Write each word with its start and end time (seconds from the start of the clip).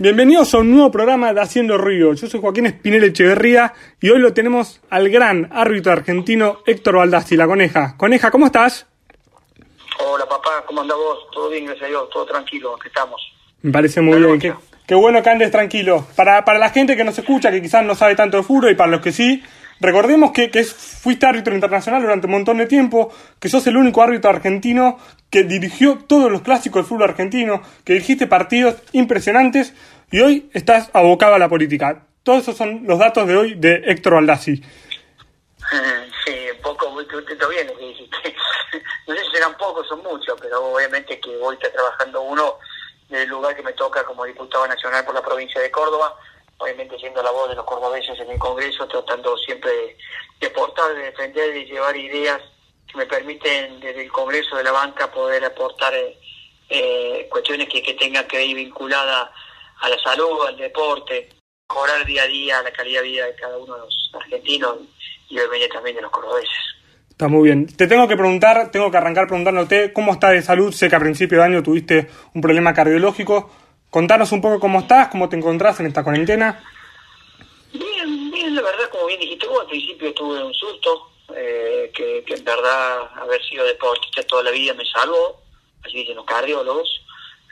Bienvenidos 0.00 0.54
a 0.54 0.58
un 0.58 0.70
nuevo 0.70 0.92
programa 0.92 1.34
de 1.34 1.40
Haciendo 1.40 1.76
Río. 1.76 2.12
Yo 2.12 2.28
soy 2.28 2.40
Joaquín 2.40 2.66
Espinel 2.66 3.02
Echeverría 3.02 3.74
y 4.00 4.10
hoy 4.10 4.20
lo 4.20 4.32
tenemos 4.32 4.80
al 4.90 5.08
gran 5.08 5.48
árbitro 5.50 5.90
argentino 5.90 6.58
Héctor 6.66 6.98
Baldassi, 6.98 7.36
la 7.36 7.48
coneja. 7.48 7.96
Coneja, 7.96 8.30
¿cómo 8.30 8.46
estás? 8.46 8.86
Hola 9.98 10.24
papá, 10.28 10.62
¿cómo 10.66 10.82
andás 10.82 10.96
vos? 10.96 11.18
Todo 11.32 11.50
bien, 11.50 11.64
gracias 11.64 11.86
a 11.86 11.88
Dios, 11.88 12.10
todo 12.10 12.26
tranquilo, 12.26 12.76
aquí 12.76 12.86
estamos. 12.86 13.20
Me 13.62 13.72
parece 13.72 14.00
muy 14.00 14.20
bien. 14.20 14.38
Qué, 14.38 14.54
qué, 14.86 14.94
bueno 14.94 15.20
que 15.20 15.30
andes 15.30 15.50
tranquilo. 15.50 16.06
Para, 16.14 16.44
para 16.44 16.60
la 16.60 16.70
gente 16.70 16.96
que 16.96 17.02
nos 17.02 17.18
escucha, 17.18 17.50
que 17.50 17.60
quizás 17.60 17.84
no 17.84 17.96
sabe 17.96 18.14
tanto 18.14 18.36
de 18.36 18.44
fútbol 18.44 18.70
y 18.70 18.76
para 18.76 18.92
los 18.92 19.00
que 19.00 19.10
sí, 19.10 19.42
recordemos 19.80 20.32
que, 20.32 20.50
que 20.50 20.64
fuiste 20.64 21.26
árbitro 21.26 21.54
internacional 21.54 22.02
durante 22.02 22.26
un 22.26 22.32
montón 22.32 22.58
de 22.58 22.66
tiempo, 22.66 23.12
que 23.40 23.48
sos 23.48 23.66
el 23.66 23.76
único 23.76 24.02
árbitro 24.02 24.30
argentino 24.30 24.98
que 25.30 25.42
dirigió 25.44 25.98
todos 26.06 26.30
los 26.30 26.42
clásicos 26.42 26.82
del 26.82 26.88
fútbol 26.88 27.10
argentino, 27.10 27.62
que 27.84 27.94
dirigiste 27.94 28.26
partidos 28.26 28.76
impresionantes 28.92 29.74
y 30.10 30.20
hoy 30.20 30.50
estás 30.54 30.90
abocado 30.92 31.34
a 31.34 31.38
la 31.38 31.48
política. 31.48 32.06
Todos 32.22 32.42
esos 32.42 32.56
son 32.56 32.82
los 32.86 32.98
datos 32.98 33.26
de 33.26 33.36
hoy 33.36 33.54
de 33.54 33.82
Héctor 33.86 34.14
Baldassi. 34.14 34.62
Sí, 36.24 36.34
poco 36.62 36.90
muy 36.90 37.06
contento 37.06 37.48
bien 37.48 37.66
que 37.66 37.86
dijiste. 37.86 38.16
No 39.06 39.14
sé 39.14 39.24
si 39.24 39.30
serán 39.30 39.56
pocos 39.56 39.90
o 39.92 39.96
muchos, 39.96 40.38
pero 40.38 40.62
obviamente 40.74 41.18
que 41.20 41.34
hoy 41.38 41.54
está 41.54 41.72
trabajando 41.72 42.20
uno 42.20 42.56
en 43.08 43.16
el 43.16 43.28
lugar 43.28 43.56
que 43.56 43.62
me 43.62 43.72
toca 43.72 44.04
como 44.04 44.24
diputado 44.24 44.66
nacional 44.66 45.04
por 45.06 45.14
la 45.14 45.22
provincia 45.22 45.60
de 45.62 45.70
Córdoba, 45.70 46.14
obviamente 46.58 46.98
siendo 46.98 47.22
la 47.22 47.30
voz 47.30 47.48
de 47.48 47.54
los 47.54 47.64
cordobeses 47.64 48.18
en 48.20 48.30
el 48.30 48.38
Congreso, 48.38 48.86
tratando 48.86 49.36
siempre 49.38 49.70
de, 49.70 49.96
de 50.40 50.46
aportar, 50.48 50.94
de 50.94 51.04
defender 51.04 51.56
y 51.56 51.66
llevar 51.66 51.96
ideas 51.96 52.40
que 52.90 52.98
me 52.98 53.06
permiten 53.06 53.80
desde 53.80 54.02
el 54.02 54.12
Congreso 54.12 54.56
de 54.56 54.64
la 54.64 54.72
banca 54.72 55.10
poder 55.10 55.44
aportar 55.44 55.94
eh, 55.94 56.18
eh, 56.68 57.28
cuestiones 57.30 57.68
que, 57.68 57.82
que 57.82 57.94
tengan 57.94 58.26
que 58.26 58.44
ir 58.44 58.56
vinculadas 58.56 59.30
a 59.80 59.88
la 59.88 59.98
salud, 59.98 60.46
al 60.46 60.56
deporte, 60.56 61.28
mejorar 61.68 62.04
día 62.04 62.22
a 62.22 62.26
día 62.26 62.62
la 62.62 62.72
calidad 62.72 63.02
de 63.02 63.08
vida 63.08 63.26
de 63.26 63.34
cada 63.34 63.56
uno 63.58 63.74
de 63.74 63.80
los 63.80 64.10
argentinos 64.14 64.78
y 65.28 65.38
obviamente 65.38 65.68
también 65.68 65.96
de 65.96 66.02
los 66.02 66.10
cordobeses. 66.10 66.50
Está 67.10 67.28
muy 67.28 67.48
bien. 67.48 67.66
Te 67.66 67.86
tengo 67.86 68.06
que 68.06 68.16
preguntar, 68.16 68.70
tengo 68.70 68.90
que 68.90 68.96
arrancar 68.96 69.26
preguntándote 69.26 69.92
cómo 69.92 70.12
estás 70.12 70.32
de 70.32 70.42
salud. 70.42 70.72
Sé 70.72 70.88
que 70.88 70.96
a 70.96 71.00
principio 71.00 71.38
de 71.38 71.44
año 71.44 71.62
tuviste 71.62 72.08
un 72.34 72.40
problema 72.40 72.72
cardiológico. 72.72 73.50
Contanos 73.90 74.32
un 74.32 74.42
poco 74.42 74.60
cómo 74.60 74.80
estás, 74.80 75.08
cómo 75.08 75.28
te 75.28 75.36
encontrás 75.36 75.80
en 75.80 75.86
esta 75.86 76.04
cuarentena. 76.04 76.62
Bien, 77.72 78.30
bien, 78.30 78.54
la 78.54 78.62
verdad, 78.62 78.90
como 78.90 79.06
bien 79.06 79.20
dijiste 79.20 79.46
vos, 79.46 79.60
al 79.60 79.66
principio 79.66 80.12
tuve 80.14 80.42
un 80.42 80.54
susto, 80.54 81.10
eh, 81.34 81.90
que, 81.94 82.22
que, 82.26 82.34
en 82.34 82.44
verdad 82.44 83.10
haber 83.16 83.42
sido 83.44 83.64
deportista 83.64 84.22
toda 84.24 84.42
la 84.42 84.50
vida 84.50 84.74
me 84.74 84.84
salvó, 84.84 85.40
así 85.84 85.98
dicen 85.98 86.16
los 86.16 86.24
cardiólogos. 86.24 87.02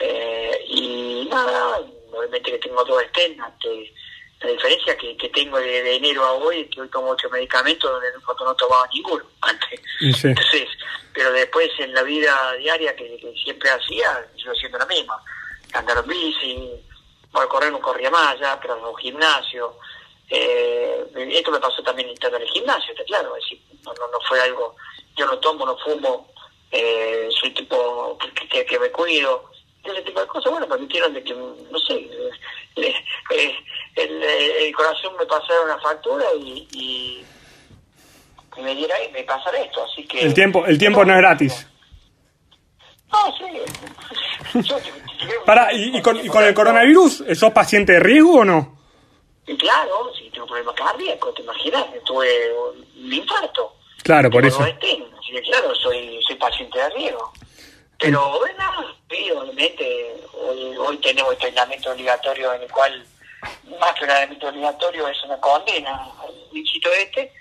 Eh, 0.00 0.64
y 0.68 1.28
nada, 1.30 1.80
obviamente 2.12 2.52
que 2.52 2.58
tengo 2.58 2.84
dos 2.84 3.02
estén 3.02 3.40
ante 3.40 3.92
la 4.40 4.50
diferencia 4.50 4.96
que, 4.98 5.16
que 5.16 5.28
tengo 5.30 5.58
de, 5.58 5.82
de, 5.82 5.96
enero 5.96 6.24
a 6.24 6.32
hoy 6.32 6.60
es 6.60 6.68
que 6.68 6.82
hoy 6.82 6.88
tomo 6.88 7.08
ocho 7.08 7.30
medicamentos 7.30 7.90
donde 7.90 8.08
cuando 8.24 8.44
no 8.44 8.54
tomaba 8.54 8.86
ninguno 8.92 9.24
antes. 9.40 9.80
Sí. 9.98 10.28
Entonces, 10.28 10.68
pero 11.14 11.32
después 11.32 11.70
en 11.78 11.94
la 11.94 12.02
vida 12.02 12.52
diaria 12.58 12.94
que, 12.94 13.16
que 13.16 13.32
siempre 13.42 13.70
hacía, 13.70 14.28
sigo 14.36 14.52
haciendo 14.52 14.78
la 14.78 14.86
misma. 14.86 15.22
Andar 15.76 15.98
en 15.98 16.08
bici, 16.08 16.70
bueno, 17.32 17.48
correr 17.48 17.70
no 17.70 17.80
corría 17.80 18.10
más 18.10 18.38
ya, 18.38 18.58
pero 18.60 18.76
no 18.76 18.94
gimnasio. 18.94 19.76
Eh, 20.28 21.04
esto 21.30 21.50
me 21.50 21.60
pasó 21.60 21.82
también 21.82 22.08
estando 22.08 22.36
en 22.38 22.42
el 22.42 22.48
gimnasio, 22.48 22.92
está 22.92 23.04
claro, 23.04 23.36
es 23.36 23.44
decir, 23.44 23.60
no, 23.84 23.92
no, 23.94 24.08
no 24.08 24.18
fue 24.26 24.40
algo, 24.40 24.74
yo 25.16 25.26
no 25.26 25.38
tomo, 25.38 25.64
no 25.64 25.76
fumo, 25.78 26.28
eh, 26.72 27.28
soy 27.40 27.50
tipo 27.52 28.18
que, 28.50 28.64
que, 28.64 28.78
me 28.78 28.90
cuido, 28.90 29.50
ese 29.84 30.02
tipo 30.02 30.20
de 30.20 30.26
cosas, 30.26 30.50
bueno, 30.50 30.66
permitieron 30.66 31.14
de 31.14 31.22
que, 31.22 31.32
no 31.32 31.78
sé, 31.78 31.94
eh, 32.76 32.94
eh, 33.30 33.54
el, 33.94 34.22
el, 34.22 34.74
corazón 34.74 35.14
me 35.16 35.26
pasara 35.26 35.60
una 35.62 35.78
factura 35.78 36.24
y, 36.40 36.66
y, 36.72 37.24
me 38.60 38.74
diera 38.74 38.96
me 39.12 39.22
pasara 39.22 39.58
esto, 39.60 39.84
así 39.84 40.06
que... 40.06 40.20
El 40.20 40.34
tiempo, 40.34 40.64
el 40.66 40.78
tiempo 40.78 41.04
no 41.04 41.12
es 41.12 41.18
gratis. 41.18 41.66
No, 43.16 43.36
sí. 43.38 44.68
Yo, 44.68 44.76
Para, 45.44 45.72
¿y, 45.72 45.96
y, 45.96 46.02
con, 46.02 46.16
¿y 46.24 46.28
con 46.28 46.44
el 46.44 46.54
coronavirus 46.54 47.24
sos 47.34 47.52
paciente 47.52 47.92
de 47.94 48.00
riesgo 48.00 48.40
o 48.40 48.44
no? 48.44 48.76
Y 49.46 49.56
claro, 49.56 50.12
si 50.18 50.28
tengo 50.30 50.46
problemas 50.46 50.74
cardíacos, 50.74 51.34
te 51.34 51.42
imaginas, 51.42 51.84
tuve 52.04 52.28
un 52.52 53.12
infarto. 53.12 53.74
Claro, 54.02 54.30
por 54.30 54.44
eso. 54.44 54.62
Así 54.62 55.32
que 55.32 55.42
claro, 55.42 55.74
soy, 55.74 56.20
soy 56.26 56.36
paciente 56.36 56.78
de 56.78 56.88
riesgo. 56.90 57.32
Pero 57.98 58.38
bueno, 58.38 58.64
sí, 59.08 59.30
obviamente, 59.30 60.14
hoy, 60.34 60.76
hoy 60.76 60.96
tenemos 60.98 61.32
este 61.32 61.46
aislamiento 61.46 61.90
obligatorio 61.90 62.52
en 62.54 62.62
el 62.62 62.70
cual, 62.70 63.04
más 63.80 63.94
que 63.94 64.04
un 64.04 64.10
aislamiento 64.10 64.48
obligatorio, 64.48 65.08
es 65.08 65.24
una 65.24 65.40
condena 65.40 66.10
al 66.22 66.34
bichito 66.52 66.90
este, 66.92 67.32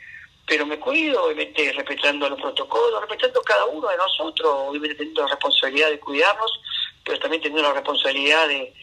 pero 0.48 0.66
me 0.66 0.80
cuido, 0.80 1.26
obviamente 1.26 1.72
respetando 1.74 2.30
los 2.30 2.40
protocolos, 2.40 3.02
respetando 3.02 3.42
cada 3.42 3.66
uno 3.66 3.88
de 3.88 3.98
nosotros, 3.98 4.54
obviamente 4.68 4.96
teniendo 4.96 5.24
la 5.24 5.30
responsabilidad 5.30 5.90
de 5.90 6.00
cuidarnos, 6.00 6.62
pero 7.04 7.20
también 7.20 7.42
teniendo 7.42 7.68
la 7.68 7.74
responsabilidad 7.74 8.48
de, 8.48 8.74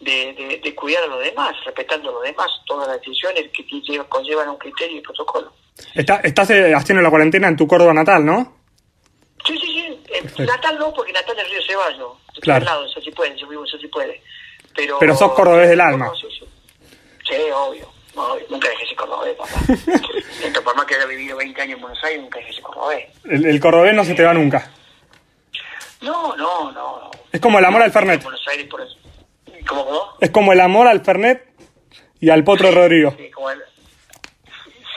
de, 0.00 0.32
de, 0.32 0.60
de 0.62 0.74
cuidar 0.74 1.04
a 1.04 1.06
los 1.06 1.20
demás, 1.20 1.54
respetando 1.64 2.10
a 2.10 2.12
los 2.12 2.22
demás, 2.22 2.50
todas 2.66 2.88
las 2.88 3.00
decisiones 3.00 3.50
que 3.52 3.64
conllevan 4.08 4.48
un 4.48 4.58
criterio 4.58 4.98
y 4.98 5.00
protocolo. 5.00 5.52
Está, 5.94 6.16
estás 6.16 6.50
eh, 6.50 6.74
haciendo 6.74 7.02
la 7.02 7.10
cuarentena 7.10 7.48
en 7.48 7.56
tu 7.56 7.66
Córdoba 7.66 7.94
natal, 7.94 8.24
¿no? 8.24 8.56
Sí, 9.46 9.58
sí, 9.58 9.98
sí. 10.36 10.42
Natal 10.42 10.78
no, 10.78 10.92
porque 10.92 11.12
Natal 11.12 11.38
es 11.38 11.50
Río 11.50 11.60
Ceballos. 11.66 12.12
Claro. 12.40 12.60
Al 12.60 12.64
lado, 12.64 12.86
eso 12.86 13.00
sí 13.00 13.10
puede, 13.10 13.36
yo 13.36 13.46
vivo, 13.48 13.64
eso 13.64 13.78
sí 13.78 13.88
puede. 13.88 14.22
Pero, 14.74 14.98
Pero 14.98 15.14
sos 15.14 15.32
cordobés 15.32 15.68
del 15.68 15.80
alma. 15.80 16.06
No, 16.06 16.14
sí, 16.14 16.26
sí. 16.38 16.46
sí, 17.28 17.36
obvio. 17.54 17.91
Nunca 18.50 18.68
dejé 18.68 18.86
ser 18.86 18.96
cordobés, 18.96 19.36
papá. 19.36 19.50
Entonces, 19.68 20.60
por 20.62 20.76
más 20.76 20.86
que 20.86 20.94
haya 20.94 21.06
vivido 21.06 21.36
20 21.36 21.62
años 21.62 21.76
en 21.76 21.82
Buenos 21.82 22.04
Aires, 22.04 22.22
nunca 22.22 22.38
dejé 22.38 22.62
cordobés. 22.62 23.08
El, 23.24 23.44
el 23.46 23.60
cordobés 23.60 23.94
no 23.94 24.04
se 24.04 24.14
te 24.14 24.24
va 24.24 24.34
nunca. 24.34 24.70
No, 26.02 26.36
no, 26.36 26.72
no. 26.72 27.10
Es 27.30 27.40
como 27.40 27.58
el 27.58 27.64
amor 27.64 27.82
al 27.82 27.92
Fernet. 27.92 28.16
En 28.16 28.24
Buenos 28.24 28.46
Aires, 28.48 28.66
por 28.68 28.80
eso. 28.80 28.96
¿Cómo, 29.66 29.86
cómo? 29.86 30.16
Es 30.20 30.30
como 30.30 30.52
el 30.52 30.60
amor 30.60 30.88
al 30.88 31.04
Fernet 31.04 31.46
y 32.20 32.30
al 32.30 32.44
Potro 32.44 32.68
sí, 32.68 32.74
Rodrigo. 32.74 33.14
Sí, 33.16 33.30
como 33.30 33.50
el... 33.50 33.62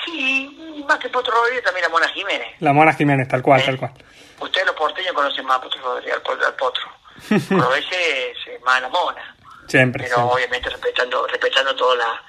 sí, 0.06 0.84
más 0.88 0.97
que 1.00 1.09
Potro 1.09 1.34
Rodrigo, 1.34 1.62
también 1.63 1.84
la 1.84 1.90
Mona 1.90 2.07
Jiménez. 2.09 2.47
La 2.59 2.74
Mona 2.74 2.94
Jiménez, 2.94 3.28
tal 3.28 3.42
cual, 3.42 3.62
¿Eh? 3.62 3.66
tal 3.66 3.78
cual. 3.78 3.92
Ustedes 4.40 4.66
los 4.68 4.75
porteños 4.75 5.13
conocen 5.13 5.46
más 5.46 5.57
a 5.57 5.62
Potro 5.62 5.81
Rodríguez, 5.81 6.16
al, 6.16 6.44
al 6.44 6.56
Potro. 6.56 6.84
Pero 7.30 7.75
ese 7.75 8.31
es 8.31 8.62
más 8.63 8.81
la 8.81 8.90
Mona. 8.90 9.36
Siempre. 9.68 10.03
Pero 10.03 10.16
siempre. 10.16 10.36
obviamente 10.36 10.69
respetando 10.69 11.28
respetando 11.28 11.75
toda 11.75 11.96
la, 11.96 12.24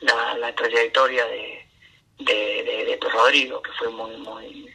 la, 0.00 0.34
la 0.34 0.54
trayectoria 0.54 1.24
de, 1.26 1.66
de, 2.18 2.34
de, 2.64 2.84
de 2.84 3.08
Rodrigo, 3.10 3.62
que 3.62 3.70
fue 3.78 3.88
muy, 3.88 4.16
muy, 4.18 4.74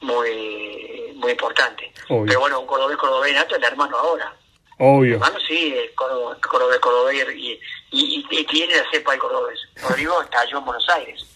muy, 0.00 1.12
muy 1.16 1.32
importante. 1.32 1.92
Obvio. 2.08 2.26
Pero 2.26 2.40
bueno, 2.40 2.60
un 2.60 2.66
cordobés 2.66 2.96
cordobés 2.96 3.34
nato 3.34 3.54
es 3.54 3.58
el 3.58 3.64
hermano 3.64 3.96
ahora. 3.96 4.34
Obvio. 4.78 5.14
Hermano 5.14 5.38
sí, 5.46 5.74
es 5.76 5.92
cordobés, 5.92 6.38
cordobés, 6.40 6.78
cordobés 6.80 7.36
y, 7.36 7.52
y, 7.52 7.60
y, 7.90 8.26
y 8.30 8.44
tiene 8.46 8.76
la 8.76 8.90
cepa 8.90 9.12
del 9.12 9.20
cordobés. 9.20 9.58
Rodrigo 9.82 10.20
estalló 10.22 10.58
en 10.58 10.64
Buenos 10.64 10.88
Aires. 10.90 11.26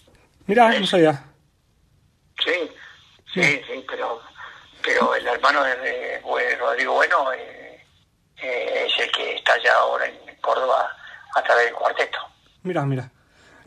Mirá, 0.45 0.69
no 0.79 0.85
sabía. 0.85 1.23
Sí, 2.43 2.71
sí, 3.33 3.61
sí, 3.67 3.85
pero 3.87 4.21
pero 4.81 5.13
el 5.15 5.27
hermano 5.27 5.63
de, 5.63 6.21
Rodrigo 6.59 6.93
Bueno 6.93 7.33
eh, 7.33 7.85
eh, 8.41 8.85
es 8.87 8.99
el 8.99 9.11
que 9.11 9.35
está 9.35 9.57
ya 9.61 9.73
ahora 9.75 10.05
en 10.05 10.35
Córdoba 10.41 10.91
a 11.35 11.43
través 11.43 11.65
del 11.65 11.73
cuarteto. 11.75 12.17
Mira, 12.63 12.83
mira. 12.85 13.11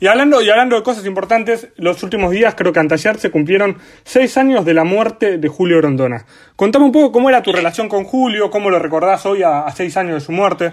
Y 0.03 0.09
hablando, 0.09 0.43
y 0.43 0.51
hablando 0.51 0.75
de 0.75 0.83
cosas 0.83 1.07
importantes, 1.07 1.69
los 1.77 2.03
últimos 2.03 2.33
días, 2.33 2.57
creo 2.57 2.73
que 2.73 2.81
anteayer, 2.81 3.21
se 3.21 3.31
cumplieron 3.31 3.81
seis 4.03 4.37
años 4.37 4.65
de 4.65 4.75
la 4.75 4.83
muerte 4.83 5.39
de 5.39 5.47
Julio 5.47 5.77
Grondona. 5.77 6.27
Contame 6.57 6.87
un 6.87 6.91
poco 6.91 7.13
cómo 7.13 7.28
era 7.28 7.41
tu 7.41 7.53
relación 7.53 7.89
con 7.89 8.03
Julio, 8.03 8.51
cómo 8.51 8.69
lo 8.69 8.81
recordás 8.81 9.25
hoy 9.27 9.45
a, 9.45 9.60
a 9.60 9.71
seis 9.71 9.97
años 9.97 10.15
de 10.15 10.21
su 10.21 10.33
muerte. 10.33 10.72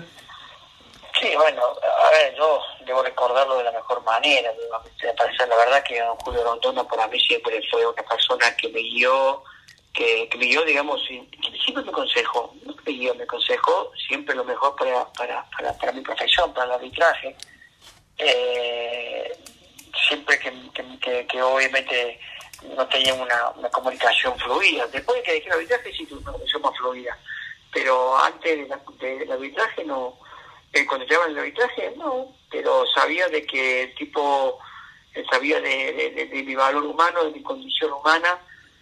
Sí, 1.22 1.28
bueno, 1.36 1.62
a 1.62 2.10
ver, 2.10 2.34
yo 2.36 2.60
debo 2.88 3.04
recordarlo 3.04 3.60
de 3.60 3.66
la 3.66 3.72
mejor 3.72 4.04
manera. 4.04 4.50
La 5.04 5.56
verdad 5.58 5.84
que 5.88 6.00
don 6.00 6.18
Julio 6.18 6.42
Grondona 6.42 6.84
para 6.86 7.08
mí 7.08 7.20
siempre 7.20 7.62
fue 7.70 7.86
una 7.86 8.02
persona 8.02 8.48
que 8.58 8.70
me 8.70 8.80
guió, 8.80 9.44
que, 9.94 10.28
que 10.28 10.40
me 10.40 10.46
guió, 10.46 10.66
digamos, 10.66 11.06
siempre 11.06 11.84
me 11.84 11.92
aconsejó, 11.92 12.56
no 12.66 12.74
me 12.84 12.92
guió, 12.92 13.14
me 13.14 13.26
aconsejó 13.26 13.92
siempre 14.08 14.34
lo 14.34 14.44
mejor 14.44 14.76
para, 14.76 15.06
para, 15.14 15.46
para, 15.56 15.78
para 15.78 15.92
mi 15.92 16.02
profesión, 16.02 16.52
para 16.52 16.66
el 16.66 16.72
arbitraje. 16.72 17.36
Eh, 18.22 19.32
siempre 20.10 20.38
que, 21.00 21.26
que, 21.28 21.42
obviamente 21.42 22.20
no 22.76 22.88
tenía 22.88 23.14
una, 23.14 23.70
comunicación 23.72 24.38
fluida. 24.40 24.88
Después 24.88 25.18
de 25.18 25.24
que 25.24 25.34
dejé 25.34 25.48
el 25.48 25.54
arbitraje 25.54 25.94
sí 25.94 26.06
tuve 26.06 26.20
una 26.20 26.32
comunicación 26.32 26.62
más 26.62 26.78
fluida, 26.78 27.18
pero 27.72 28.18
antes 28.18 28.70
del 29.00 29.28
de, 29.28 29.34
arbitraje 29.34 29.84
no, 29.86 30.20
eh, 30.74 30.86
cuando 30.86 31.06
estaba 31.06 31.26
en 31.26 31.32
el 31.32 31.40
arbitraje 31.40 31.94
no, 31.98 32.36
pero 32.52 32.86
sabía 32.94 33.28
de 33.28 33.46
que 33.46 33.94
tipo, 33.98 34.60
eh, 35.14 35.24
sabía 35.30 35.62
de 35.62 36.44
mi 36.46 36.56
valor 36.56 36.84
humano, 36.84 37.24
de 37.24 37.32
mi 37.32 37.44
condición 37.44 37.94
humana, 37.94 38.40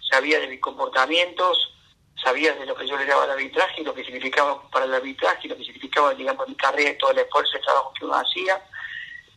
sabía 0.10 0.40
de 0.40 0.48
mis 0.48 0.62
comportamientos, 0.62 1.74
sabía 2.22 2.54
de 2.56 2.66
lo 2.66 2.75
que 2.75 2.88
yo 2.88 2.98
le 2.98 3.06
daba 3.06 3.24
al 3.24 3.31
arbitraje 3.31 3.81
y 3.81 3.84
lo 3.84 3.94
que 3.94 4.04
significaba 4.04 4.62
para 4.69 4.86
el 4.86 4.94
arbitraje 4.94 5.42
y 5.44 5.50
lo 5.50 5.58
que 5.58 5.64
significaba, 5.64 6.14
digamos, 6.14 6.48
mi 6.48 6.56
carrera 6.56 6.92
y 6.92 6.98
todo 6.98 7.12
el 7.12 7.19
esfuerzo, 7.19 7.58
el 7.58 7.64
trabajo 7.64 7.94
que 7.98 8.06
uno 8.06 8.16
hacía. 8.16 8.62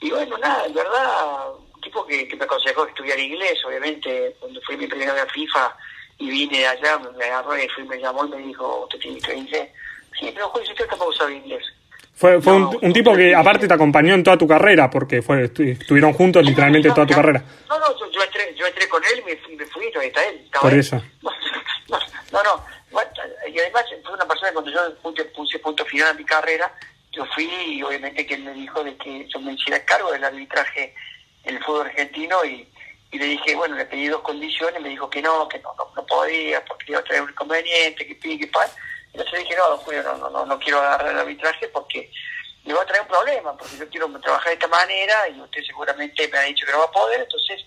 Y 0.00 0.11
bueno, 0.11 0.38
nada, 0.38 0.65
en 0.67 0.75
verdad, 0.75 1.49
un 1.81 1.82
tipo 1.82 2.06
que, 2.06 2.37
me 2.37 2.44
aconsejó 2.44 2.87
estudiar 2.87 3.19
inglés, 3.19 3.59
obviamente, 3.67 4.37
cuando 4.38 4.61
fui 4.62 4.77
mi 4.77 4.87
primera 4.87 5.15
vez 5.15 5.23
a 5.23 5.27
FIFA 5.27 5.77
y 6.19 6.29
vine 6.29 6.59
de 6.59 6.67
allá, 6.67 6.99
me 7.17 7.25
agarró 7.25 7.59
y 7.59 7.69
fui, 7.69 7.85
me 7.85 7.99
llamó 7.99 8.27
y 8.27 8.29
me 8.29 8.37
dijo, 8.38 8.82
¿usted 8.85 8.99
tiene 8.99 9.21
que 9.21 9.35
inglés? 9.35 9.69
Sí, 10.19 10.31
pero 10.35 10.49
Julio, 10.50 10.71
usted 10.71 10.87
tampoco 10.87 11.12
sabe 11.15 11.37
inglés. 11.37 11.65
Fue, 12.12 12.38
fue 12.43 12.53
un, 12.55 12.93
tipo 12.93 13.17
que 13.17 13.35
aparte 13.35 13.67
te 13.67 13.73
acompañó 13.73 14.12
en 14.12 14.23
toda 14.23 14.37
tu 14.37 14.47
carrera, 14.47 14.91
porque 14.91 15.23
fue 15.23 15.44
estuvieron 15.44 16.12
juntos 16.12 16.44
literalmente 16.44 16.91
toda 16.91 17.06
tu 17.06 17.15
carrera. 17.15 17.43
No, 17.67 17.79
no, 17.79 17.87
yo, 18.12 18.23
entré, 18.23 18.55
yo 18.55 18.67
entré 18.67 18.87
con 18.91 19.03
él 19.03 19.21
y 19.21 19.23
me, 19.23 19.37
fui, 19.38 19.56
me 19.56 19.65
fui, 19.65 19.85
ahí 19.99 20.09
está 20.09 20.29
él. 20.29 20.49
Por 20.61 20.75
eso. 20.75 21.03
No, 22.32 22.41
no, 22.44 22.65
y 23.49 23.59
además 23.59 23.85
fue 24.05 24.15
una 24.15 24.25
persona 24.25 24.53
cuando 24.53 24.71
yo 24.71 24.81
puse, 25.03 25.59
punto 25.59 25.85
final 25.85 26.09
a 26.09 26.15
mi 26.15 26.25
carrera, 26.25 26.73
yo 27.11 27.25
fui 27.35 27.50
y 27.67 27.82
obviamente 27.82 28.25
que 28.25 28.35
él 28.35 28.44
me 28.44 28.53
dijo 28.53 28.85
de 28.85 28.97
que 28.97 29.27
yo 29.29 29.41
me 29.41 29.55
hiciera 29.55 29.85
cargo 29.85 30.12
del 30.12 30.23
arbitraje 30.23 30.94
el 31.45 31.63
fútbol 31.65 31.87
argentino 31.87 32.45
y, 32.45 32.69
y 33.13 33.19
le 33.19 33.25
dije, 33.25 33.55
bueno, 33.55 33.77
le 33.77 33.87
pedí 33.87 34.09
dos 34.09 34.23
condiciones, 34.23 34.81
me 34.81 34.89
dijo 34.91 35.09
que 35.11 35.23
no, 35.23 35.49
que 35.49 35.59
no, 35.61 35.75
no, 35.97 36.07
podía, 36.07 36.65
porque 36.65 36.93
iba 36.93 37.01
a 37.01 37.05
traer 37.05 37.23
un 37.23 37.31
inconveniente, 37.31 38.07
que 38.07 38.15
pide, 38.15 38.39
que 38.39 38.47
pan. 38.49 38.69
Entonces 39.13 39.41
dije, 39.41 39.57
no, 39.57 39.77
Julio, 39.79 40.03
no, 40.03 40.31
no, 40.31 40.47
no, 40.47 40.59
quiero 40.59 40.79
agarrar 40.79 41.13
el 41.13 41.19
arbitraje 41.19 41.69
porque 41.69 42.11
me 42.65 42.75
va 42.75 42.83
a 42.83 42.87
traer 42.87 43.03
un 43.03 43.09
problema, 43.09 43.57
porque 43.57 43.77
yo 43.77 43.89
quiero 43.89 44.09
trabajar 44.21 44.49
de 44.49 44.55
esta 44.55 44.69
manera 44.69 45.29
y 45.29 45.41
usted 45.41 45.63
seguramente 45.65 46.29
me 46.29 46.39
ha 46.39 46.43
dicho 46.43 46.67
que 46.67 46.73
no 46.73 46.79
va 46.79 46.85
a 46.85 46.93
poder, 46.93 47.21
entonces 47.21 47.65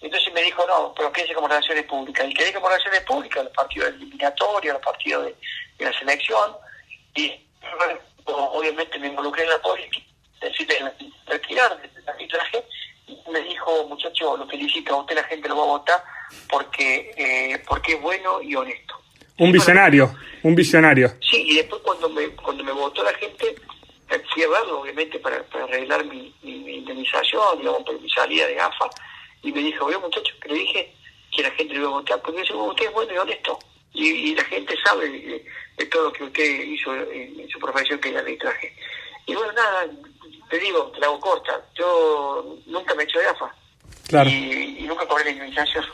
entonces 0.00 0.32
me 0.32 0.42
dijo, 0.42 0.64
no, 0.66 0.94
pero 0.94 1.10
quédese 1.10 1.34
como 1.34 1.48
relaciones 1.48 1.84
públicas. 1.84 2.26
Y 2.28 2.34
quedé 2.34 2.52
como 2.52 2.68
relaciones 2.68 3.00
públicas, 3.02 3.44
los 3.44 3.52
partidos 3.52 3.88
eliminatorios, 3.88 4.74
los 4.74 4.82
partidos 4.82 5.26
de, 5.26 5.84
la 5.84 5.98
selección, 5.98 6.56
y 7.14 7.34
obviamente 8.24 8.98
me 8.98 9.08
involucré 9.08 9.44
en 9.44 9.50
la 9.50 9.58
política, 9.58 10.06
decirle 10.40 10.92
retirar 11.26 11.80
del 11.80 12.08
arbitraje, 12.08 12.58
y 12.58 12.64
me 13.30 13.40
dijo, 13.42 13.86
muchacho, 13.88 14.36
lo 14.36 14.46
felicito, 14.46 14.94
a 14.94 15.00
usted 15.00 15.16
la 15.16 15.24
gente 15.24 15.48
lo 15.48 15.56
va 15.56 15.62
a 15.62 15.66
votar 15.66 16.04
porque, 16.48 17.10
eh, 17.16 17.62
porque 17.66 17.92
es 17.92 18.00
bueno 18.00 18.42
y 18.42 18.54
honesto. 18.54 18.94
Un 19.38 19.52
visionario, 19.52 20.14
un 20.42 20.54
visionario. 20.54 21.12
Sí, 21.20 21.42
y 21.46 21.56
después 21.56 21.82
cuando 21.82 22.08
me, 22.08 22.28
cuando 22.30 22.64
me 22.64 22.72
votó 22.72 23.02
la 23.02 23.12
gente, 23.14 23.54
eh, 24.10 24.22
fui 24.32 24.42
a 24.42 24.48
verlo, 24.48 24.80
obviamente, 24.80 25.18
para, 25.18 25.42
para 25.44 25.64
arreglar 25.64 26.04
mi, 26.06 26.34
mi, 26.42 26.76
indemnización, 26.76 27.58
digamos, 27.58 27.82
por 27.82 28.00
mi 28.00 28.08
salida 28.10 28.46
de 28.46 28.58
AFA, 28.58 28.88
y 29.42 29.52
me 29.52 29.60
dijo, 29.60 29.86
veo 29.86 30.00
muchachos, 30.00 30.34
que 30.40 30.48
le 30.48 30.54
dije 30.54 30.94
que 31.34 31.42
la 31.42 31.50
gente 31.50 31.74
lo 31.74 31.80
iba 31.80 31.88
a 31.88 32.00
votar, 32.00 32.22
porque 32.22 32.44
yo 32.44 32.64
usted 32.64 32.86
es 32.86 32.92
bueno 32.92 33.12
y 33.12 33.18
honesto, 33.18 33.58
y, 33.92 34.34
la 34.34 34.44
gente 34.44 34.74
sabe 34.84 35.08
de, 35.08 35.86
todo 35.86 36.04
lo 36.04 36.12
que 36.12 36.24
usted 36.24 36.62
hizo 36.64 36.94
en, 36.94 37.48
su 37.48 37.58
profesión, 37.58 37.98
que 37.98 38.08
es 38.08 38.14
el 38.14 38.20
arbitraje. 38.20 38.74
Y 39.26 39.34
bueno, 39.34 39.52
nada, 39.52 39.86
te 40.48 40.58
digo, 40.58 40.90
te 40.92 41.00
la 41.00 41.06
hago 41.06 41.20
corta, 41.20 41.52
yo 41.74 42.58
nunca 42.66 42.94
me 42.94 43.02
he 43.02 43.06
hecho 43.06 43.18
de 43.18 43.26
AFA. 43.26 43.54
Claro. 44.08 44.30
Y, 44.30 44.84
nunca 44.86 45.06
cobré 45.06 45.24
la 45.24 45.30
indemnización. 45.32 45.84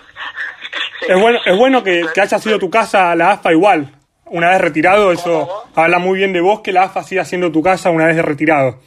es 1.08 1.20
bueno, 1.20 1.38
es 1.44 1.56
bueno 1.56 1.82
que, 1.82 2.06
que 2.14 2.20
haya 2.20 2.38
sido 2.38 2.58
tu 2.58 2.70
casa 2.70 3.14
la 3.14 3.32
AFA 3.32 3.52
igual. 3.52 3.98
Una 4.26 4.50
vez 4.50 4.60
retirado, 4.60 5.12
eso 5.12 5.66
habla 5.74 5.98
muy 5.98 6.18
bien 6.18 6.32
de 6.32 6.40
vos 6.40 6.60
que 6.60 6.72
la 6.72 6.84
AFA 6.84 7.02
siga 7.02 7.24
siendo 7.24 7.52
tu 7.52 7.62
casa 7.62 7.90
una 7.90 8.06
vez 8.06 8.16
de 8.16 8.22
retirado. 8.22 8.80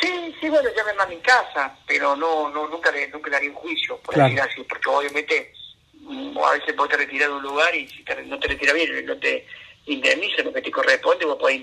Sí, 0.00 0.34
sí, 0.40 0.48
bueno, 0.48 0.68
ya 0.76 0.84
me 0.84 1.02
a 1.02 1.06
mi 1.06 1.16
casa, 1.16 1.76
pero 1.86 2.14
no, 2.14 2.48
no 2.50 2.68
nunca 2.68 2.90
le, 2.92 3.08
nunca 3.08 3.30
le 3.30 3.36
haría 3.36 3.50
un 3.50 3.56
juicio, 3.56 3.98
por 3.98 4.14
decir 4.14 4.40
así, 4.40 4.62
porque 4.62 4.88
obviamente 4.88 5.52
mm, 6.00 6.38
a 6.38 6.52
veces 6.52 6.76
vos 6.76 6.88
te 6.88 6.96
retirar 6.96 7.28
de 7.28 7.34
un 7.34 7.42
lugar 7.42 7.74
y 7.74 7.88
si 7.88 8.04
no 8.26 8.38
te 8.38 8.48
retira 8.48 8.72
bien, 8.72 9.04
no 9.04 9.16
te 9.18 9.46
indemniza 9.86 10.42
lo 10.42 10.52
que 10.52 10.62
te 10.62 10.70
corresponde, 10.70 11.24
vos 11.24 11.38
podés 11.38 11.62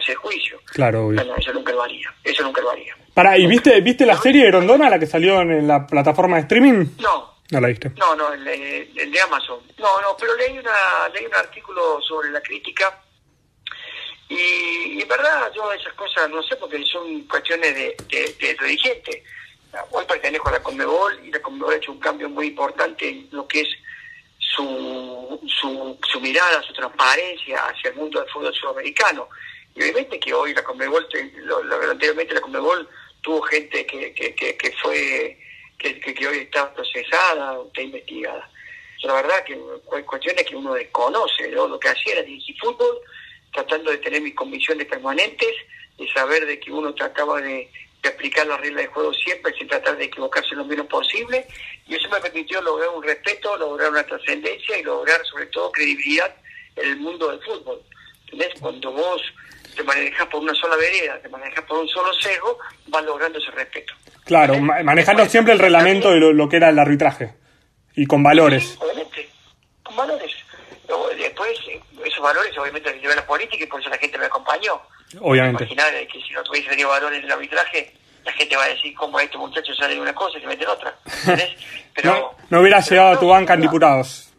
hacer 0.00 0.14
juicio. 0.16 0.60
Claro, 0.66 1.06
obvio. 1.06 1.20
eso 1.36 1.52
nunca 1.52 1.72
lo 1.72 1.82
haría, 1.82 2.12
eso 2.22 2.42
nunca 2.42 2.60
lo 2.60 2.70
haría. 2.70 2.96
Para, 3.12 3.36
¿y 3.38 3.46
viste, 3.46 3.80
viste 3.80 4.06
la 4.06 4.16
serie 4.16 4.44
de 4.44 4.50
Rondona, 4.52 4.90
la 4.90 4.98
que 4.98 5.06
salió 5.06 5.40
en 5.40 5.66
la 5.66 5.86
plataforma 5.86 6.36
de 6.36 6.42
streaming? 6.42 6.86
No. 7.00 7.34
¿No 7.50 7.60
la 7.60 7.68
viste? 7.68 7.90
No, 7.96 8.16
no, 8.16 8.32
el, 8.32 8.48
el 8.48 9.10
de 9.12 9.20
Amazon. 9.20 9.60
No, 9.78 10.00
no, 10.00 10.16
pero 10.18 10.34
leí, 10.36 10.58
una, 10.58 11.08
leí 11.12 11.26
un 11.26 11.34
artículo 11.34 12.00
sobre 12.00 12.30
la 12.30 12.40
crítica 12.40 13.00
y, 14.28 15.02
en 15.02 15.08
verdad 15.08 15.52
yo 15.54 15.70
esas 15.72 15.92
cosas 15.94 16.30
no 16.30 16.42
sé 16.42 16.56
porque 16.56 16.82
son 16.84 17.22
cuestiones 17.24 17.74
de, 17.74 17.96
de, 18.08 18.56
dirigente. 18.60 19.22
Hoy 19.90 20.04
pertenezco 20.06 20.48
a 20.48 20.52
la 20.52 20.62
Conmebol 20.62 21.20
y 21.24 21.30
la 21.30 21.40
Conmebol 21.40 21.74
ha 21.74 21.76
hecho 21.76 21.92
un 21.92 21.98
cambio 21.98 22.28
muy 22.28 22.48
importante 22.48 23.08
en 23.08 23.28
lo 23.32 23.46
que 23.46 23.60
es 23.60 23.68
su, 24.54 25.40
su, 25.46 25.98
su 26.10 26.20
mirada, 26.20 26.62
su 26.62 26.72
transparencia 26.72 27.58
hacia 27.66 27.90
el 27.90 27.96
mundo 27.96 28.20
del 28.20 28.30
fútbol 28.30 28.54
sudamericano. 28.54 29.28
Y 29.74 29.82
obviamente 29.82 30.20
que 30.20 30.32
hoy 30.32 30.54
la 30.54 30.62
Conmebol, 30.62 31.06
lo, 31.44 31.90
anteriormente 31.90 32.34
la 32.34 32.40
Conmebol 32.40 32.88
tuvo 33.22 33.42
gente 33.42 33.86
que, 33.86 34.12
que, 34.12 34.34
que, 34.34 34.72
fue, 34.82 35.38
que, 35.78 36.00
que, 36.00 36.28
hoy 36.28 36.38
está 36.38 36.72
procesada, 36.74 37.58
está 37.66 37.82
investigada. 37.82 38.48
la 39.02 39.14
verdad 39.14 39.44
que 39.44 39.58
hay 39.94 40.02
cuestiones 40.02 40.44
que 40.44 40.56
uno 40.56 40.74
desconoce, 40.74 41.50
lo 41.50 41.78
que 41.78 41.88
hacía 41.88 42.14
era 42.14 42.22
dirigir 42.22 42.56
fútbol 42.58 43.00
tratando 43.52 43.90
de 43.90 43.98
tener 43.98 44.20
mis 44.20 44.34
convicciones 44.34 44.86
permanentes, 44.86 45.54
de 45.96 46.12
saber 46.12 46.44
de 46.44 46.58
que 46.58 46.72
uno 46.72 46.92
trataba 46.92 47.40
de, 47.40 47.70
aplicar 48.08 48.46
las 48.46 48.60
reglas 48.60 48.84
de 48.84 48.88
juego 48.88 49.12
siempre 49.12 49.52
sin 49.54 49.68
tratar 49.68 49.96
de 49.96 50.04
equivocarse 50.04 50.54
lo 50.54 50.64
menos 50.64 50.86
posible 50.86 51.46
y 51.86 51.94
eso 51.94 52.08
me 52.08 52.20
permitió 52.20 52.60
lograr 52.62 52.88
un 52.90 53.02
respeto, 53.02 53.56
lograr 53.56 53.90
una 53.90 54.04
trascendencia 54.04 54.78
y 54.78 54.82
lograr 54.82 55.24
sobre 55.26 55.46
todo 55.46 55.70
credibilidad 55.72 56.34
en 56.76 56.88
el 56.90 56.96
mundo 56.96 57.30
del 57.30 57.40
fútbol. 57.40 57.82
¿Entendés? 58.24 58.60
Cuando 58.60 58.92
vos 58.92 59.22
te 59.74 59.82
manejas 59.82 60.26
por 60.28 60.42
una 60.42 60.54
sola 60.54 60.76
vereda, 60.76 61.20
te 61.20 61.28
manejas 61.28 61.64
por 61.64 61.78
un 61.78 61.88
solo 61.88 62.12
sesgo, 62.14 62.58
vas 62.88 63.04
logrando 63.04 63.38
ese 63.38 63.50
respeto. 63.50 63.92
Claro, 64.24 64.58
manejando 64.58 65.26
siempre 65.26 65.52
el 65.52 65.58
reglamento 65.58 66.10
de 66.10 66.20
lo, 66.20 66.48
que 66.48 66.56
era 66.56 66.70
el 66.70 66.78
arbitraje 66.78 67.34
y 67.94 68.06
con 68.06 68.22
valores. 68.22 68.76
obviamente, 68.80 69.28
con 69.82 69.96
valores. 69.96 70.32
Después, 71.18 71.58
esos 72.04 72.20
valores 72.20 72.56
obviamente 72.58 72.90
los 72.90 73.00
llevé 73.00 73.12
a 73.14 73.16
la 73.16 73.26
política 73.26 73.64
y 73.64 73.66
por 73.66 73.80
eso 73.80 73.90
la 73.90 73.98
gente 73.98 74.18
me 74.18 74.26
acompañó. 74.26 74.80
Obviamente. 75.20 75.64
Imaginar 75.64 76.06
que 76.06 76.20
si 76.22 76.32
no 76.32 76.42
tuviese 76.42 76.68
tenido 76.70 76.88
valores 76.88 77.18
en 77.18 77.24
el 77.26 77.32
arbitraje, 77.32 77.94
la 78.24 78.32
gente 78.32 78.56
va 78.56 78.64
a 78.64 78.68
decir 78.68 78.94
cómo 78.94 79.20
este 79.20 79.36
muchacho 79.36 79.74
sale 79.74 79.94
de 79.94 80.00
una 80.00 80.14
cosa 80.14 80.38
y 80.38 80.40
se 80.40 80.46
mete 80.46 80.64
en 80.64 80.70
otra. 80.70 80.94
Pero, 81.94 82.34
no, 82.50 82.60
hubiera 82.60 82.80
llegado 82.80 83.14
a 83.14 83.20
tu 83.20 83.28
banca 83.28 83.54
en 83.54 83.60
diputados. 83.60 84.32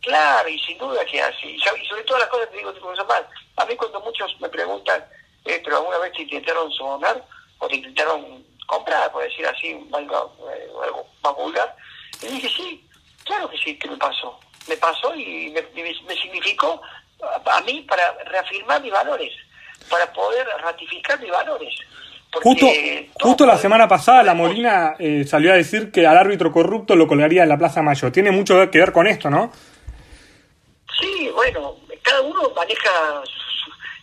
Claro, 0.00 0.48
y 0.48 0.58
sin 0.60 0.78
duda 0.78 1.04
que 1.04 1.20
así. 1.20 1.48
Y 1.48 1.86
sobre 1.86 2.02
todas 2.04 2.22
las 2.22 2.30
cosas 2.30 2.48
que 2.48 2.58
digo, 2.58 2.72
mal. 3.08 3.26
A 3.56 3.64
mí 3.64 3.76
cuando 3.76 4.00
muchos 4.00 4.34
me 4.40 4.48
preguntan, 4.48 5.04
eh, 5.44 5.60
pero 5.64 5.78
alguna 5.78 5.98
vez 5.98 6.12
te 6.12 6.22
intentaron 6.22 6.70
sonar 6.72 7.22
o 7.58 7.68
te 7.68 7.76
intentaron 7.76 8.44
comprar, 8.66 9.10
por 9.10 9.22
decir 9.24 9.46
así, 9.46 9.78
algo, 9.92 10.36
eh, 10.54 10.70
algo 10.84 11.06
más 11.22 11.34
vulgar, 11.34 11.76
y 12.22 12.28
dije, 12.28 12.48
sí, 12.56 12.88
claro 13.24 13.50
que 13.50 13.58
sí, 13.58 13.76
que 13.78 13.88
me 13.88 13.96
pasó. 13.96 14.38
Me 14.68 14.76
pasó 14.76 15.14
y 15.16 15.50
me 15.50 16.14
significó 16.14 16.80
a 17.46 17.60
mí 17.62 17.84
para 17.88 18.02
reafirmar 18.24 18.82
mis 18.82 18.92
valores, 18.92 19.32
para 19.88 20.12
poder 20.12 20.46
ratificar 20.62 21.20
mis 21.20 21.30
valores. 21.30 21.74
Justo, 22.32 22.66
justo 23.20 23.44
la 23.44 23.58
semana 23.58 23.88
pasada 23.88 24.22
la 24.22 24.34
Molina 24.34 24.94
eh, 25.00 25.24
salió 25.26 25.52
a 25.52 25.56
decir 25.56 25.90
que 25.90 26.06
al 26.06 26.16
árbitro 26.16 26.52
corrupto 26.52 26.94
lo 26.94 27.08
colgaría 27.08 27.42
en 27.42 27.48
la 27.48 27.58
Plaza 27.58 27.82
Mayo. 27.82 28.12
Tiene 28.12 28.30
mucho 28.30 28.70
que 28.70 28.78
ver 28.78 28.92
con 28.92 29.08
esto, 29.08 29.28
¿no? 29.30 29.52
Sí, 31.00 31.28
bueno, 31.34 31.76
cada 32.02 32.20
uno 32.20 32.50
maneja 32.54 32.90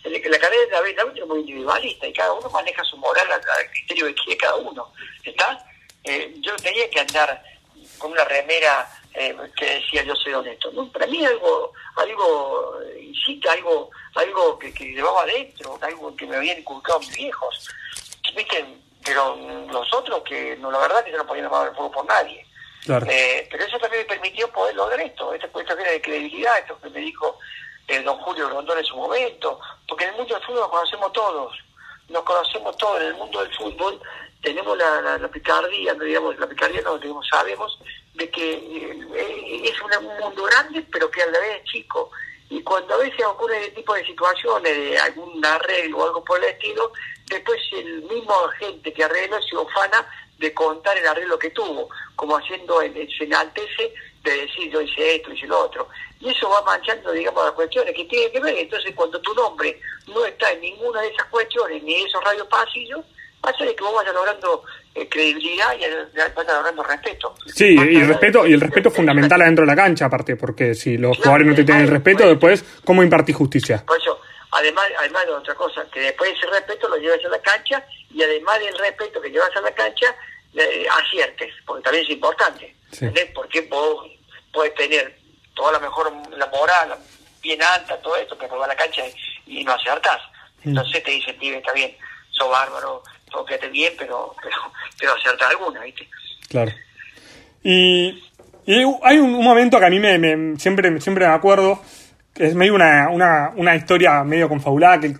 la 0.04 0.38
carrera 0.38 0.64
del 0.66 0.74
árbitro 0.74 1.12
es 1.14 1.26
muy 1.26 1.40
individualista 1.40 2.06
y 2.06 2.12
cada 2.12 2.32
uno 2.32 2.48
maneja 2.50 2.84
su 2.84 2.96
moral 2.96 3.26
al, 3.32 3.70
criterio 3.70 4.06
de 4.06 4.36
cada 4.36 4.56
uno. 4.56 4.92
¿Está? 5.24 5.64
Eh, 6.04 6.34
yo 6.40 6.54
tenía 6.56 6.88
que 6.90 7.00
andar 7.00 7.42
con 7.98 8.12
una 8.12 8.24
remera 8.24 8.88
eh, 9.14 9.36
que 9.56 9.66
decía 9.66 10.02
yo 10.04 10.14
soy 10.16 10.34
honesto. 10.34 10.70
¿no? 10.72 10.90
Para 10.90 11.06
mí 11.06 11.24
algo, 11.24 11.72
algo 11.96 12.80
incita, 13.00 13.52
algo, 13.52 13.90
algo 14.14 14.58
que, 14.58 14.72
que 14.72 14.84
llevaba 14.84 15.22
adentro, 15.22 15.78
algo 15.80 16.14
que 16.16 16.26
me 16.26 16.36
habían 16.36 16.58
inculcado 16.58 17.00
mis 17.00 17.16
viejos. 17.16 17.68
¿Viste? 18.36 18.64
Pero 19.04 19.36
los 19.70 19.94
otros 19.94 20.22
que 20.22 20.56
no, 20.56 20.70
la 20.70 20.78
verdad 20.78 21.04
que 21.04 21.12
yo 21.12 21.18
no 21.18 21.26
podía 21.26 21.44
tomar 21.44 21.68
el 21.68 21.74
fuego 21.74 21.90
por 21.90 22.06
nadie. 22.06 22.44
Eh, 22.86 23.46
pero 23.50 23.64
eso 23.64 23.78
también 23.78 24.02
me 24.02 24.14
permitió 24.14 24.50
poder 24.50 24.74
lograr 24.74 25.00
esto, 25.00 25.34
esta 25.34 25.48
cuestión 25.48 25.78
de 25.78 26.00
credibilidad, 26.00 26.58
esto 26.58 26.78
que 26.80 26.88
me 26.88 27.00
dijo 27.00 27.38
el 27.86 28.04
don 28.04 28.18
Julio 28.18 28.48
Rondón 28.48 28.78
en 28.78 28.84
su 28.84 28.96
momento, 28.96 29.60
porque 29.86 30.04
en 30.04 30.10
el 30.10 30.16
mundo 30.16 30.34
del 30.34 30.44
fútbol 30.44 30.60
nos 30.60 30.70
conocemos 30.70 31.12
todos, 31.12 31.58
nos 32.08 32.22
conocemos 32.22 32.76
todos, 32.76 33.00
en 33.00 33.06
el 33.08 33.14
mundo 33.14 33.40
del 33.40 33.54
fútbol 33.56 34.00
tenemos 34.42 34.78
la, 34.78 35.18
la, 35.18 35.28
picardía, 35.28 35.94
no 35.94 36.04
digamos 36.04 36.38
la 36.38 36.46
picardía, 36.46 36.80
no 36.82 36.98
digamos, 36.98 37.26
sabemos 37.28 37.78
de 38.18 38.28
que 38.30 38.52
eh, 38.52 39.62
es 39.64 39.80
un 39.80 40.04
mundo 40.20 40.42
grande, 40.44 40.84
pero 40.92 41.10
que 41.10 41.22
a 41.22 41.26
la 41.26 41.38
vez 41.38 41.58
es 41.58 41.64
chico. 41.64 42.10
Y 42.50 42.62
cuando 42.62 42.94
a 42.94 42.98
veces 42.98 43.24
ocurre 43.24 43.60
ese 43.60 43.70
tipo 43.72 43.94
de 43.94 44.04
situaciones, 44.04 44.76
de 44.76 44.98
algún 44.98 45.44
arreglo 45.44 45.98
o 45.98 46.06
algo 46.06 46.24
por 46.24 46.38
el 46.38 46.50
estilo, 46.50 46.92
después 47.26 47.60
el 47.72 48.02
mismo 48.02 48.34
agente 48.46 48.92
que 48.92 49.04
arregla 49.04 49.40
se 49.42 49.56
ofana 49.56 50.06
de 50.38 50.52
contar 50.54 50.96
el 50.98 51.06
arreglo 51.06 51.38
que 51.38 51.50
tuvo, 51.50 51.88
como 52.16 52.36
haciendo, 52.36 52.80
se 52.80 53.24
enaltece 53.24 53.92
de 54.24 54.30
decir 54.30 54.70
yo 54.70 54.80
hice 54.80 55.16
esto, 55.16 55.32
hice 55.32 55.46
lo 55.46 55.60
otro. 55.60 55.88
Y 56.20 56.30
eso 56.30 56.48
va 56.48 56.62
manchando, 56.62 57.12
digamos, 57.12 57.44
las 57.44 57.52
cuestiones 57.52 57.94
que 57.94 58.04
tienen 58.06 58.32
que 58.32 58.40
ver. 58.40 58.56
Entonces, 58.56 58.92
cuando 58.94 59.20
tu 59.20 59.32
nombre 59.34 59.80
no 60.08 60.24
está 60.24 60.50
en 60.52 60.60
ninguna 60.62 61.02
de 61.02 61.08
esas 61.08 61.26
cuestiones, 61.26 61.82
ni 61.82 61.94
esos 62.02 62.22
radios 62.24 62.48
pasillos, 62.48 63.04
ser 63.56 63.74
que 63.74 63.84
vos 63.84 63.94
vayas 63.94 64.14
logrando 64.14 64.62
eh, 65.00 65.08
credibilidad 65.08 65.74
y 65.74 65.80
vayas 66.34 66.56
logrando 66.56 66.82
respeto. 66.82 67.34
Sí, 67.46 67.76
y 67.76 68.02
respeto 68.02 68.46
y 68.46 68.52
el 68.52 68.60
respeto 68.60 68.88
es 68.88 68.94
fundamental 68.94 69.40
adentro 69.42 69.64
de 69.64 69.66
la 69.66 69.76
cancha, 69.76 70.06
aparte, 70.06 70.36
porque 70.36 70.74
si 70.74 70.96
los 70.96 71.16
jugadores 71.16 71.46
no 71.46 71.54
te 71.54 71.64
tienen 71.64 71.84
el 71.84 71.90
respeto, 71.90 72.26
después, 72.26 72.64
¿cómo 72.84 73.02
impartís 73.02 73.36
justicia? 73.36 73.84
Por 73.86 73.98
eso, 74.00 74.20
además, 74.52 74.86
además 74.98 75.26
de 75.26 75.32
otra 75.32 75.54
cosa, 75.54 75.86
que 75.92 76.00
después 76.00 76.32
ese 76.36 76.46
respeto 76.46 76.88
lo 76.88 76.96
llevas 76.96 77.24
a 77.24 77.28
la 77.28 77.40
cancha 77.40 77.84
y 78.10 78.22
además 78.22 78.58
del 78.60 78.78
respeto 78.78 79.20
que 79.20 79.30
llevas 79.30 79.54
a 79.56 79.60
la 79.60 79.72
cancha, 79.72 80.06
eh, 80.54 80.86
aciertes, 80.90 81.52
porque 81.66 81.82
también 81.82 82.04
es 82.04 82.10
importante. 82.10 82.74
Porque 83.34 83.60
vos 83.62 84.06
puedes 84.52 84.74
tener 84.74 85.14
toda 85.54 85.72
la 85.72 85.78
mejor, 85.78 86.10
la 86.36 86.46
moral 86.46 86.96
bien 87.42 87.62
alta, 87.62 88.00
todo 88.00 88.16
esto, 88.16 88.36
pero 88.38 88.58
va 88.58 88.64
a 88.64 88.68
la 88.68 88.76
cancha 88.76 89.02
y, 89.46 89.64
no 89.64 89.72
acertás. 89.72 90.20
Mm. 90.64 90.70
Entonces 90.70 91.02
te 91.02 91.10
dicen, 91.10 91.38
pibe, 91.38 91.58
está 91.58 91.72
bien, 91.72 91.96
sos 92.30 92.50
bárbaro, 92.50 93.02
todo 93.30 93.44
quédate 93.44 93.68
bien, 93.68 93.92
pero, 93.98 94.34
pero, 94.42 94.56
pero 94.98 95.14
acerta 95.14 95.48
alguna, 95.48 95.82
¿viste? 95.82 96.08
Claro. 96.48 96.72
Y, 97.62 98.22
y 98.66 98.84
hay 99.02 99.18
un, 99.18 99.32
momento 99.42 99.78
que 99.78 99.86
a 99.86 99.90
mí 99.90 99.98
me, 99.98 100.56
siempre, 100.58 101.00
siempre 101.00 101.26
me 101.26 101.32
acuerdo, 101.32 101.82
que 102.34 102.46
es 102.46 102.54
medio 102.54 102.74
una, 102.74 103.08
una, 103.08 103.52
una 103.56 103.76
historia 103.76 104.22
medio 104.24 104.48
confabulada, 104.48 105.00
que 105.00 105.16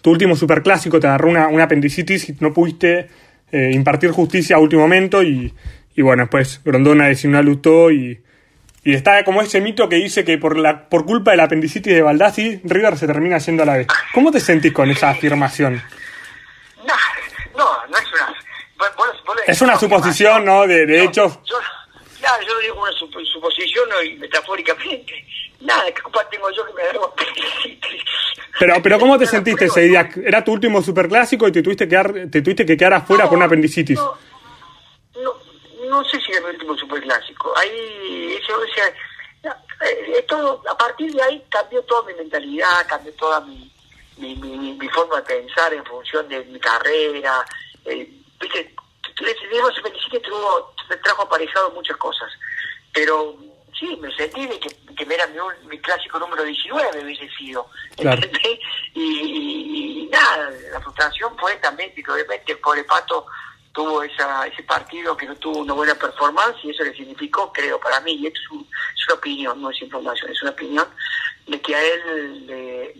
tu 0.00 0.10
último 0.10 0.36
superclásico 0.36 0.98
te 1.00 1.06
agarró 1.06 1.28
una, 1.28 1.48
una 1.48 1.64
apendicitis 1.64 2.28
y 2.28 2.36
no 2.40 2.52
pudiste 2.52 3.08
eh, 3.52 3.70
impartir 3.72 4.10
justicia 4.10 4.56
a 4.56 4.58
último 4.60 4.82
momento 4.82 5.22
y, 5.22 5.52
y 5.94 6.02
bueno, 6.02 6.22
después 6.22 6.60
Grondona 6.64 7.08
designó 7.08 7.38
a 7.38 7.92
y, 7.92 8.20
y 8.82 8.94
está 8.94 9.22
como 9.24 9.42
ese 9.42 9.60
mito 9.60 9.88
que 9.88 9.96
dice 9.96 10.24
que 10.24 10.38
por 10.38 10.56
la 10.56 10.88
por 10.88 11.04
culpa 11.04 11.32
de 11.32 11.36
la 11.36 11.44
apendicitis 11.44 11.92
de 11.92 12.02
Baldassi, 12.02 12.60
River 12.64 12.96
se 12.96 13.06
termina 13.06 13.38
yendo 13.38 13.62
a 13.62 13.66
la 13.66 13.76
vez. 13.76 13.86
¿Cómo 14.14 14.30
te 14.30 14.40
sentís 14.40 14.72
con 14.72 14.90
esa 14.90 15.10
afirmación? 15.10 15.82
No, 16.86 16.94
no, 17.56 17.86
no 17.88 17.98
es 17.98 18.06
una... 18.12 18.34
es 19.46 19.62
una 19.62 19.78
suposición, 19.78 20.44
¿no? 20.44 20.66
De, 20.66 20.86
de 20.86 21.04
hecho... 21.04 21.42
Yo, 21.44 21.56
claro, 22.18 22.42
yo 22.46 22.54
lo 22.54 22.60
digo 22.60 22.80
una 22.80 22.92
suposición 22.92 23.88
y 24.04 24.14
metafóricamente. 24.16 25.26
Nada, 25.60 25.84
¿qué 25.92 26.02
culpa 26.02 26.26
tengo 26.30 26.50
yo 26.50 26.64
que 26.66 26.72
me 26.72 26.82
agarro 26.82 27.06
apendicitis? 27.06 28.02
Pero, 28.58 28.74
pero 28.82 28.98
¿cómo 28.98 29.18
te 29.18 29.26
sentiste 29.26 29.66
ese 29.66 29.82
día? 29.82 30.08
Era 30.24 30.42
tu 30.42 30.52
último 30.52 30.82
superclásico 30.82 31.48
y 31.48 31.52
te 31.52 31.62
tuviste 31.62 31.84
que 31.84 31.90
quedar, 31.90 32.12
te 32.30 32.42
tuviste 32.42 32.66
que 32.66 32.76
quedar 32.76 32.94
afuera 32.94 33.26
con 33.28 33.36
una 33.36 33.46
apendicitis. 33.46 33.98
No, 33.98 34.16
no, 35.22 35.34
no, 35.88 36.04
sé 36.04 36.20
si 36.20 36.32
era 36.32 36.40
mi 36.42 36.54
último 36.54 36.76
superclásico. 36.76 37.56
Ahí, 37.56 38.38
eso, 38.40 38.54
o 38.58 38.74
sea, 38.74 39.54
eh, 39.86 40.24
todo, 40.28 40.62
a 40.70 40.76
partir 40.76 41.12
de 41.12 41.22
ahí 41.22 41.42
cambió 41.50 41.82
toda 41.82 42.06
mi 42.06 42.14
mentalidad, 42.14 42.86
cambió 42.88 43.12
toda 43.14 43.40
mi, 43.40 43.70
mi, 44.18 44.34
mi, 44.34 44.88
forma 44.88 45.16
de 45.16 45.22
pensar 45.22 45.72
en 45.72 45.84
función 45.84 46.28
de 46.28 46.44
mi 46.44 46.58
carrera. 46.58 47.44
Eh, 47.84 48.10
Viste, 48.40 48.74
ese 49.28 49.80
apendicitis 49.80 50.22
trajo 51.02 51.22
aparejado 51.22 51.70
muchas 51.72 51.96
cosas. 51.96 52.30
Pero 52.92 53.36
sí, 53.78 53.96
me 54.00 54.14
sentí 54.14 54.46
de 54.46 54.58
que, 54.58 54.68
que 54.68 55.14
era 55.14 55.26
mi, 55.28 55.38
mi 55.68 55.78
clásico 55.78 56.18
número 56.18 56.44
19 56.44 57.04
hubiese 57.04 57.28
sido. 57.36 57.66
Y, 58.94 60.08
nada, 60.10 60.50
la 60.72 60.80
frustración 60.80 61.36
fue 61.38 61.54
también 61.56 61.92
que 61.94 62.02
obviamente 62.10 62.52
el 62.52 62.58
pobre 62.58 62.84
Pato 62.84 63.26
tuvo 63.72 64.02
esa, 64.02 64.46
ese 64.46 64.62
partido 64.64 65.16
que 65.16 65.26
no 65.26 65.36
tuvo 65.36 65.60
una 65.60 65.74
buena 65.74 65.94
performance 65.94 66.56
y 66.64 66.70
eso 66.70 66.82
le 66.82 66.94
significó, 66.94 67.52
creo, 67.52 67.78
para 67.78 68.00
mí, 68.00 68.14
y 68.14 68.26
esto 68.26 68.40
es, 68.40 69.06
una 69.06 69.14
opinión, 69.14 69.62
no 69.62 69.70
es 69.70 69.80
información, 69.80 70.30
es 70.30 70.42
una 70.42 70.50
opinión, 70.50 70.88
de 71.46 71.60
que 71.60 71.74
a 71.74 71.82
él 71.82 72.46
le, 72.46 72.94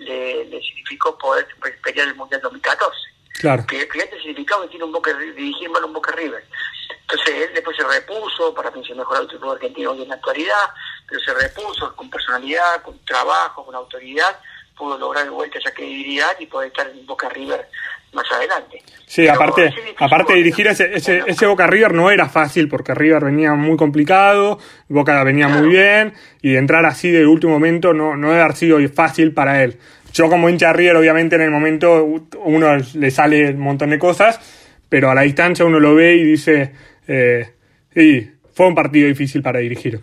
le, 0.45 0.61
significó 0.63 1.19
poder 1.19 1.47
pelear 1.83 2.09
el 2.09 2.15
Mundial 2.15 2.41
2014. 2.41 3.10
Claro. 3.35 3.65
Significado 3.69 4.63
que 4.63 4.69
tiene 4.69 4.85
un 4.85 4.93
Boca, 4.93 5.13
dirigir 5.15 5.71
mal 5.71 5.85
un 5.85 5.93
Boca 5.93 6.13
River. 6.13 6.45
Entonces 7.03 7.35
él 7.35 7.51
después 7.55 7.77
se 7.77 7.85
repuso, 7.85 8.55
para 8.55 8.71
mí 8.71 8.85
se 8.87 8.95
mejoró 8.95 9.23
el 9.23 9.31
fútbol 9.31 9.57
argentino 9.57 9.93
hoy 9.93 10.03
en 10.03 10.09
la 10.09 10.15
actualidad, 10.15 10.71
pero 11.09 11.21
se 11.21 11.35
repuso 11.35 11.95
con 11.97 12.09
personalidad, 12.11 12.83
con 12.83 12.99
trabajo, 13.05 13.65
con 13.65 13.75
autoridad, 13.75 14.39
pudo 14.77 14.97
lograr 14.97 15.25
de 15.25 15.31
vuelta 15.31 15.59
esa 15.59 15.73
credibilidad 15.73 16.33
y 16.39 16.47
poder 16.47 16.69
estar 16.69 16.89
en 16.89 17.05
Boca 17.07 17.29
River 17.29 17.69
más 18.13 18.25
adelante. 18.33 18.83
Sí, 19.07 19.27
aparte, 19.29 19.73
aparte 19.99 20.33
de 20.33 20.39
dirigir 20.39 20.69
ese, 20.69 20.95
ese, 20.95 21.23
ese, 21.27 21.47
Boca 21.47 21.67
River 21.67 21.95
no 21.95 22.11
era 22.11 22.29
fácil 22.29 22.69
porque 22.69 22.95
River 22.95 23.25
venía 23.25 23.55
muy 23.55 23.77
complicado, 23.77 24.59
Boca 24.89 25.23
venía 25.25 25.49
muy 25.49 25.69
bien 25.69 26.15
y 26.43 26.57
entrar 26.57 26.87
así 26.87 27.11
de 27.11 27.27
último 27.27 27.55
momento 27.55 27.93
no, 27.93 28.17
no 28.17 28.31
debe 28.31 28.43
haber 28.43 28.57
sido 28.57 28.79
fácil 28.95 29.35
para 29.35 29.63
él. 29.63 29.79
Yo 30.13 30.29
como 30.29 30.49
hincha 30.49 30.73
River 30.73 30.97
obviamente 30.97 31.37
en 31.37 31.43
el 31.43 31.51
momento 31.51 32.05
uno 32.39 32.77
le 32.95 33.11
sale 33.11 33.51
un 33.51 33.61
montón 33.61 33.91
de 33.91 33.99
cosas, 33.99 34.41
pero 34.89 35.11
a 35.11 35.15
la 35.15 35.23
distancia 35.23 35.65
uno 35.65 35.79
lo 35.79 35.95
ve 35.95 36.15
y 36.15 36.25
dice 36.25 36.73
eh, 37.07 37.55
sí, 37.93 38.31
fue 38.55 38.67
un 38.67 38.75
partido 38.75 39.09
difícil 39.09 39.43
para 39.43 39.59
dirigir. 39.59 40.01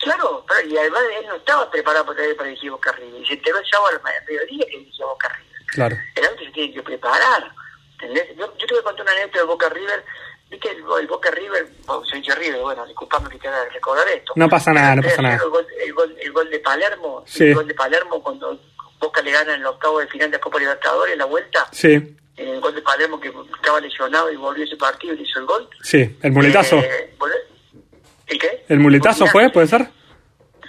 Claro, 0.00 0.44
pero, 0.46 0.68
y 0.68 0.76
además 0.76 1.00
él 1.20 1.26
no 1.28 1.36
estaba 1.36 1.70
preparado 1.70 2.06
para, 2.06 2.22
para 2.36 2.48
dirigir 2.48 2.70
Boca 2.70 2.92
River. 2.92 3.20
Y 3.20 3.26
se 3.26 3.34
enteró 3.34 3.58
el 3.58 3.66
sábado 3.66 3.96
al 3.96 4.24
mediodía 4.24 4.66
que 4.70 4.78
dirigía 4.78 5.06
Boca 5.06 5.28
River. 5.28 5.66
Claro. 5.66 5.96
El 6.14 6.24
otro 6.26 6.44
se 6.44 6.52
tiene 6.52 6.74
que 6.74 6.82
preparar. 6.82 7.52
¿entendés? 7.92 8.36
Yo, 8.36 8.56
yo 8.56 8.66
te 8.66 8.74
voy 8.74 8.80
a 8.80 8.84
contar 8.84 9.02
una 9.02 9.12
anécdota 9.12 9.38
de 9.38 9.44
Boca 9.44 9.68
River. 9.68 10.04
Viste 10.50 10.70
el, 10.70 10.84
el 11.00 11.06
Boca 11.08 11.30
River, 11.30 11.66
bueno, 11.86 12.04
se 12.04 12.16
dice 12.18 12.34
River, 12.36 12.60
bueno, 12.60 12.86
disculpame 12.86 13.28
que 13.30 13.38
te 13.38 13.48
haga 13.48 13.64
recordar 13.68 14.06
esto. 14.08 14.32
No 14.36 14.48
pasa 14.48 14.72
nada, 14.72 14.94
no 14.96 15.02
pasa 15.02 15.22
nada. 15.22 15.34
El 15.34 15.50
gol, 15.50 15.66
el 15.84 15.92
gol, 15.92 16.16
el 16.20 16.32
gol 16.32 16.50
de 16.50 16.60
Palermo, 16.60 17.24
sí. 17.26 17.44
el 17.44 17.54
gol 17.54 17.66
de 17.66 17.74
Palermo 17.74 18.22
cuando 18.22 18.60
Boca 18.98 19.22
le 19.22 19.30
gana 19.30 19.54
en 19.54 19.60
el 19.60 19.66
octavo 19.66 20.00
de 20.00 20.06
final 20.08 20.30
de 20.30 20.36
la 20.36 20.40
Copa 20.40 20.58
Libertadores, 20.58 21.16
la 21.16 21.24
vuelta. 21.24 21.66
Sí 21.72 22.16
el 22.36 22.60
gol 22.60 22.74
de 22.74 22.82
Palermo 22.82 23.18
que 23.18 23.32
estaba 23.54 23.80
lesionado 23.80 24.30
y 24.30 24.36
volvió 24.36 24.64
ese 24.64 24.76
partido 24.76 25.14
y 25.14 25.22
hizo 25.22 25.38
el 25.38 25.46
gol. 25.46 25.68
Sí, 25.82 26.16
el 26.22 26.32
muletazo. 26.32 26.76
Eh, 26.76 27.14
¿El 28.26 28.38
qué? 28.38 28.64
¿El 28.68 28.80
muletazo 28.80 29.26
fue? 29.26 29.48
¿Puede 29.50 29.66
ser? 29.66 29.88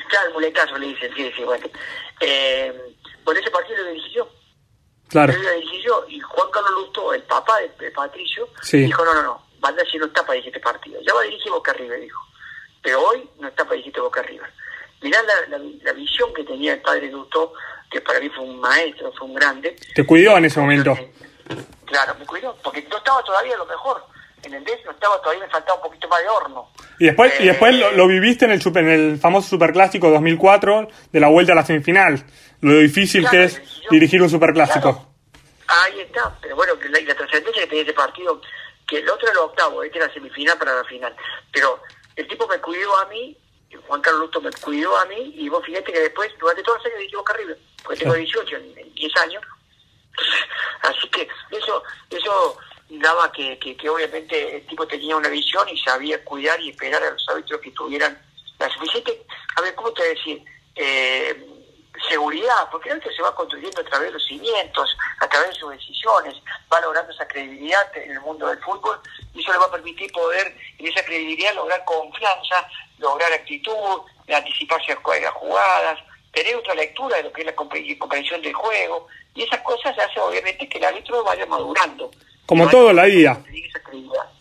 Claro, 0.10 0.28
el 0.28 0.34
muletazo 0.34 0.78
le 0.78 0.88
dicen, 0.88 1.12
sí, 1.16 1.32
sí, 1.36 1.44
bueno. 1.44 1.68
Eh, 2.22 2.74
bueno, 3.26 3.40
ese 3.40 3.52
partido 3.52 3.84
lo 3.84 3.90
dirigí 3.90 4.14
yo. 4.14 4.30
Claro. 5.10 5.34
Lo 5.34 5.52
dirigí 5.56 5.82
yo 5.82 6.06
y 6.08 6.20
Juan 6.20 6.50
Carlos 6.52 6.72
Lusto, 6.72 7.14
el 7.14 7.24
papá 7.24 7.54
de, 7.80 7.92
Patricio, 7.92 8.48
sí. 8.62 8.78
dijo, 8.80 9.04
no, 9.04 9.14
no, 9.14 9.24
no, 9.24 9.48
Banda 9.60 9.84
si 9.90 9.98
no 9.98 10.06
está 10.06 10.22
para 10.22 10.34
dirigir 10.34 10.56
este 10.56 10.64
partido. 10.64 11.02
Ya 11.02 11.14
va 11.14 11.22
a 11.22 11.26
dirigir 11.26 11.52
Boca 11.52 11.74
River, 11.74 12.00
dijo. 12.00 12.22
Pero 12.82 13.02
hoy 13.02 13.30
no 13.40 13.48
está 13.48 13.64
para 13.64 13.76
dirigir 13.76 13.92
este 13.92 14.02
Boca 14.02 14.22
River. 14.22 14.50
Mirá 15.02 15.22
la, 15.24 15.58
la, 15.58 15.64
la, 15.84 15.94
visión 15.94 16.34
que 16.34 16.44
tenía 16.44 16.74
el 16.74 16.82
padre 16.82 17.12
Lusto, 17.12 17.54
que 17.90 18.02
para 18.02 18.20
mí 18.20 18.30
fue 18.30 18.44
un 18.44 18.60
maestro, 18.60 19.12
fue 19.18 19.28
un 19.28 19.36
grande. 19.36 19.76
Te 19.96 20.06
cuidó 20.06 20.38
en 20.38 20.46
ese 20.46 20.60
momento. 20.60 20.98
Claro, 21.86 22.16
me 22.20 22.26
cuidó, 22.26 22.56
porque 22.64 22.86
no 22.90 22.98
estaba 22.98 23.24
todavía 23.24 23.56
lo 23.58 23.66
mejor. 23.66 24.04
En 24.44 24.54
el 24.54 24.64
no 24.64 24.92
estaba 24.92 25.20
todavía, 25.22 25.46
me 25.46 25.52
faltaba 25.52 25.76
un 25.76 25.84
poquito 25.84 26.08
más 26.08 26.22
de 26.22 26.30
horno. 26.30 26.70
Y 27.00 27.06
después, 27.06 27.34
y 27.40 27.46
después 27.46 27.76
lo, 27.76 27.92
lo, 27.92 28.08
viviste 28.08 28.46
en 28.46 28.52
el, 28.52 28.62
super, 28.62 28.84
en 28.84 28.92
el 28.92 29.18
famoso 29.18 29.50
Superclásico 29.50 30.10
2004, 30.10 30.88
de 31.12 31.20
la 31.20 31.28
vuelta 31.28 31.54
a 31.54 31.56
la 31.56 31.66
semifinal. 31.66 32.24
Lo 32.62 32.78
difícil 32.78 33.22
claro, 33.22 33.38
que 33.38 33.44
es 33.46 33.62
yo, 33.82 33.90
dirigir 33.92 34.22
un 34.22 34.30
Superclásico. 34.30 34.94
Claro. 34.94 35.08
Ahí 35.68 36.00
está, 36.02 36.34
pero 36.42 36.56
bueno, 36.56 36.74
la, 36.90 37.00
la 37.02 37.16
trascendencia 37.16 37.64
que 37.64 37.68
tenía 37.68 37.84
ese 37.84 37.94
partido, 37.94 38.40
que 38.88 39.00
el 39.00 39.10
otro 39.10 39.28
era 39.28 39.32
el 39.32 39.46
octavo, 39.46 39.84
este 39.84 39.98
era 39.98 40.08
la 40.08 40.14
semifinal 40.14 40.58
para 40.58 40.76
la 40.76 40.84
final. 40.86 41.16
Pero 41.52 41.82
el 42.16 42.28
tipo 42.28 42.48
me 42.48 42.60
cuidó 42.60 42.98
a 43.00 43.06
mí, 43.08 43.38
Juan 43.88 44.02
Carlos 44.02 44.22
Lusto 44.22 44.42
me 44.42 44.52
cuidó 44.52 44.98
a 44.98 45.06
mí, 45.06 45.34
y 45.36 45.50
vos 45.50 45.66
fíjate 45.66 45.92
que 45.92 46.00
después, 46.00 46.32
durante 46.40 46.64
todos 46.64 46.78
los 46.78 46.86
años, 46.86 47.00
dirigí 47.00 47.16
Boca 47.16 47.34
River, 47.34 47.58
porque 47.84 48.00
tengo 48.00 48.14
18, 48.14 48.56
en 48.56 48.94
10 48.94 49.18
años, 49.18 49.44
Así 50.82 51.08
que 51.10 51.28
eso 51.52 51.84
eso 52.10 52.58
daba 52.90 53.32
que, 53.32 53.60
que, 53.60 53.76
que, 53.76 53.90
obviamente 53.90 54.58
el 54.58 54.66
tipo 54.68 54.88
tenía 54.88 55.16
una 55.16 55.30
visión 55.30 55.68
y 55.68 55.78
sabía 55.80 56.24
cuidar 56.24 56.60
y 56.62 56.70
esperar 56.70 57.04
a 57.04 57.12
los 57.12 57.28
árbitros 57.28 57.60
que 57.62 57.72
tuvieran 57.72 58.18
la 58.60 58.70
suficiente, 58.70 59.26
a 59.56 59.62
ver, 59.62 59.76
¿cómo 59.76 59.92
te 59.92 60.04
decir? 60.04 60.44
Eh, 60.76 61.54
seguridad, 62.10 62.70
porque 62.72 62.90
el 62.90 63.02
se 63.02 63.22
va 63.22 63.36
construyendo 63.36 63.82
a 63.82 63.84
través 63.84 64.08
de 64.08 64.14
los 64.14 64.26
cimientos, 64.26 64.96
a 65.20 65.28
través 65.28 65.50
de 65.50 65.56
sus 65.56 65.72
decisiones, 65.72 66.36
va 66.72 66.80
logrando 66.80 67.12
esa 67.12 67.28
credibilidad 67.28 67.98
en 67.98 68.12
el 68.12 68.22
mundo 68.22 68.48
del 68.48 68.60
fútbol 68.60 69.00
y 69.34 69.42
eso 69.42 69.52
le 69.52 69.58
va 69.58 69.66
a 69.66 69.72
permitir 69.72 70.12
poder, 70.12 70.56
en 70.78 70.88
esa 70.88 71.04
credibilidad, 71.04 71.56
lograr 71.56 71.84
confianza, 71.86 72.68
lograr 73.00 73.32
actitud, 73.34 74.02
anticiparse 74.28 74.92
a 74.92 75.20
las 75.20 75.34
jugadas, 75.34 76.00
tener 76.32 76.56
otra 76.56 76.76
lectura 76.76 77.18
de 77.18 77.24
lo 77.24 77.32
que 77.32 77.42
es 77.42 77.48
la 77.48 77.56
comprensión 77.56 78.42
del 78.42 78.54
juego, 78.54 79.08
y 79.34 79.44
esas 79.44 79.62
cosas 79.62 79.98
hacen 79.98 80.24
obviamente 80.24 80.68
que 80.68 80.78
el 80.78 80.86
árbitro 80.86 81.24
vaya 81.24 81.46
madurando. 81.46 82.12
Como 82.46 82.70
todo 82.70 82.94
la 82.94 83.06
vida. 83.06 83.44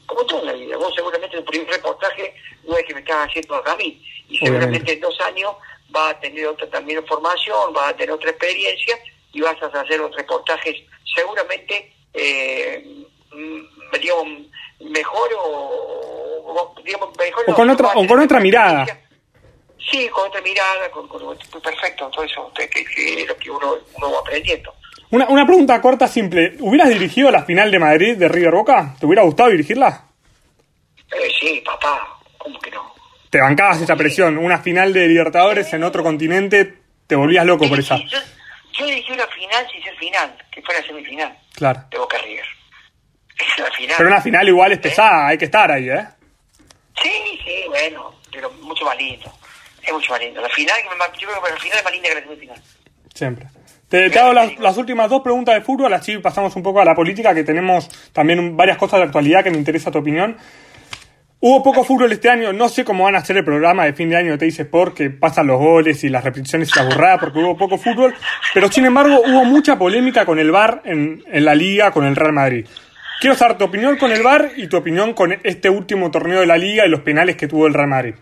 Como 0.06 0.24
todo 0.26 0.44
la 0.44 0.52
vida. 0.52 0.76
Vos 0.76 0.94
seguramente 0.94 1.36
el 1.36 1.44
primer 1.44 1.68
reportaje 1.68 2.34
no 2.64 2.76
es 2.76 2.84
que 2.84 2.94
me 2.94 3.00
estás 3.00 3.28
haciendo 3.28 3.62
a 3.66 3.76
mí, 3.76 4.02
y 4.28 4.38
seguramente 4.38 4.92
en 4.92 5.00
dos 5.00 5.20
años 5.20 5.54
vas 5.88 6.14
a 6.14 6.20
tener 6.20 6.46
otra 6.46 6.68
también 6.68 7.04
formación, 7.06 7.72
vas 7.72 7.90
a 7.90 7.96
tener 7.96 8.12
otra 8.12 8.30
experiencia 8.30 8.98
y 9.32 9.40
vas 9.40 9.60
a 9.62 9.66
hacer 9.66 10.00
otros 10.00 10.16
reportajes 10.16 10.76
seguramente, 11.14 11.92
eh, 12.12 13.06
digamos, 14.00 14.46
mejor 14.80 15.28
o, 15.38 16.74
digamos, 16.84 17.08
mejor 17.18 17.44
o 17.48 17.54
con 17.54 17.70
otra 17.70 17.88
o 17.94 18.06
con 18.06 18.20
otra 18.20 18.40
mirada. 18.40 18.86
sí 19.90 20.08
con 20.08 20.28
otra 20.28 20.40
mirada 20.40 20.90
con, 20.90 21.08
perfecto 21.62 22.08
todo 22.10 22.24
eso 22.24 22.52
que, 22.54 23.20
es 23.22 23.28
lo 23.28 23.36
que 23.36 23.50
uno, 23.50 23.74
uno 23.94 24.12
va 24.12 24.20
aprendiendo. 24.20 24.74
Una, 25.10 25.26
una 25.28 25.46
pregunta 25.46 25.80
corta 25.80 26.08
simple. 26.08 26.56
Hubieras 26.60 26.88
dirigido 26.88 27.30
la 27.30 27.44
final 27.44 27.70
de 27.70 27.78
Madrid 27.78 28.16
de 28.16 28.28
River 28.28 28.54
Boca 28.54 28.96
te 28.98 29.06
hubiera 29.06 29.22
gustado 29.22 29.50
dirigirla 29.50 30.02
eh, 31.12 31.30
sí 31.40 31.62
papá 31.64 32.18
cómo 32.36 32.58
que 32.58 32.70
no 32.70 32.92
te 33.30 33.40
bancabas 33.40 33.80
esa 33.80 33.96
presión. 33.96 34.38
Una 34.38 34.58
final 34.58 34.92
de 34.92 35.06
Libertadores 35.08 35.72
en 35.72 35.84
otro 35.84 36.02
continente 36.02 36.78
te 37.06 37.16
volvías 37.16 37.44
loco 37.44 37.68
por 37.68 37.78
esa. 37.78 37.96
yo, 37.96 38.18
yo 38.72 38.86
dirigí 38.86 39.12
una 39.12 39.26
final 39.26 39.66
sin 39.70 39.82
ser 39.82 39.96
final 39.96 40.36
que 40.50 40.62
fuera 40.62 40.82
semifinal 40.82 41.36
claro. 41.54 41.84
de 41.90 41.98
Boca 41.98 42.18
River 42.18 42.46
pero 43.96 44.08
una 44.08 44.20
final 44.20 44.48
igual 44.48 44.72
es 44.72 44.78
¿Eh? 44.78 44.82
pesada, 44.82 45.28
hay 45.28 45.38
que 45.38 45.46
estar 45.46 45.70
ahí, 45.70 45.88
¿eh? 45.88 46.06
Sí, 47.02 47.40
sí, 47.44 47.64
bueno, 47.68 48.14
pero 48.32 48.50
mucho 48.62 48.84
más 48.84 48.96
lindo. 48.96 49.32
Es 49.82 49.92
mucho 49.92 50.12
más 50.12 50.20
lindo. 50.20 50.40
La 50.40 50.48
final, 50.48 50.76
yo 51.18 51.28
creo 51.28 51.42
que 51.42 51.50
la 51.50 51.56
final 51.56 51.78
es 51.78 51.84
más 51.84 51.92
linda 51.92 52.08
que 52.08 52.14
la 52.14 52.20
semifinal. 52.22 52.62
Siempre. 53.14 53.46
Te, 53.88 54.18
hago 54.18 54.32
las, 54.32 54.76
últimas 54.76 55.08
dos 55.08 55.22
preguntas 55.22 55.54
de 55.54 55.60
fútbol, 55.60 55.92
así 55.94 56.18
pasamos 56.18 56.56
un 56.56 56.62
poco 56.62 56.80
a 56.80 56.84
la 56.84 56.94
política, 56.94 57.32
que 57.32 57.44
tenemos 57.44 57.88
también 58.12 58.56
varias 58.56 58.78
cosas 58.78 58.98
de 58.98 59.04
actualidad 59.06 59.44
que 59.44 59.50
me 59.50 59.58
interesa 59.58 59.92
tu 59.92 59.98
opinión. 59.98 60.36
Hubo 61.38 61.62
poco 61.62 61.84
fútbol 61.84 62.10
este 62.10 62.28
año, 62.28 62.52
no 62.52 62.68
sé 62.68 62.84
cómo 62.84 63.04
van 63.04 63.14
a 63.14 63.18
hacer 63.18 63.36
el 63.36 63.44
programa 63.44 63.84
de 63.84 63.92
fin 63.92 64.08
de 64.08 64.16
año, 64.16 64.36
te 64.36 64.46
dice 64.46 64.64
porque 64.64 65.10
pasan 65.10 65.46
los 65.46 65.60
goles 65.60 66.02
y 66.02 66.08
las 66.08 66.24
repeticiones 66.24 66.68
y 66.74 66.78
la 66.78 66.86
burrada, 66.86 67.18
porque 67.18 67.38
hubo 67.38 67.56
poco 67.56 67.78
fútbol, 67.78 68.14
pero 68.52 68.72
sin 68.72 68.86
embargo 68.86 69.20
hubo 69.20 69.44
mucha 69.44 69.78
polémica 69.78 70.26
con 70.26 70.40
el 70.40 70.50
VAR 70.50 70.82
en, 70.84 71.22
en 71.30 71.44
la 71.44 71.54
liga, 71.54 71.92
con 71.92 72.04
el 72.04 72.16
Real 72.16 72.32
Madrid. 72.32 72.66
Quiero 73.20 73.34
saber 73.34 73.56
tu 73.56 73.64
opinión 73.64 73.96
con 73.96 74.12
el 74.12 74.22
VAR 74.22 74.52
y 74.56 74.68
tu 74.68 74.76
opinión 74.76 75.14
con 75.14 75.32
este 75.42 75.70
último 75.70 76.10
torneo 76.10 76.40
de 76.40 76.46
la 76.46 76.58
Liga 76.58 76.84
y 76.84 76.90
los 76.90 77.00
penales 77.00 77.36
que 77.36 77.48
tuvo 77.48 77.66
el 77.66 77.72
Real 77.72 77.88
Madrid. 77.88 78.14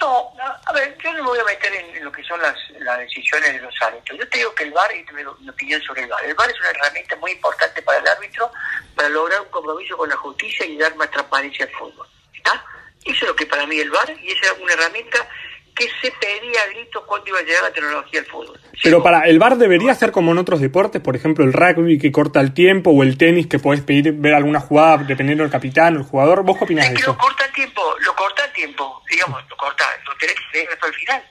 No, 0.00 0.34
a 0.66 0.72
ver, 0.72 0.98
yo 0.98 1.12
no 1.12 1.18
me 1.22 1.28
voy 1.28 1.38
a 1.38 1.44
meter 1.44 1.72
en, 1.72 2.04
lo 2.04 2.10
que 2.10 2.24
son 2.24 2.40
las, 2.42 2.56
decisiones 2.98 3.52
de 3.52 3.60
los 3.60 3.74
árbitros. 3.80 4.18
Yo 4.18 4.28
te 4.28 4.38
digo 4.38 4.52
que 4.52 4.64
el 4.64 4.72
VAR, 4.72 4.90
y 4.96 5.04
te 5.04 5.12
mi 5.12 5.48
opinión 5.48 5.80
sobre 5.82 6.02
el 6.02 6.08
VAR, 6.08 6.24
el 6.24 6.34
VAR 6.34 6.50
es 6.50 6.58
una 6.58 6.70
herramienta 6.70 7.14
muy 7.16 7.30
importante 7.30 7.80
para 7.82 7.98
el 7.98 8.08
árbitro 8.08 8.50
para 8.96 9.08
lograr 9.08 9.40
un 9.42 9.48
compromiso 9.48 9.96
con 9.96 10.08
la 10.08 10.16
justicia 10.16 10.66
y 10.66 10.76
dar 10.76 10.96
más 10.96 11.08
transparencia 11.12 11.66
al 11.66 11.72
fútbol. 11.72 12.08
¿Está? 12.34 12.64
Eso 13.04 13.24
es 13.24 13.28
lo 13.28 13.36
que 13.36 13.46
para 13.46 13.64
mí 13.66 13.78
el 13.78 13.90
VAR 13.90 14.10
y 14.10 14.32
esa 14.32 14.46
es 14.46 14.58
una 14.60 14.72
herramienta 14.72 15.28
que 15.74 15.88
se 16.00 16.12
pedía 16.20 16.62
a 16.62 16.66
gritos 16.74 17.02
cuando 17.06 17.28
iba 17.28 17.38
a 17.38 17.42
llegar 17.42 17.62
la 17.62 17.72
tecnología 17.72 18.20
al 18.20 18.26
fútbol. 18.26 18.60
Pero 18.82 19.02
para 19.02 19.26
el 19.26 19.38
bar 19.38 19.56
debería 19.56 19.94
ser 19.94 20.12
como 20.12 20.32
en 20.32 20.38
otros 20.38 20.60
deportes, 20.60 21.00
por 21.00 21.16
ejemplo 21.16 21.44
el 21.44 21.52
rugby 21.52 21.98
que 21.98 22.12
corta 22.12 22.40
el 22.40 22.52
tiempo 22.52 22.90
o 22.90 23.02
el 23.02 23.16
tenis 23.16 23.46
que 23.46 23.58
podés 23.58 23.80
pedir 23.80 24.12
ver 24.12 24.34
alguna 24.34 24.60
jugada 24.60 24.98
dependiendo 24.98 25.44
del 25.44 25.50
capitán 25.50 25.96
o 25.96 26.00
el 26.00 26.04
jugador. 26.04 26.42
¿Vos 26.44 26.58
qué 26.58 26.64
opinás 26.64 26.90
de 26.90 26.96
eso? 26.96 27.12
Lo 27.12 27.18
corta 27.18 27.44
el 27.44 27.52
tiempo, 27.52 27.82
lo 28.00 28.14
corta 28.14 28.44
el 28.44 28.52
tiempo, 28.52 29.02
digamos, 29.08 29.42
lo 29.48 29.56
corta, 29.56 29.84
lo 30.06 30.16
tenés 30.16 30.36
que 30.52 30.58
ver 30.58 30.68
hasta 30.72 30.86
el 30.86 30.94
final. 30.94 31.22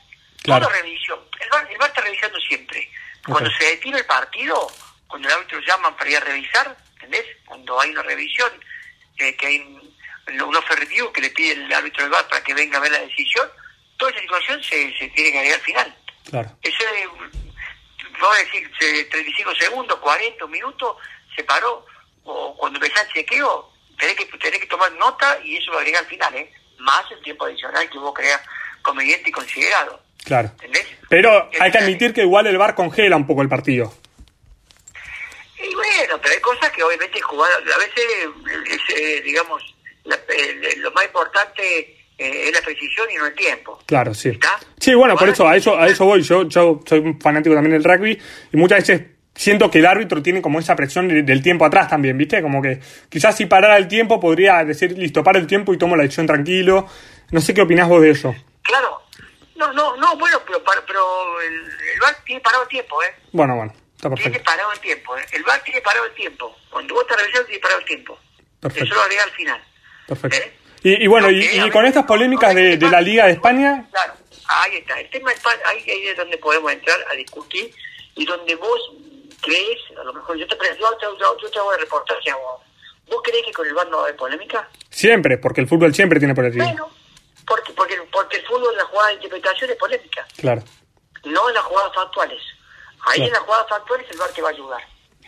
Claro. 0.44 0.70
revisión. 0.70 1.20
El 1.40 1.50
bar, 1.50 1.68
el 1.70 1.78
bar 1.78 1.90
está 1.90 2.02
revisando 2.02 2.40
siempre. 2.40 2.90
Cuando 3.26 3.50
se 3.52 3.66
detiene 3.66 4.00
el 4.00 4.06
partido, 4.06 4.68
cuando 5.08 5.28
el 5.28 5.36
árbitro 5.36 5.60
llaman 5.60 5.96
para 5.96 6.10
ir 6.10 6.18
a 6.18 6.22
revisar, 6.22 6.76
¿entendés? 6.96 7.26
Cuando 7.46 7.80
hay 7.80 7.92
una 7.92 8.02
revisión, 8.02 8.50
eh, 9.18 9.36
que 9.36 9.46
hay 9.46 9.58
un, 9.60 10.42
un 10.42 10.56
offer 10.56 10.80
review 10.80 11.12
que 11.12 11.22
le 11.22 11.30
pide 11.30 11.52
el 11.54 11.72
árbitro 11.72 12.04
del 12.04 12.12
bar 12.12 12.28
para 12.28 12.44
que 12.44 12.56
venga 12.56 12.78
a 12.78 12.82
ver 12.82 12.92
la 12.92 13.02
decisión, 13.02 13.48
toda 14.02 14.12
esa 14.12 14.22
situación 14.22 14.64
se, 14.64 14.98
se 14.98 15.08
tiene 15.10 15.32
que 15.32 15.38
agregar 15.38 15.60
al 15.60 15.66
final. 15.66 15.96
Claro. 16.28 16.50
Ese, 16.64 16.84
voy 18.20 18.36
a 18.36 18.44
decir, 18.44 18.72
35 19.12 19.56
segundos, 19.56 20.00
40 20.00 20.48
minutos, 20.48 20.98
se 21.36 21.44
paró, 21.44 21.86
o 22.24 22.58
cuando 22.58 22.80
empezás 22.80 23.06
el 23.06 23.14
chequeo, 23.14 23.72
tenés 24.00 24.16
que, 24.16 24.26
tenés 24.26 24.60
que 24.60 24.66
tomar 24.66 24.92
nota 24.94 25.40
y 25.44 25.58
eso 25.58 25.72
lo 25.72 25.78
agrega 25.78 26.00
al 26.00 26.08
final, 26.08 26.34
¿eh? 26.34 26.52
Más 26.80 27.04
el 27.12 27.22
tiempo 27.22 27.46
adicional 27.46 27.88
que 27.92 28.00
vos 28.00 28.12
creas 28.16 28.42
conveniente 28.82 29.30
y 29.30 29.32
considerado. 29.32 30.02
Claro. 30.26 30.50
¿Entendés? 30.54 30.88
Pero 31.08 31.52
hay 31.60 31.72
que 31.72 31.78
admitir 31.78 32.12
que 32.12 32.22
igual 32.22 32.48
el 32.48 32.58
VAR 32.58 32.74
congela 32.74 33.16
un 33.16 33.28
poco 33.28 33.44
el 33.44 33.50
partido. 33.50 33.94
Y 35.62 35.76
bueno, 35.76 36.20
pero 36.20 36.34
hay 36.34 36.42
cosas 36.42 36.72
que 36.72 36.82
obviamente 36.82 37.22
jugar, 37.22 37.52
a 37.52 37.78
veces, 37.78 38.04
eh, 38.96 39.22
digamos, 39.22 39.76
lo 40.78 40.92
más 40.92 41.06
importante 41.06 42.01
eh, 42.22 42.48
es 42.48 42.54
la 42.54 42.62
precisión 42.62 43.10
y 43.12 43.16
no 43.16 43.26
el 43.26 43.34
tiempo. 43.34 43.80
Claro, 43.86 44.14
sí. 44.14 44.38
Sí, 44.80 44.94
bueno, 44.94 45.16
por 45.16 45.30
eso 45.30 45.48
a 45.48 45.56
eso 45.56 45.78
a 45.78 45.88
eso 45.88 46.06
voy. 46.06 46.22
Yo 46.22 46.48
yo 46.48 46.82
soy 46.86 47.00
un 47.00 47.20
fanático 47.20 47.56
también 47.56 47.82
del 47.82 47.84
rugby 47.84 48.20
y 48.52 48.58
muchas 48.58 48.80
veces 48.80 49.08
siento 49.34 49.72
que 49.72 49.80
el 49.80 49.86
árbitro 49.86 50.22
tiene 50.22 50.42
como 50.42 50.60
esa 50.60 50.76
presión 50.76 51.08
del 51.08 51.42
tiempo 51.42 51.66
atrás 51.66 51.90
también, 51.90 52.18
¿viste? 52.18 52.42
Como 52.42 52.62
que 52.62 52.80
quizás 53.10 53.36
si 53.36 53.46
parara 53.46 53.78
el 53.78 53.88
tiempo 53.88 54.20
podría 54.20 54.64
decir, 54.64 54.98
listo, 54.98 55.24
para 55.24 55.40
el 55.40 55.48
tiempo 55.48 55.74
y 55.74 55.78
tomo 55.78 55.96
la 55.96 56.04
decisión 56.04 56.28
tranquilo. 56.28 56.88
No 57.32 57.42
sé 57.42 57.54
qué 57.54 57.62
opinás 57.62 57.88
vos 57.88 58.02
de 58.02 58.12
eso. 58.12 58.36
Claro. 58.62 59.02
No, 59.56 59.72
no, 59.74 59.96
no, 59.98 60.18
bueno, 60.18 60.40
pero, 60.46 60.62
pero 60.86 61.42
el, 61.42 61.54
el 61.54 62.00
VAR 62.00 62.16
tiene 62.26 62.42
parado 62.42 62.64
el 62.64 62.70
tiempo, 62.70 63.02
¿eh? 63.04 63.16
Bueno, 63.32 63.56
bueno, 63.56 63.74
está 63.96 64.10
perfecto. 64.10 64.32
Tiene 64.32 64.44
parado 64.44 64.72
el 64.74 64.80
tiempo, 64.80 65.18
¿eh? 65.18 65.26
El 65.32 65.44
VAR 65.44 65.62
tiene 65.64 65.82
parado 65.82 66.06
el 66.06 66.14
tiempo. 66.14 66.56
Cuando 66.70 66.94
vos 66.94 67.04
estás 67.04 67.18
revisando 67.22 67.48
tiene 67.48 67.62
parado 67.62 67.80
el 67.80 67.86
tiempo. 67.86 68.20
Perfecto. 68.60 68.86
Eso 68.86 68.96
lo 68.96 69.02
agrega 69.02 69.24
al 69.24 69.32
final. 69.32 69.64
Perfecto. 70.08 70.38
¿Eh? 70.38 70.54
Y, 70.84 71.08
bueno, 71.08 71.30
y, 71.30 71.70
con 71.70 71.86
estas 71.86 72.06
polémicas 72.06 72.56
de, 72.56 72.78
la 72.78 73.02
Liga 73.02 73.26
de 73.26 73.34
España... 73.34 73.88
Claro, 73.92 74.14
ahí 74.48 74.78
está. 74.78 75.00
El 75.00 75.10
tema 75.12 75.32
España, 75.32 75.62
ahí, 75.66 75.84
es 75.86 76.18
donde 76.18 76.38
podemos 76.38 76.72
entrar 76.72 76.98
a 77.12 77.16
discutir 77.16 77.72
y 78.16 78.26
donde 78.26 78.56
vos 78.56 78.80
crees, 79.42 79.80
a 80.00 80.04
lo 80.04 80.14
mejor 80.14 80.38
yo 80.38 80.48
te, 80.48 80.56
yo, 80.80 80.98
yo, 81.00 81.38
yo 81.38 81.52
te 81.52 81.60
hago 81.60 81.74
el 81.74 81.82
reportaje 81.82 82.32
a 82.32 82.36
vos. 82.36 82.62
¿Vos 83.08 83.22
crees 83.24 83.46
que 83.46 83.52
con 83.52 83.68
el 83.68 83.74
VAR 83.74 83.90
no 83.90 83.98
va 83.98 84.04
a 84.04 84.06
haber 84.06 84.16
polémica? 84.16 84.70
Siempre, 84.90 85.38
porque 85.38 85.62
el 85.62 85.68
fútbol 85.68 85.94
siempre 85.94 86.18
tiene 86.18 86.34
polémica. 86.34 86.64
Bueno, 86.64 86.90
porque, 87.46 87.74
porque, 87.74 88.02
porque 88.12 88.38
el 88.38 88.46
fútbol, 88.46 88.76
la 88.76 88.86
jugada 88.86 89.10
de 89.10 89.16
interpretación 89.16 89.70
es 89.70 89.76
polémica. 89.76 90.26
Claro. 90.38 90.64
No 91.26 91.50
en 91.50 91.56
las 91.56 91.64
jugadas 91.64 91.94
factuales. 91.94 92.42
Ahí 93.06 93.24
en 93.24 93.32
las 93.32 93.42
jugadas 93.42 93.68
factuales 93.70 94.08
el 94.10 94.18
VAR 94.18 94.30
te 94.32 94.42
va 94.42 94.50
a 94.50 94.52
ayudar. 94.52 94.82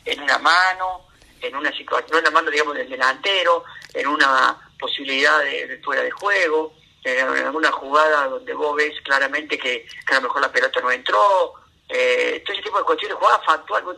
En 0.05 0.21
una 0.21 0.37
mano, 0.39 1.07
en 1.41 1.55
una 1.55 1.71
situación, 1.75 2.09
no 2.11 2.17
en 2.19 2.23
la 2.23 2.31
mano, 2.31 2.49
digamos, 2.49 2.75
del 2.75 2.89
delantero, 2.89 3.65
en 3.93 4.07
una 4.07 4.57
posibilidad 4.83 5.39
de, 5.41 5.79
fuera 5.81 6.03
de 6.03 6.11
juego, 6.11 6.73
en 7.05 7.45
alguna 7.45 7.71
jugada 7.71 8.27
donde 8.27 8.53
vos 8.53 8.75
ves 8.75 8.93
claramente 9.01 9.57
que, 9.57 9.87
a 10.11 10.15
lo 10.15 10.21
mejor 10.23 10.41
la 10.41 10.51
pelota 10.51 10.81
no 10.81 10.91
entró, 10.91 11.53
eh, 11.87 12.41
todo 12.45 12.53
ese 12.53 12.63
tipo 12.63 12.77
de 12.77 12.83
cuestiones, 12.83 13.17
jugadas 13.17 13.45
factuales, 13.45 13.97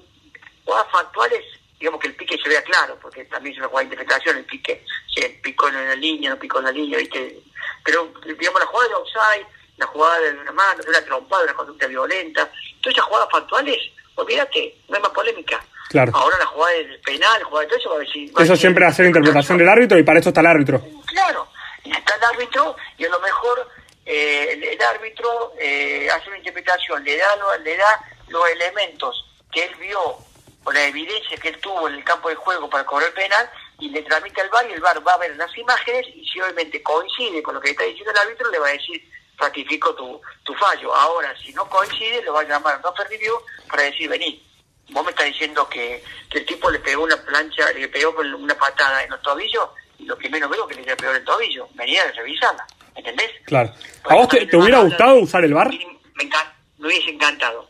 jugadas 0.64 0.92
factuales, 0.92 1.44
digamos 1.80 2.00
que 2.00 2.08
el 2.08 2.16
pique 2.16 2.38
se 2.38 2.50
vea 2.50 2.62
claro, 2.64 3.00
porque 3.02 3.26
también 3.26 3.54
es 3.54 3.60
una 3.60 3.68
jugada 3.68 3.88
de 3.88 3.96
interpretación, 3.96 4.38
el 4.38 4.46
pique, 4.46 4.86
si 5.12 5.22
picó 5.42 5.70
en 5.70 5.74
la 5.74 5.96
línea, 5.96 6.30
no 6.30 6.38
picó 6.40 6.60
en 6.60 6.66
la 6.66 6.72
línea, 6.72 7.00
¿viste? 7.00 7.42
pero 7.84 8.14
digamos 8.38 8.60
la 8.60 8.68
jugada 8.68 8.90
de 8.90 8.96
outside, 8.96 9.48
la 9.78 9.88
jugada 9.88 10.20
de 10.20 10.40
una 10.40 10.52
mano, 10.52 10.84
de 10.84 10.90
una 10.90 11.06
trompada, 11.06 11.42
de 11.42 11.50
una 11.50 11.58
conducta 11.58 11.88
violenta, 11.88 12.52
todas 12.82 12.96
esas 12.96 13.06
jugadas 13.06 13.30
factuales, 13.32 13.78
olvídate, 14.16 14.78
no 14.88 14.96
hay 14.98 15.02
más 15.02 15.12
polémica. 15.12 15.66
Claro. 15.90 16.12
Ahora 16.16 16.38
la 16.38 16.46
jugada 16.46 16.74
del 16.74 17.00
penal, 17.02 17.44
jugada 17.44 17.64
de 17.64 17.68
todo 17.68 17.80
eso 17.80 17.90
va 17.90 17.96
a 17.96 18.00
decir... 18.00 18.32
eso 18.38 18.56
siempre 18.56 18.84
va 18.84 18.92
a 18.92 18.94
ser 18.94 19.06
interpretación 19.06 19.58
del 19.58 19.70
árbitro 19.70 19.98
y 19.98 20.04
para 20.04 20.20
eso 20.20 20.30
está 20.30 20.42
el 20.42 20.48
árbitro. 20.48 20.82
Claro, 21.06 21.48
y 21.84 21.92
está 21.92 22.16
el 22.16 22.24
árbitro 22.24 22.76
y 22.98 23.06
a 23.06 23.10
lo 23.10 23.20
mejor 23.20 23.70
eh, 24.06 24.60
el, 24.74 24.82
árbitro 24.82 25.54
eh, 25.60 26.10
hace 26.12 26.30
una 26.30 26.38
interpretación, 26.38 27.04
le 27.04 27.18
da, 27.18 27.58
le 27.64 27.78
da 27.78 28.02
los 28.30 28.48
elementos 28.50 29.26
que 29.52 29.64
él 29.64 29.76
vio 29.76 30.18
o 30.64 30.72
la 30.72 30.86
evidencia 30.88 31.38
que 31.38 31.50
él 31.50 31.60
tuvo 31.60 31.88
en 31.88 31.96
el 31.96 32.04
campo 32.04 32.30
de 32.30 32.36
juego 32.36 32.70
para 32.70 32.86
cobrar 32.86 33.10
el 33.10 33.14
penal 33.14 33.50
y 33.80 33.90
le 33.90 34.02
transmite 34.02 34.42
al 34.42 34.50
VAR 34.50 34.68
y 34.68 34.74
el 34.74 34.82
VAR 34.82 35.08
va 35.08 35.14
a 35.14 35.18
ver 35.18 35.36
las 35.36 35.56
imágenes 35.56 36.08
y 36.16 36.26
si 36.26 36.42
obviamente 36.42 36.82
coincide 36.82 37.44
con 37.44 37.54
lo 37.54 37.62
que 37.62 37.70
está 37.70 37.84
diciendo 37.84 38.12
el 38.12 38.18
árbitro 38.18 38.50
le 38.50 38.60
va 38.60 38.70
a 38.70 38.72
decir 38.72 39.02
ratifico 39.38 39.94
tu, 39.94 40.22
tu 40.44 40.54
fallo. 40.56 40.96
Ahora, 40.96 41.36
si 41.38 41.54
no 41.54 41.70
coincide, 41.70 42.24
lo 42.24 42.34
va 42.34 42.42
a 42.42 42.46
llamar 42.46 42.76
a 42.76 42.80
no 42.80 42.94
perdido 42.94 43.44
para 43.70 43.84
decir 43.84 44.10
vení 44.10 44.42
vos 44.90 45.04
me 45.04 45.12
estás 45.12 45.26
diciendo 45.26 45.68
que, 45.70 46.04
el 46.32 46.46
tipo 46.46 46.70
le 46.70 46.80
pegó 46.80 47.04
una 47.04 47.16
plancha, 47.24 47.72
le 47.72 47.88
pegó 47.88 48.14
con 48.14 48.34
una 48.34 48.56
patada 48.56 49.04
en 49.04 49.10
los 49.10 49.22
tobillos, 49.22 49.70
y 49.98 50.06
lo 50.06 50.18
que 50.18 50.30
menos 50.30 50.50
veo 50.50 50.68
que 50.68 50.76
le 50.76 50.96
pegó 50.96 51.12
en 51.12 51.18
el 51.18 51.24
tobillo. 51.24 51.68
Venía 51.76 52.04
a 52.04 52.12
revisarla, 52.12 52.68
¿entendés? 52.94 53.32
Claro. 53.46 53.74
¿A 54.10 54.16
vos 54.16 54.28
te, 54.28 54.58
hubiera 54.58 54.80
gustado 54.80 55.16
usar 55.16 55.46
el 55.46 55.54
bar? 55.54 55.70
Me, 55.70 56.30
me 56.78 56.88
hubiese 56.88 57.12
encantado. 57.12 57.70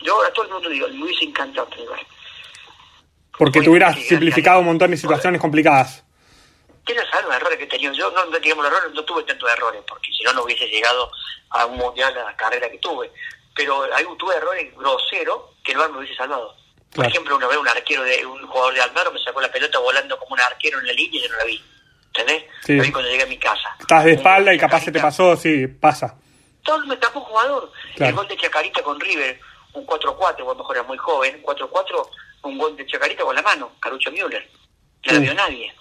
Yo 0.00 0.22
a 0.22 0.30
todo 0.32 0.44
el 0.44 0.52
mundo 0.52 0.68
digo, 0.68 0.88
me 0.88 1.04
hubiese 1.04 1.24
encantado 1.24 1.68
el 1.78 1.88
bar. 1.88 2.06
Porque 3.38 3.62
te 3.62 3.70
hubieras 3.70 3.98
simplificado 3.98 4.60
un 4.60 4.66
montón 4.66 4.90
de 4.90 4.96
situaciones 4.96 5.40
complicadas. 5.40 6.04
¿Quién 6.84 6.98
no 6.98 7.04
sabe 7.10 7.22
los 7.24 7.34
errores 7.34 7.58
que 7.58 7.64
he 7.64 7.68
tenido? 7.68 7.94
Yo 7.94 8.10
no, 8.10 8.26
digamos, 8.38 8.66
errores, 8.66 8.92
no 8.92 9.02
tuve 9.04 9.22
tantos 9.22 9.50
errores, 9.50 9.82
porque 9.88 10.12
si 10.12 10.22
no, 10.22 10.34
no 10.34 10.44
hubiese 10.44 10.66
llegado 10.66 11.10
a 11.48 11.64
un 11.64 11.78
mundial 11.78 12.16
a 12.18 12.24
la 12.24 12.36
carrera 12.36 12.70
que 12.70 12.78
tuve 12.78 13.10
pero 13.54 13.84
hay, 13.94 14.04
tuve 14.18 14.34
errores 14.34 14.74
groseros 14.76 15.42
que 15.64 15.72
el 15.72 15.78
VAR 15.78 15.90
me 15.90 15.98
hubiese 15.98 16.14
salvado. 16.14 16.54
Por 16.94 17.06
ejemplo, 17.06 17.36
una 17.36 17.48
vez 17.48 17.58
un 17.58 17.66
arquero 17.66 18.04
de 18.04 18.24
un 18.24 18.46
jugador 18.46 18.74
de 18.74 18.82
Almaro 18.82 19.10
me 19.10 19.18
sacó 19.18 19.40
la 19.40 19.50
pelota 19.50 19.78
volando 19.80 20.16
como 20.18 20.34
un 20.34 20.40
arquero 20.40 20.78
en 20.78 20.86
la 20.86 20.92
línea 20.92 21.18
y 21.18 21.22
yo 21.24 21.32
no 21.32 21.38
la 21.38 21.44
vi. 21.44 21.64
¿Entendés? 22.06 22.44
Sí. 22.62 22.78
vi 22.78 22.92
cuando 22.92 23.10
llegué 23.10 23.24
a 23.24 23.26
mi 23.26 23.38
casa. 23.38 23.74
Estás 23.80 24.04
de 24.04 24.12
espalda 24.12 24.54
y 24.54 24.58
capaz 24.58 24.82
se 24.82 24.92
te 24.92 25.00
pasó, 25.00 25.36
sí, 25.36 25.66
pasa. 25.66 26.16
Todo 26.62 26.86
me 26.86 26.96
tapó 26.96 27.18
un 27.18 27.24
jugador. 27.24 27.72
El 27.96 28.12
gol 28.12 28.28
de 28.28 28.36
Chacarita 28.36 28.82
con 28.82 29.00
River, 29.00 29.40
un 29.72 29.84
4-4, 29.84 30.16
o 30.18 30.28
a 30.28 30.34
lo 30.38 30.54
mejor 30.54 30.76
era 30.76 30.86
muy 30.86 30.96
joven, 30.96 31.42
4-4, 31.42 32.08
un 32.44 32.58
gol 32.58 32.76
de 32.76 32.86
Chacarita 32.86 33.24
con 33.24 33.34
la 33.34 33.42
mano, 33.42 33.72
Carucho 33.80 34.12
Müller. 34.12 34.48
No 35.06 35.12
la 35.12 35.18
vio 35.18 35.34
nadie. 35.34 35.74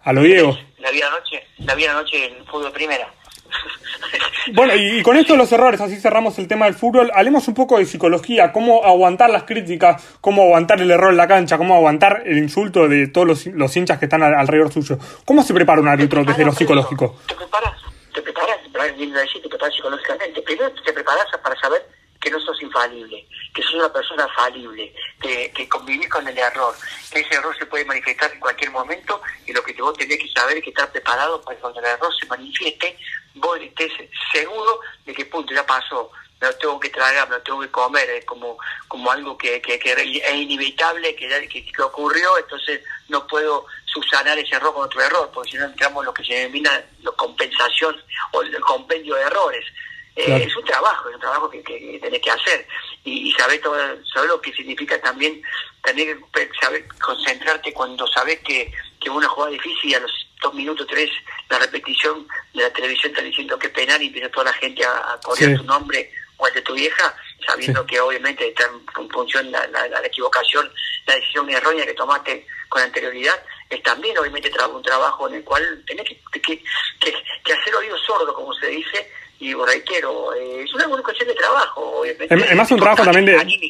A 0.00 0.12
lo 0.12 0.22
Diego. 0.22 0.58
La 0.78 0.90
vi 0.90 1.00
anoche, 1.02 1.46
la 1.58 1.74
vi 1.74 1.86
anoche 1.86 2.26
en 2.26 2.44
fútbol 2.46 2.72
primera. 2.72 3.12
Bueno, 4.52 4.74
y, 4.76 5.02
con 5.02 5.16
esto 5.16 5.36
los 5.36 5.50
errores, 5.50 5.80
así 5.80 5.96
cerramos 5.96 6.38
el 6.38 6.46
tema 6.46 6.66
del 6.66 6.74
fútbol. 6.74 7.10
Hablemos 7.12 7.48
un 7.48 7.54
poco 7.54 7.78
de 7.78 7.84
psicología, 7.84 8.52
cómo 8.52 8.84
aguantar 8.84 9.28
las 9.28 9.42
críticas, 9.42 10.16
cómo 10.20 10.42
aguantar 10.42 10.80
el 10.80 10.90
error 10.90 11.10
en 11.10 11.16
la 11.16 11.26
cancha, 11.26 11.58
cómo 11.58 11.74
aguantar 11.74 12.22
el 12.24 12.38
insulto 12.38 12.86
de 12.86 13.08
todos 13.08 13.26
los, 13.26 13.46
los 13.46 13.76
hinchas 13.76 13.98
que 13.98 14.04
están 14.04 14.22
alrededor 14.22 14.72
suyo. 14.72 14.98
¿Cómo 15.24 15.42
se 15.42 15.52
prepara 15.52 15.80
un 15.80 15.88
árbitro 15.88 16.24
desde 16.24 16.44
lo 16.44 16.52
psicológico? 16.52 17.16
Te 17.26 17.34
preparas, 17.34 17.74
te 18.14 18.22
preparas, 18.22 18.62
te 18.62 18.70
preparas, 18.70 19.32
te 19.32 19.48
preparas 19.48 19.74
psicológicamente. 19.74 20.42
Primero 20.42 20.70
te 20.70 20.92
preparas 20.92 21.26
para 21.42 21.60
saber 21.60 21.82
que 22.26 22.32
no 22.32 22.40
sos 22.40 22.60
infalible, 22.60 23.24
que 23.54 23.62
sos 23.62 23.74
una 23.74 23.92
persona 23.92 24.26
falible, 24.34 24.92
que, 25.22 25.52
que 25.52 25.68
convivís 25.68 26.08
con 26.08 26.26
el 26.26 26.36
error, 26.36 26.74
que 27.12 27.20
ese 27.20 27.36
error 27.36 27.56
se 27.56 27.66
puede 27.66 27.84
manifestar 27.84 28.32
en 28.32 28.40
cualquier 28.40 28.72
momento 28.72 29.22
y 29.46 29.52
lo 29.52 29.62
que 29.62 29.72
vos 29.74 29.96
tenés 29.96 30.18
que 30.18 30.28
saber 30.32 30.56
es 30.56 30.64
que 30.64 30.70
estar 30.70 30.90
preparado 30.90 31.40
para 31.42 31.54
que 31.54 31.60
cuando 31.60 31.78
el 31.78 31.86
error 31.86 32.12
se 32.18 32.26
manifieste, 32.26 32.98
vos 33.34 33.60
estés 33.60 33.92
seguro 34.32 34.80
de 35.04 35.14
que 35.14 35.24
punto 35.26 35.54
ya 35.54 35.64
pasó, 35.64 36.10
me 36.40 36.48
lo 36.48 36.56
tengo 36.56 36.80
que 36.80 36.88
tragar, 36.88 37.28
me 37.28 37.36
lo 37.36 37.42
tengo 37.42 37.60
que 37.60 37.70
comer, 37.70 38.10
es 38.10 38.24
como, 38.24 38.58
como 38.88 39.08
algo 39.08 39.38
que, 39.38 39.62
que, 39.62 39.74
es 39.76 40.34
inevitable, 40.34 41.14
que, 41.14 41.28
que, 41.48 41.82
ocurrió, 41.82 42.38
entonces 42.38 42.82
no 43.08 43.24
puedo 43.28 43.66
subsanar 43.84 44.36
ese 44.36 44.56
error 44.56 44.74
con 44.74 44.86
otro 44.86 45.00
error, 45.00 45.30
porque 45.32 45.52
si 45.52 45.58
no 45.58 45.66
entramos 45.66 46.02
en 46.02 46.06
lo 46.06 46.14
que 46.14 46.24
se 46.24 46.34
denomina 46.34 46.84
la 47.02 47.12
compensación 47.12 47.96
o 48.32 48.42
el 48.42 48.60
compendio 48.62 49.14
de 49.14 49.22
errores. 49.22 49.64
Eh, 50.16 50.44
es 50.46 50.56
un 50.56 50.64
trabajo, 50.64 51.10
es 51.10 51.14
un 51.14 51.20
trabajo 51.20 51.50
que, 51.50 51.62
que, 51.62 51.98
tenés 52.00 52.20
que 52.22 52.30
hacer. 52.30 52.66
Y, 53.04 53.28
y 53.28 53.32
saber 53.32 53.60
todo, 53.60 53.76
saber 54.12 54.30
lo 54.30 54.40
que 54.40 54.52
significa 54.52 54.98
también 55.02 55.42
tener 55.84 56.16
que 56.32 56.50
saber 56.60 56.88
concentrarte 56.98 57.72
cuando 57.72 58.06
sabes 58.06 58.40
que, 58.40 58.72
que 58.98 59.10
una 59.10 59.28
jugada 59.28 59.52
difícil 59.52 59.90
y 59.90 59.94
a 59.94 60.00
los 60.00 60.10
dos 60.40 60.54
minutos, 60.54 60.86
tres, 60.86 61.10
la 61.50 61.58
repetición 61.58 62.26
de 62.54 62.62
la 62.62 62.72
televisión 62.72 63.12
está 63.12 63.22
diciendo 63.22 63.58
que 63.58 63.68
penal 63.68 64.02
y 64.02 64.06
empieza 64.06 64.30
toda 64.30 64.46
la 64.46 64.52
gente 64.54 64.84
a, 64.84 65.12
a 65.12 65.20
tu 65.20 65.64
nombre 65.64 66.10
o 66.38 66.46
el 66.46 66.54
de 66.54 66.62
tu 66.62 66.74
vieja, 66.74 67.14
sabiendo 67.46 67.86
que 67.86 68.00
obviamente 68.00 68.48
está 68.48 68.64
en 68.98 69.10
función 69.10 69.46
de 69.46 69.52
la, 69.52 69.88
la, 69.88 70.06
equivocación, 70.06 70.70
la 71.06 71.14
decisión 71.14 71.48
errónea 71.48 71.86
que 71.86 71.94
tomaste 71.94 72.46
con 72.68 72.82
anterioridad, 72.82 73.40
es 73.70 73.82
también 73.82 74.16
obviamente 74.18 74.50
un 74.72 74.82
trabajo 74.82 75.28
en 75.28 75.36
el 75.36 75.44
cual 75.44 75.82
tenés 75.86 76.06
que, 76.06 76.20
que, 76.40 76.62
que, 77.00 77.14
que 77.44 77.52
hacer 77.52 77.74
oído 77.74 77.96
sordo, 77.98 78.34
como 78.34 78.52
se 78.54 78.66
dice, 78.66 79.10
y 79.38 79.52
reitero, 79.52 80.34
eh, 80.34 80.64
es 80.64 80.72
una 80.72 81.02
cuestión 81.02 81.28
de 81.28 81.34
trabajo, 81.34 82.00
obviamente. 82.00 82.34
Es, 82.34 82.56
más 82.56 82.70
un 82.70 82.78
trabajo 82.78 83.04
también 83.04 83.26
de... 83.26 83.62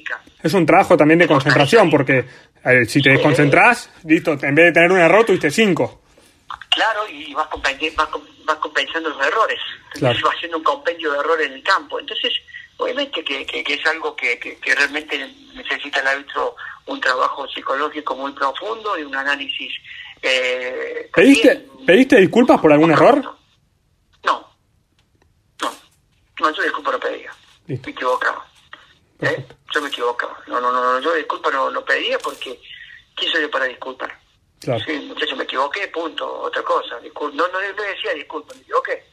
Es 0.43 0.55
un 0.55 0.65
trabajo 0.65 0.97
también 0.97 1.19
de 1.19 1.27
concentración, 1.27 1.91
porque 1.91 2.25
eh, 2.65 2.85
si 2.87 3.03
te 3.03 3.11
desconcentrás, 3.11 3.91
listo, 4.05 4.33
en 4.33 4.55
vez 4.55 4.67
de 4.67 4.73
tener 4.73 4.93
un 4.93 5.01
error, 5.01 5.25
tuviste 5.25 5.51
cinco. 5.51 6.03
Claro, 6.71 7.09
y 7.09 7.35
vas, 7.35 7.49
vas, 7.51 8.57
compensando 8.59 9.09
los 9.09 9.27
errores. 9.27 9.59
Vas 10.01 10.17
haciendo 10.37 10.59
un 10.59 10.63
compendio 10.63 11.13
de 11.13 11.19
errores 11.19 11.47
en 11.49 11.55
el 11.55 11.63
campo. 11.65 11.99
Entonces, 11.99 12.33
obviamente 12.77 13.25
que, 13.25 13.45
que, 13.45 13.75
es 13.75 13.87
algo 13.87 14.15
que, 14.15 14.39
que, 14.39 14.75
realmente 14.75 15.19
necesita 15.55 16.01
el 16.01 16.07
árbitro 16.07 16.55
un 16.87 17.01
trabajo 17.01 17.49
psicológico 17.49 18.15
muy 18.15 18.33
profundo 18.33 18.97
y 18.97 19.03
un 19.03 19.17
análisis. 19.17 19.73
Eh, 20.23 21.11
¿Pediste, 21.13 21.67
¿Pediste 21.85 22.21
disculpas 22.21 22.61
por 22.61 22.73
algún 22.73 22.93
error? 22.93 23.37
No, 26.39 26.51
yo 26.55 26.63
disculpa 26.63 26.93
no 26.93 27.01
Me 27.67 27.75
equivocaba. 27.75 28.47
¿Eh? 29.21 29.45
Yo 29.73 29.81
me 29.81 29.89
equivocaba. 29.89 30.39
No, 30.47 30.61
no, 30.61 30.71
no, 30.73 31.01
yo 31.01 31.15
disculpa 31.15 31.51
no, 31.51 31.71
no 31.71 31.85
pedía 31.85 32.19
porque 32.19 32.61
¿quién 33.15 33.33
soy 33.33 33.43
yo 33.43 33.51
para 33.51 33.65
disculpar? 33.65 34.19
Claro. 34.61 34.85
Sí, 34.85 34.93
muchacho, 34.93 35.37
me 35.37 35.45
equivoqué, 35.45 35.89
punto, 35.89 36.41
otra 36.41 36.63
cosa. 36.63 36.99
no, 37.01 37.31
no, 37.31 37.49
no 37.49 37.83
decía 37.83 38.15
disculpa, 38.15 38.55
me 38.55 38.63
equivoqué. 38.63 39.05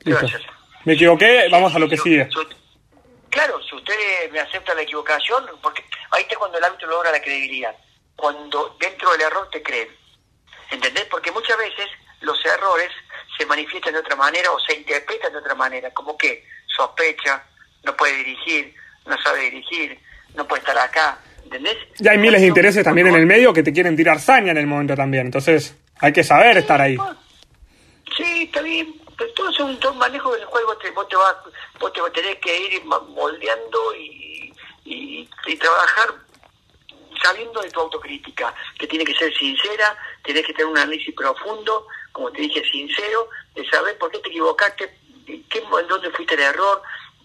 Gracias. 0.00 0.42
Me 0.84 0.94
equivoqué, 0.94 1.48
vamos 1.50 1.74
a 1.74 1.78
lo 1.78 1.88
que 1.88 1.96
sigue. 1.96 2.28
claro, 3.30 3.62
si 3.62 3.76
usted 3.76 4.30
me 4.32 4.40
acepta 4.40 4.74
la 4.74 4.82
equivocación, 4.82 5.46
porque 5.62 5.84
ahí 6.10 6.22
está 6.22 6.36
cuando 6.36 6.58
el 6.58 6.64
árbitro 6.64 6.88
logra 6.88 7.12
la 7.12 7.22
credibilidad. 7.22 7.74
Cuando 8.16 8.76
dentro 8.80 9.12
del 9.12 9.22
error 9.22 9.48
te 9.50 9.62
creen. 9.62 9.88
¿Entendés? 10.70 11.04
Porque 11.04 11.30
muchas 11.30 11.56
veces 11.56 11.86
los 12.20 12.44
errores 12.44 12.90
se 13.38 13.46
manifiestan 13.46 13.92
de 13.92 14.00
otra 14.00 14.16
manera 14.16 14.50
o 14.50 14.60
se 14.60 14.74
interpretan 14.74 15.32
de 15.32 15.38
otra 15.38 15.54
manera, 15.54 15.90
como 15.92 16.16
que 16.16 16.44
sospecha, 16.66 17.44
no 17.84 17.96
puede 17.96 18.16
dirigir, 18.16 18.74
no 19.06 19.16
sabe 19.22 19.50
dirigir, 19.50 19.98
no 20.34 20.46
puede 20.46 20.60
estar 20.60 20.78
acá, 20.78 21.18
¿entendés? 21.44 21.76
Y 21.98 22.08
hay 22.08 22.18
miles 22.18 22.40
de 22.40 22.46
intereses 22.46 22.84
también 22.84 23.08
en 23.08 23.14
el 23.14 23.26
medio 23.26 23.52
que 23.52 23.62
te 23.62 23.72
quieren 23.72 23.96
tirar 23.96 24.20
saña 24.20 24.52
en 24.52 24.58
el 24.58 24.66
momento 24.66 24.94
también, 24.94 25.26
entonces 25.26 25.76
hay 26.00 26.12
que 26.12 26.24
saber 26.24 26.58
estar 26.58 26.80
ahí. 26.80 26.96
Sí, 28.16 28.44
está 28.44 28.62
bien, 28.62 28.94
pero 29.16 29.32
todo 29.32 29.50
es 29.50 29.58
un, 29.60 29.98
manejo 29.98 30.32
del 30.34 30.46
cual 30.46 30.64
vos 30.66 30.78
te, 30.78 30.90
vos 30.90 31.08
te, 31.08 31.16
vas, 31.16 31.36
vos 31.80 31.92
te 31.92 32.00
tenés 32.20 32.38
que 32.38 32.74
ir 32.74 32.84
moldeando 32.84 33.94
y, 33.96 34.52
y, 34.84 35.28
y 35.46 35.56
trabajar 35.56 36.14
sabiendo 37.22 37.60
de 37.60 37.70
tu 37.70 37.80
autocrítica, 37.80 38.54
que 38.78 38.86
tiene 38.86 39.04
que 39.04 39.14
ser 39.14 39.32
sincera, 39.34 39.96
tenés 40.24 40.46
que 40.46 40.52
tener 40.52 40.66
un 40.66 40.78
análisis 40.78 41.14
profundo, 41.14 41.86
como 42.12 42.30
te 42.32 42.42
dije, 42.42 42.62
sincero, 42.70 43.28
de 43.54 43.68
saber 43.68 43.96
por 43.98 44.10
qué 44.10 44.18
te 44.18 44.28
equivocaste, 44.28 44.98
qué, 45.26 45.58
en 45.58 45.88
dónde 45.88 46.10
fuiste 46.10 46.34
el 46.34 46.40
error, 46.40 46.82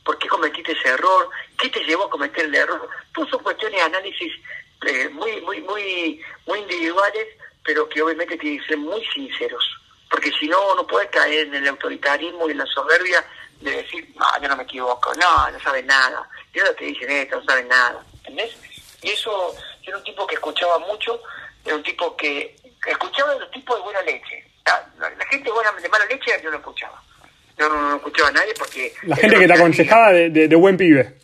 por 0.08 0.18
qué 0.18 0.30
cometiste 0.30 0.72
ese 0.72 0.88
error, 0.88 1.30
qué 1.60 1.68
te 1.68 1.84
llevó 1.84 2.06
a 2.06 2.10
cometer 2.10 2.46
el 2.46 2.56
error. 2.56 2.90
Todas 3.14 3.30
son 3.30 3.44
cuestiones 3.44 3.78
de 3.78 3.86
análisis 3.86 4.34
eh, 4.88 5.10
muy, 5.10 5.42
muy, 5.42 5.60
muy, 5.64 6.22
muy 6.46 6.60
individuales, 6.60 7.28
pero 7.62 7.90
que 7.90 8.02
obviamente 8.02 8.38
tienen 8.38 8.62
que 8.62 8.68
ser 8.68 8.78
muy 8.78 9.06
sinceros. 9.14 9.66
Porque 10.10 10.32
si 10.40 10.48
no, 10.48 10.76
no 10.76 10.88
puedes 10.88 11.10
caer 11.10 11.48
en 11.48 11.56
el 11.56 11.68
autoritarismo 11.68 12.48
y 12.48 12.54
en 12.54 12.60
la 12.60 12.66
soberbia 12.68 13.22
de 13.60 13.84
decir, 13.84 14.08
no, 14.16 14.26
yo 14.42 14.48
no 14.48 14.56
me 14.56 14.64
equivoco, 14.64 15.14
no, 15.16 15.52
no 15.52 15.60
sabes 15.60 15.84
nada, 15.84 16.30
yo 16.54 16.64
no 16.64 16.72
te 16.72 16.86
dicen 16.86 17.12
esto, 17.12 17.42
no 17.42 17.44
sabes 17.44 17.66
nada, 17.66 18.02
¿entendés? 18.20 18.56
Y 19.02 19.10
eso, 19.10 19.54
yo 19.82 19.90
era 19.90 19.98
un 19.98 20.04
tipo 20.06 20.26
que 20.26 20.36
escuchaba 20.36 20.80
mucho, 20.80 21.22
era 21.66 21.76
un 21.76 21.84
tipo 21.84 22.16
que 22.16 22.56
escuchaba 22.86 23.36
los 23.36 23.52
tipos 23.52 23.76
de 23.76 23.84
buena 23.84 24.02
leche. 24.04 24.50
La, 25.00 25.26
gente 25.30 25.52
buena, 25.52 25.74
de 25.74 25.90
mala 25.90 26.06
leche 26.06 26.32
yo 26.42 26.50
no 26.50 26.58
escuchaba 26.58 27.02
no, 27.58 27.70
no, 27.70 27.96
escuchaba 27.96 28.30
a 28.30 28.34
nadie 28.34 28.54
porque... 28.58 28.94
La 29.04 29.16
gente 29.16 29.40
que 29.40 29.48
te 29.48 29.54
aconsejaba 29.54 30.12
de, 30.12 30.30
de, 30.30 30.56
buen 30.56 30.78
pibe. 30.78 31.16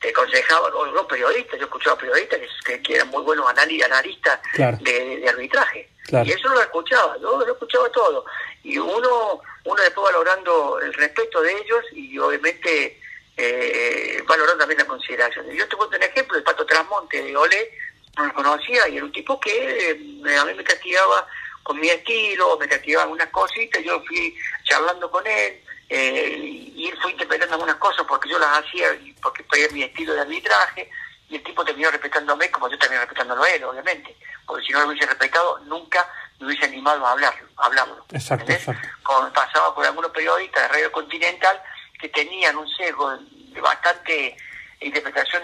Te 0.00 0.10
aconsejaba, 0.10 0.68
los 0.70 1.06
periodistas, 1.06 1.58
yo 1.58 1.64
escuchaba 1.64 1.96
periodistas 1.96 2.40
que, 2.64 2.82
que 2.82 2.94
eran 2.96 3.08
muy 3.08 3.22
buenos 3.22 3.48
analistas 3.48 4.40
de, 4.56 5.24
arbitraje. 5.28 5.88
Y 6.24 6.32
eso 6.32 6.48
no 6.48 6.54
lo 6.54 6.60
escuchaba, 6.60 7.16
yo 7.18 7.38
lo 7.44 7.52
escuchaba 7.52 7.88
todo. 7.90 8.26
Y 8.62 8.76
uno, 8.76 9.40
uno 9.64 9.82
después 9.82 10.12
valorando 10.12 10.78
el 10.80 10.92
respeto 10.92 11.40
de 11.40 11.52
ellos 11.52 11.84
y 11.92 12.18
obviamente 12.18 13.00
eh, 13.36 14.22
valorando 14.26 14.58
también 14.58 14.80
la 14.80 14.86
consideración. 14.86 15.50
Yo 15.50 15.66
te 15.66 15.76
cuento 15.76 15.96
un 15.96 16.02
ejemplo, 16.02 16.36
el 16.36 16.44
Pato 16.44 16.66
Trasmonte 16.66 17.22
de 17.22 17.36
Ole, 17.36 17.70
no 18.16 18.26
lo 18.26 18.34
conocía 18.34 18.86
y 18.88 18.96
era 18.96 19.04
un 19.04 19.12
tipo 19.12 19.40
que 19.40 19.90
eh, 19.90 20.36
a 20.36 20.44
mí 20.44 20.54
me 20.54 20.62
castigaba 20.62 21.26
con 21.64 21.80
mi 21.80 21.88
estilo, 21.88 22.56
me 22.58 22.68
castigaban 22.68 23.10
unas 23.10 23.28
cositas, 23.30 23.82
yo 23.82 24.00
fui 24.04 24.36
charlando 24.64 25.10
con 25.10 25.26
él, 25.26 25.60
eh, 25.88 26.38
y 26.76 26.88
él 26.88 26.98
fue 27.00 27.12
interpretando 27.12 27.54
algunas 27.54 27.76
cosas 27.76 28.04
porque 28.06 28.28
yo 28.28 28.38
las 28.38 28.58
hacía, 28.58 28.88
porque 29.22 29.42
fue 29.44 29.68
mi 29.72 29.82
estilo 29.82 30.14
de 30.14 30.20
arbitraje, 30.20 30.88
y 31.28 31.36
el 31.36 31.42
tipo 31.42 31.64
terminó 31.64 31.90
respetándome 31.90 32.50
como 32.50 32.68
yo 32.68 32.78
terminé 32.78 33.00
respetándolo 33.00 33.42
a 33.42 33.48
él, 33.48 33.64
obviamente, 33.64 34.14
porque 34.46 34.66
si 34.66 34.72
no 34.72 34.80
lo 34.80 34.88
hubiese 34.88 35.06
respetado, 35.06 35.58
nunca 35.60 36.06
me 36.38 36.46
hubiese 36.46 36.66
animado 36.66 37.04
a 37.06 37.12
hablarlo. 37.12 37.48
A 37.56 37.66
hablarlo 37.66 38.04
exacto, 38.12 38.52
exacto. 38.52 38.88
Como 39.02 39.32
pasaba 39.32 39.74
por 39.74 39.86
algunos 39.86 40.10
periodistas 40.10 40.62
de 40.62 40.68
Radio 40.68 40.92
Continental 40.92 41.60
que 41.98 42.10
tenían 42.10 42.58
un 42.58 42.68
sesgo 42.68 43.16
de 43.16 43.60
bastante 43.60 44.36
interpretación 44.80 45.42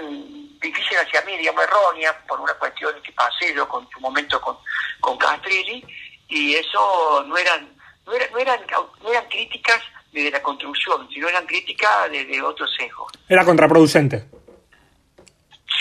difícil 0.61 0.98
hacia 0.98 1.22
mí, 1.22 1.37
digamos 1.38 1.64
errónea, 1.64 2.16
por 2.26 2.40
una 2.40 2.52
cuestión 2.54 3.00
que 3.02 3.12
pasé 3.12 3.54
yo 3.54 3.66
con 3.66 3.88
su 3.90 4.00
momento 4.00 4.40
con, 4.40 4.59
con 5.00 5.16
Castrilli, 5.16 5.85
y 6.30 6.54
eso 6.54 7.24
no 7.26 7.36
eran 7.36 7.68
no, 8.06 8.14
eran, 8.14 8.32
no, 8.32 8.38
eran, 8.38 8.60
no 9.02 9.10
eran 9.10 9.28
críticas 9.28 9.80
de 10.12 10.30
la 10.30 10.42
construcción, 10.42 11.08
sino 11.12 11.28
eran 11.28 11.46
críticas 11.46 12.10
de, 12.10 12.24
de 12.24 12.42
otros 12.42 12.70
sesgos. 12.76 13.12
Era 13.28 13.44
contraproducente. 13.44 14.24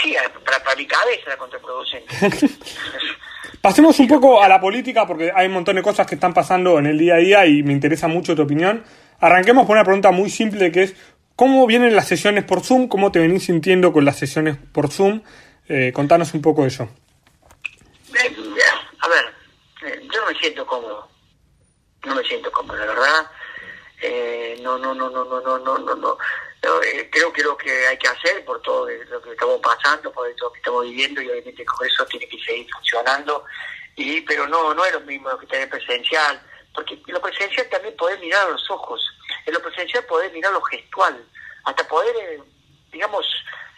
Sí, 0.01 0.15
para, 0.45 0.63
para 0.63 0.75
mi 0.75 0.85
cabeza 0.85 1.21
era 1.25 1.37
contraproducente. 1.37 2.13
Pasemos 3.61 3.99
un 3.99 4.07
poco 4.07 4.41
a 4.41 4.47
la 4.47 4.61
política 4.61 5.05
porque 5.05 5.31
hay 5.35 5.47
un 5.47 5.53
montón 5.53 5.75
de 5.75 5.81
cosas 5.81 6.07
que 6.07 6.15
están 6.15 6.33
pasando 6.33 6.79
en 6.79 6.85
el 6.85 6.97
día 6.97 7.15
a 7.15 7.17
día 7.17 7.45
y 7.45 7.63
me 7.63 7.73
interesa 7.73 8.07
mucho 8.07 8.35
tu 8.35 8.43
opinión. 8.43 8.83
Arranquemos 9.19 9.65
por 9.65 9.75
una 9.75 9.83
pregunta 9.83 10.11
muy 10.11 10.29
simple 10.29 10.71
que 10.71 10.83
es 10.83 10.95
¿cómo 11.35 11.65
vienen 11.67 11.95
las 11.95 12.07
sesiones 12.07 12.43
por 12.43 12.61
Zoom? 12.61 12.87
¿Cómo 12.87 13.11
te 13.11 13.19
venís 13.19 13.45
sintiendo 13.45 13.91
con 13.91 14.05
las 14.05 14.17
sesiones 14.17 14.57
por 14.71 14.91
Zoom? 14.91 15.21
Eh, 15.67 15.91
contanos 15.93 16.33
un 16.33 16.41
poco 16.41 16.65
eso. 16.65 16.89
Eh, 18.13 18.35
a 18.99 19.07
ver, 19.07 19.25
yo 20.11 20.21
no 20.21 20.27
me 20.27 20.39
siento 20.39 20.65
cómodo. 20.65 21.07
No 22.05 22.15
me 22.15 22.23
siento 22.23 22.51
cómodo, 22.51 22.77
la 22.77 22.85
verdad. 22.85 23.31
Eh, 24.01 24.57
no, 24.61 24.77
no, 24.77 24.93
no, 24.93 25.09
no, 25.09 25.25
no, 25.25 25.41
no, 25.41 25.59
no, 25.59 25.77
no, 25.77 25.95
no. 25.95 26.17
Eh, 26.83 27.09
creo 27.11 27.31
que 27.31 27.43
lo 27.43 27.57
que 27.57 27.87
hay 27.87 27.97
que 27.97 28.07
hacer 28.07 28.43
por 28.45 28.61
todo 28.61 28.87
lo 28.89 29.21
que 29.21 29.31
estamos 29.31 29.59
pasando, 29.61 30.11
por 30.11 30.33
todo 30.35 30.47
lo 30.47 30.53
que 30.53 30.59
estamos 30.59 30.83
viviendo 30.83 31.21
y 31.21 31.29
obviamente 31.29 31.65
con 31.65 31.85
eso 31.87 32.05
tiene 32.05 32.27
que 32.27 32.39
seguir 32.39 32.67
funcionando. 32.71 33.43
y 33.95 34.21
pero 34.21 34.47
no 34.47 34.73
no 34.73 34.85
es 34.85 34.93
lo 34.93 35.01
mismo 35.01 35.37
que 35.37 35.47
tener 35.47 35.69
presencial, 35.69 36.41
porque 36.73 36.93
en 36.95 37.13
lo 37.13 37.21
presencial 37.21 37.67
también 37.69 37.95
poder 37.95 38.19
mirar 38.19 38.47
a 38.47 38.51
los 38.51 38.69
ojos, 38.71 39.01
en 39.45 39.53
lo 39.53 39.61
presencial 39.61 40.05
poder 40.05 40.31
mirar 40.31 40.53
lo 40.53 40.61
gestual, 40.61 41.25
hasta 41.65 41.87
poder, 41.87 42.15
eh, 42.15 42.41
digamos, 42.91 43.25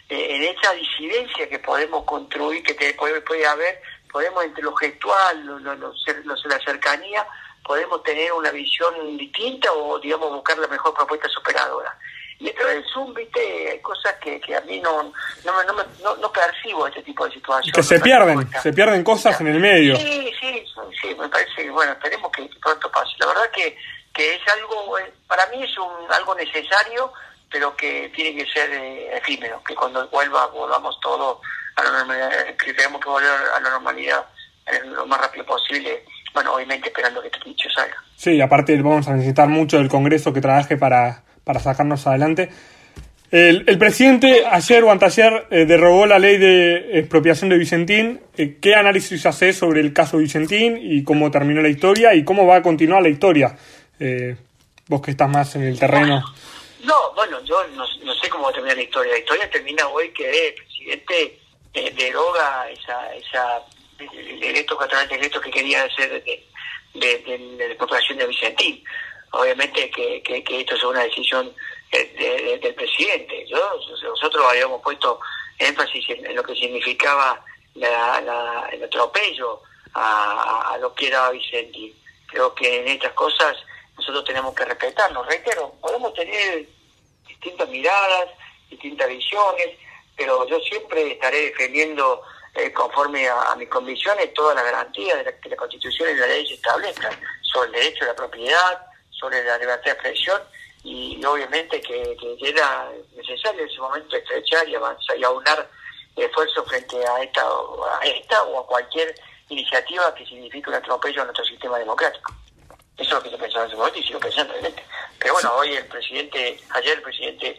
en 0.08 0.42
esa 0.42 0.72
disidencia 0.72 1.48
que 1.48 1.58
podemos 1.58 2.04
construir, 2.04 2.62
que 2.62 2.74
te, 2.74 2.92
puede, 2.94 3.20
puede 3.22 3.46
haber, 3.46 3.80
podemos 4.12 4.44
entre 4.44 4.62
lo 4.62 4.74
gestual, 4.74 5.46
lo, 5.46 5.58
lo, 5.58 5.74
lo, 5.74 5.94
la 6.24 6.58
cercanía, 6.60 7.26
podemos 7.64 8.02
tener 8.02 8.32
una 8.32 8.50
visión 8.50 9.16
distinta 9.16 9.72
o, 9.72 9.98
digamos, 9.98 10.30
buscar 10.30 10.58
la 10.58 10.68
mejor 10.68 10.94
propuesta 10.94 11.28
superadora. 11.28 11.96
Y 12.38 12.48
esto 12.48 12.66
del 12.66 12.84
Zoom, 12.92 13.14
viste, 13.14 13.70
hay 13.70 13.80
cosas 13.80 14.14
que, 14.20 14.40
que 14.40 14.56
a 14.56 14.60
mí 14.62 14.80
no, 14.80 15.12
no, 15.44 15.62
no, 15.62 15.72
no, 16.02 16.16
no 16.16 16.32
percibo 16.32 16.88
este 16.88 17.02
tipo 17.02 17.24
de 17.24 17.34
situaciones. 17.34 17.72
Que 17.72 17.82
se 17.84 18.00
pierden, 18.00 18.50
se 18.60 18.72
pierden 18.72 19.04
cosas 19.04 19.40
en 19.40 19.46
el 19.46 19.60
medio. 19.60 19.96
Sí, 19.96 20.32
sí, 20.40 20.64
sí, 21.00 21.14
me 21.14 21.28
parece 21.28 21.54
que, 21.54 21.70
bueno, 21.70 21.92
esperemos 21.92 22.32
que 22.32 22.50
pronto 22.60 22.90
pase. 22.90 23.12
La 23.18 23.26
verdad 23.26 23.48
que, 23.54 23.76
que 24.12 24.34
es 24.34 24.40
algo, 24.54 24.98
eh, 24.98 25.12
para 25.28 25.46
mí 25.46 25.62
es 25.62 25.78
un, 25.78 26.10
algo 26.10 26.34
necesario, 26.34 27.12
pero 27.52 27.76
que 27.76 28.10
tiene 28.14 28.34
que 28.34 28.50
ser 28.50 28.70
eh, 28.72 29.16
efímero, 29.16 29.62
que 29.62 29.74
cuando 29.74 30.08
vuelva, 30.08 30.46
volvamos 30.46 30.98
todo 31.00 31.40
a 31.76 31.84
la 31.84 31.90
normalidad, 31.90 32.30
que 32.56 32.74
tenemos 32.74 33.00
que 33.00 33.08
volver 33.08 33.30
a 33.30 33.60
la 33.60 33.70
normalidad 33.70 34.24
lo 34.94 35.06
más 35.06 35.20
rápido 35.20 35.44
posible, 35.44 36.04
bueno, 36.32 36.54
obviamente 36.54 36.88
esperando 36.88 37.20
que 37.20 37.28
este 37.28 37.40
dicho 37.44 37.68
salga. 37.74 37.96
Sí, 38.16 38.40
aparte 38.40 38.80
vamos 38.80 39.08
a 39.08 39.14
necesitar 39.14 39.48
mucho 39.48 39.78
del 39.78 39.88
Congreso 39.88 40.32
que 40.32 40.40
trabaje 40.40 40.76
para, 40.76 41.22
para 41.44 41.60
sacarnos 41.60 42.06
adelante. 42.06 42.50
El, 43.30 43.64
el 43.66 43.78
presidente 43.78 44.44
ayer 44.46 44.84
o 44.84 44.90
anteayer 44.90 45.46
eh, 45.50 45.64
derogó 45.64 46.04
la 46.06 46.18
ley 46.18 46.36
de 46.36 46.98
expropiación 46.98 47.48
de 47.48 47.56
Vicentín. 47.56 48.20
Eh, 48.36 48.58
¿Qué 48.60 48.74
análisis 48.74 49.24
hace 49.24 49.54
sobre 49.54 49.80
el 49.80 49.92
caso 49.94 50.18
Vicentín 50.18 50.78
y 50.80 51.02
cómo 51.02 51.30
terminó 51.30 51.62
la 51.62 51.70
historia 51.70 52.14
y 52.14 52.24
cómo 52.24 52.46
va 52.46 52.56
a 52.56 52.62
continuar 52.62 53.02
la 53.02 53.08
historia? 53.08 53.56
Eh, 53.98 54.36
vos 54.86 55.00
que 55.00 55.12
estás 55.12 55.30
más 55.30 55.56
en 55.56 55.62
el 55.62 55.78
terreno. 55.78 56.22
No, 56.82 57.12
bueno, 57.14 57.40
yo 57.44 57.66
no, 57.68 57.86
sé 57.86 58.28
cómo 58.28 58.44
va 58.44 58.50
a 58.50 58.52
terminar 58.52 58.76
la 58.76 58.82
historia. 58.82 59.12
La 59.12 59.18
historia 59.18 59.50
termina 59.50 59.88
hoy 59.88 60.12
que 60.12 60.48
el 60.48 60.54
presidente 60.54 61.40
deroga 61.94 62.68
esa, 62.70 63.14
esa 63.14 63.62
el 63.98 64.40
decreto, 64.40 64.78
el 64.82 65.08
decreto 65.08 65.40
que 65.40 65.50
quería 65.50 65.84
hacer 65.84 66.22
de, 66.24 66.46
de, 66.94 67.18
de, 67.18 67.38
de 67.56 68.16
la 68.16 68.26
Vicentín 68.26 68.84
obviamente 69.32 69.90
que, 69.90 70.22
esto 70.60 70.74
es 70.74 70.84
una 70.84 71.02
decisión 71.02 71.52
del 71.90 72.74
presidente. 72.74 73.46
Yo, 73.46 73.58
nosotros 74.02 74.46
habíamos 74.48 74.80
puesto 74.82 75.20
énfasis 75.58 76.04
en, 76.10 76.34
lo 76.34 76.42
que 76.42 76.54
significaba 76.54 77.44
la, 77.74 78.68
el 78.72 78.82
atropello 78.84 79.62
a, 79.94 80.76
lo 80.80 80.94
que 80.94 81.08
era 81.08 81.30
Vicente. 81.30 81.92
Creo 82.26 82.54
que 82.54 82.80
en 82.80 82.88
estas 82.88 83.12
cosas 83.12 83.56
nosotros 83.96 84.24
tenemos 84.24 84.54
que 84.54 84.64
respetarnos. 84.64 85.26
Reitero, 85.26 85.74
podemos 85.80 86.12
tener 86.14 86.66
distintas 87.26 87.68
miradas, 87.68 88.30
distintas 88.70 89.08
visiones, 89.08 89.68
pero 90.16 90.46
yo 90.46 90.58
siempre 90.60 91.12
estaré 91.12 91.50
defendiendo 91.50 92.22
eh, 92.54 92.72
conforme 92.72 93.28
a, 93.28 93.54
mis 93.56 93.68
convicciones 93.68 94.32
todas 94.34 94.54
las 94.54 94.64
garantías 94.64 95.24
la, 95.24 95.32
que 95.38 95.48
la 95.48 95.56
Constitución 95.56 96.10
y 96.10 96.18
la 96.18 96.26
ley 96.26 96.52
establezcan 96.52 97.18
sobre 97.40 97.68
el 97.68 97.72
derecho 97.72 98.04
a 98.04 98.08
la 98.08 98.16
propiedad, 98.16 98.86
sobre 99.10 99.42
la 99.44 99.56
libertad 99.58 99.84
de 99.84 99.90
expresión 99.92 100.42
y, 100.84 101.24
obviamente 101.24 101.80
que, 101.80 102.16
era 102.40 102.90
necesario 103.16 103.62
en 103.62 103.68
ese 103.68 103.80
momento 103.80 104.16
estrechar 104.16 104.68
y 104.68 104.74
avanzar 104.74 105.18
y 105.18 105.24
aunar 105.24 105.68
esfuerzos 106.16 106.68
frente 106.68 106.96
a 107.06 107.22
esta, 107.22 107.42
a 107.42 108.04
esta 108.04 108.42
o 108.44 108.60
a 108.60 108.66
cualquier 108.66 109.14
iniciativa 109.48 110.14
que 110.14 110.26
signifique 110.26 110.68
un 110.68 110.76
atropello 110.76 111.22
a 111.22 111.24
nuestro 111.24 111.44
sistema 111.44 111.78
democrático. 111.78 112.32
Eso 112.98 113.08
es 113.08 113.12
lo 113.12 113.22
que 113.22 113.30
yo 113.30 113.38
pensaba 113.38 113.64
en 113.64 113.68
ese 113.68 113.76
momento 113.76 113.98
y 113.98 114.02
sigo 114.02 114.20
pensando, 114.20 114.52
obviamente. 114.52 114.84
Pero 115.18 115.34
bueno, 115.34 115.54
hoy 115.56 115.74
el 115.74 115.86
presidente, 115.86 116.60
ayer 116.70 116.96
el 116.96 117.02
presidente 117.02 117.56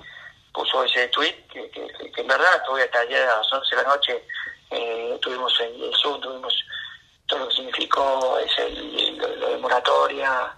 puso 0.53 0.83
ese 0.83 1.07
tweet 1.07 1.35
que, 1.51 1.69
que, 1.69 2.21
en 2.21 2.27
verdad 2.27 2.63
todavía 2.63 2.85
hasta 2.85 2.99
ayer 2.99 3.23
a 3.23 3.37
las 3.37 3.53
11 3.53 3.75
de 3.75 3.81
la 3.81 3.89
noche 3.89 4.23
eh, 4.69 5.17
tuvimos 5.21 5.59
el, 5.59 5.83
el 5.83 5.95
Zoom, 5.95 6.21
tuvimos 6.21 6.53
todo 7.25 7.39
lo 7.39 7.47
que 7.47 7.55
significó 7.55 8.37
es 8.39 8.51
el, 8.59 9.17
lo 9.17 9.49
de 9.49 9.57
moratoria, 9.57 10.53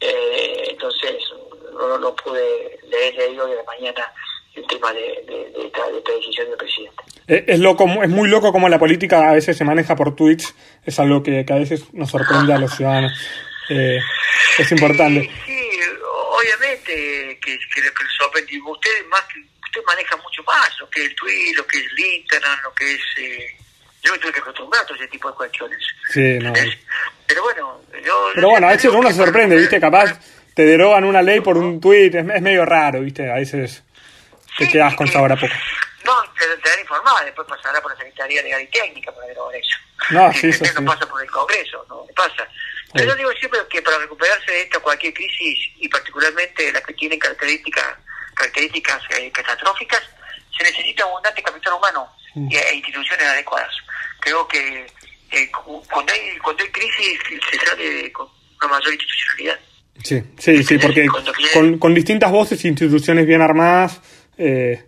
eh, 0.00 0.66
entonces 0.70 1.16
no, 1.72 1.98
no 1.98 2.14
pude 2.16 2.78
leer 2.88 3.40
hoy 3.40 3.50
de 3.50 3.56
la 3.56 3.64
mañana 3.64 4.12
el 4.54 4.66
tema 4.66 4.92
de, 4.92 5.00
de, 5.26 5.66
esta, 5.66 5.86
decisión 6.12 6.48
del 6.48 6.56
presidente. 6.56 6.96
Es, 7.26 7.58
loco, 7.60 7.86
es 8.02 8.08
muy 8.08 8.28
loco 8.28 8.52
como 8.52 8.68
la 8.68 8.78
política 8.78 9.30
a 9.30 9.34
veces 9.34 9.56
se 9.56 9.64
maneja 9.64 9.94
por 9.94 10.16
tweets, 10.16 10.54
es 10.84 10.98
algo 10.98 11.22
que, 11.22 11.44
a 11.48 11.54
veces 11.54 11.92
nos 11.92 12.10
sorprende 12.10 12.52
a 12.52 12.58
los 12.58 12.74
ciudadanos. 12.74 13.12
Eh, 13.70 13.98
es 14.58 14.72
importante. 14.72 15.30
Sí, 15.46 15.80
obviamente 16.30 17.38
que, 17.40 17.58
que 17.58 17.82
lo 17.82 17.92
que 17.92 18.04
sorprende, 18.18 18.60
usted, 18.64 19.06
más 19.08 19.24
usted 19.68 19.82
maneja 19.86 20.16
mucho 20.16 20.42
más 20.44 20.68
lo 20.80 20.88
que 20.90 21.04
es 21.04 21.10
el 21.10 21.16
tweet, 21.16 21.52
lo 21.56 21.66
que 21.66 21.78
es 21.78 21.84
el 21.84 21.98
Instagram, 21.98 22.58
lo 22.62 22.74
que 22.74 22.94
es... 22.94 23.00
Eh, 23.18 23.56
yo 24.02 24.12
me 24.12 24.18
tuve 24.18 24.32
que 24.32 24.40
acostumbrar 24.40 24.82
a 24.82 24.86
todo 24.86 24.96
ese 24.96 25.08
tipo 25.08 25.28
de 25.28 25.34
cuestiones. 25.34 25.78
Sí, 26.12 26.38
no. 26.38 26.52
Pero 27.26 27.42
bueno, 27.42 27.80
yo... 28.04 28.30
Pero 28.34 28.50
bueno, 28.50 28.68
a 28.68 28.70
veces 28.70 28.90
uno 28.92 29.08
se 29.10 29.16
sorprende, 29.16 29.56
¿viste? 29.56 29.80
Capaz 29.80 30.18
te 30.54 30.64
derogan 30.64 31.04
una 31.04 31.20
ley 31.20 31.40
por 31.40 31.56
un 31.56 31.80
tuit, 31.80 32.14
es, 32.14 32.24
medio 32.24 32.64
raro, 32.64 33.00
¿viste? 33.00 33.30
A 33.30 33.34
veces 33.34 33.82
te 34.56 34.68
quedas 34.68 34.94
con 34.94 35.08
sabor 35.08 35.32
a 35.32 35.36
poco. 35.36 35.54
No, 36.04 36.14
te, 36.32 36.46
te 36.62 36.68
dan 36.68 36.80
informada, 36.80 37.24
después 37.24 37.46
pasará 37.46 37.80
por 37.82 37.92
la 37.92 37.98
Secretaría 37.98 38.42
Legal 38.42 38.62
y 38.62 38.66
Técnica 38.68 39.12
para 39.12 39.26
derogar 39.26 39.56
eso. 39.56 39.76
No, 40.10 40.32
sí, 40.40 40.48
eso 40.48 40.80
no 40.80 40.92
pasa 40.92 41.06
por 41.06 41.22
el 41.22 41.30
Congreso, 41.30 41.84
no 41.88 42.06
pasa. 42.16 42.48
Pero 42.92 43.06
yo 43.06 43.16
digo 43.16 43.30
siempre 43.38 43.60
que 43.70 43.82
para 43.82 43.98
recuperarse 43.98 44.50
de 44.50 44.62
esta 44.62 44.80
cualquier 44.80 45.12
crisis, 45.12 45.58
y 45.78 45.88
particularmente 45.88 46.72
las 46.72 46.82
que 46.82 46.94
tienen 46.94 47.18
características, 47.18 47.96
características 48.34 49.02
eh, 49.10 49.30
catastróficas, 49.30 50.02
se 50.56 50.64
necesita 50.64 51.04
abundante 51.04 51.42
capital 51.42 51.74
humano 51.74 52.08
mm. 52.34 52.48
e 52.50 52.74
instituciones 52.74 53.26
adecuadas. 53.26 53.74
Creo 54.20 54.48
que 54.48 54.86
eh, 55.30 55.50
cuando, 55.52 56.12
hay, 56.12 56.38
cuando 56.38 56.64
hay 56.64 56.70
crisis 56.70 57.18
se 57.50 57.66
sale 57.66 58.12
con 58.12 58.28
una 58.60 58.68
mayor 58.68 58.92
institucionalidad. 58.92 59.60
Sí, 60.02 60.22
sí, 60.38 60.62
sí, 60.62 60.78
porque 60.78 61.06
con, 61.52 61.78
con 61.78 61.94
distintas 61.94 62.30
voces 62.30 62.64
e 62.64 62.68
instituciones 62.68 63.26
bien 63.26 63.42
armadas, 63.42 64.00
eh, 64.38 64.87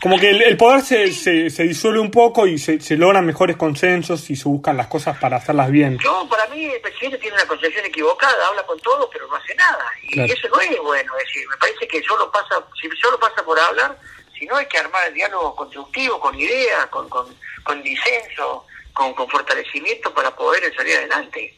como 0.00 0.18
que 0.18 0.30
el, 0.30 0.56
poder 0.56 0.80
se, 0.80 1.12
se, 1.12 1.50
se, 1.50 1.62
disuelve 1.64 2.00
un 2.00 2.10
poco 2.10 2.46
y 2.46 2.58
se, 2.58 2.80
se, 2.80 2.96
logran 2.96 3.26
mejores 3.26 3.56
consensos 3.56 4.30
y 4.30 4.36
se 4.36 4.48
buscan 4.48 4.76
las 4.76 4.86
cosas 4.86 5.18
para 5.18 5.36
hacerlas 5.36 5.70
bien. 5.70 5.98
Yo, 5.98 6.26
para 6.28 6.46
mí, 6.46 6.64
el 6.64 6.80
presidente 6.80 7.18
tiene 7.18 7.36
una 7.36 7.46
concepción 7.46 7.84
equivocada, 7.84 8.48
habla 8.48 8.62
con 8.64 8.78
todos, 8.80 9.08
pero 9.12 9.28
no 9.28 9.36
hace 9.36 9.54
nada. 9.54 9.84
Y 10.02 10.20
eso 10.20 10.48
no 10.48 10.60
es 10.60 10.78
bueno. 10.78 11.12
Es 11.18 11.26
decir, 11.26 11.46
me 11.48 11.56
parece 11.58 11.86
que 11.86 12.02
solo 12.02 12.30
pasa, 12.32 12.64
si 12.80 12.88
solo 13.02 13.20
pasa 13.20 13.44
por 13.44 13.60
hablar, 13.60 13.98
si 14.38 14.46
no 14.46 14.56
hay 14.56 14.66
que 14.66 14.78
armar 14.78 15.08
el 15.08 15.14
diálogo 15.14 15.54
constructivo, 15.54 16.18
con 16.18 16.34
ideas, 16.34 16.86
con, 16.86 17.06
con, 17.10 17.26
con 17.62 17.82
disenso, 17.82 18.66
con, 18.94 19.12
con 19.12 19.28
fortalecimiento 19.28 20.14
para 20.14 20.34
poder 20.34 20.74
salir 20.74 20.96
adelante. 20.96 21.54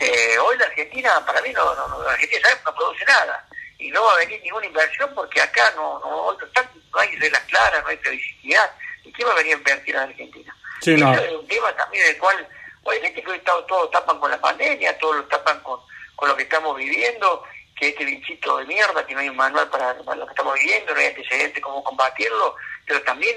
Eh, 0.00 0.38
hoy 0.38 0.58
la 0.58 0.66
Argentina, 0.66 1.24
para 1.24 1.40
mí, 1.40 1.50
no, 1.54 1.64
no, 1.74 2.02
la 2.02 2.12
Argentina 2.12 2.48
no 2.62 2.74
produce 2.74 3.04
nada 3.06 3.46
y 3.78 3.90
no 3.90 4.02
va 4.02 4.12
a 4.14 4.18
venir 4.18 4.40
ninguna 4.42 4.66
inversión 4.66 5.10
porque 5.14 5.40
acá 5.40 5.72
no, 5.76 5.98
no, 6.00 6.32
no 6.32 6.98
hay 6.98 7.16
reglas 7.16 7.42
claras, 7.42 7.82
no 7.82 7.88
hay 7.88 7.96
previsibilidad. 7.98 8.70
¿Y 9.04 9.12
quién 9.12 9.28
va 9.28 9.32
a 9.32 9.36
venir 9.36 9.54
a 9.54 9.58
invertir 9.58 9.96
a 9.96 10.00
la 10.00 10.06
Argentina? 10.06 10.56
Sí, 10.80 10.94
no. 10.96 11.12
es 11.12 11.32
un 11.32 11.46
tema 11.46 11.74
también 11.76 12.06
del 12.06 12.18
cual, 12.18 12.48
obviamente 12.82 13.22
que 13.22 13.30
hoy 13.30 13.40
todos 13.40 13.90
tapan 13.90 14.18
con 14.18 14.30
la 14.30 14.40
pandemia, 14.40 14.98
todos 14.98 15.16
lo 15.16 15.24
tapan 15.24 15.60
con, 15.60 15.80
con 16.14 16.28
lo 16.28 16.36
que 16.36 16.44
estamos 16.44 16.76
viviendo, 16.76 17.44
que 17.78 17.88
este 17.88 18.04
bichito 18.04 18.56
de 18.58 18.64
mierda, 18.66 19.06
que 19.06 19.14
no 19.14 19.20
hay 19.20 19.28
un 19.28 19.36
manual 19.36 19.68
para, 19.68 19.94
para 20.02 20.18
lo 20.18 20.26
que 20.26 20.32
estamos 20.32 20.54
viviendo, 20.54 20.94
no 20.94 21.00
hay 21.00 21.06
antecedentes 21.06 21.62
cómo 21.62 21.84
combatirlo, 21.84 22.56
pero 22.86 23.02
también 23.02 23.36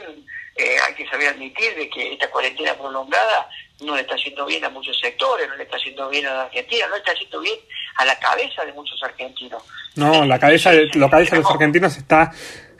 eh, 0.56 0.78
hay 0.86 0.93
que 0.93 1.08
saber 1.10 1.30
admitir 1.30 1.75
de 1.75 1.89
que 1.89 2.13
esta 2.13 2.30
cuarentena 2.30 2.73
prolongada 2.75 3.49
no 3.82 3.96
le 3.96 4.02
está 4.02 4.15
haciendo 4.15 4.46
bien 4.46 4.63
a 4.65 4.70
muchos 4.70 5.00
sectores, 5.00 5.48
no 5.48 5.56
le 5.56 5.63
está 5.63 5.78
haciendo 5.78 6.10
bien 6.10 6.26
a 6.26 6.34
la 6.34 6.42
Argentina, 6.44 6.86
no 6.88 6.94
le 6.94 7.00
está 7.00 7.12
haciendo 7.12 7.39
bien 7.39 7.60
a 7.96 8.06
la 8.06 8.20
cabeza 8.20 8.65
de 8.65 8.74
muchos 8.74 9.02
argentinos. 9.04 9.63
No, 9.96 10.26
la 10.26 10.39
cabeza 10.39 10.72
de, 10.72 10.89
la 10.96 11.10
cabeza 11.10 11.36
de 11.36 11.42
los 11.42 11.52
argentinos 11.52 11.98
está 11.98 12.32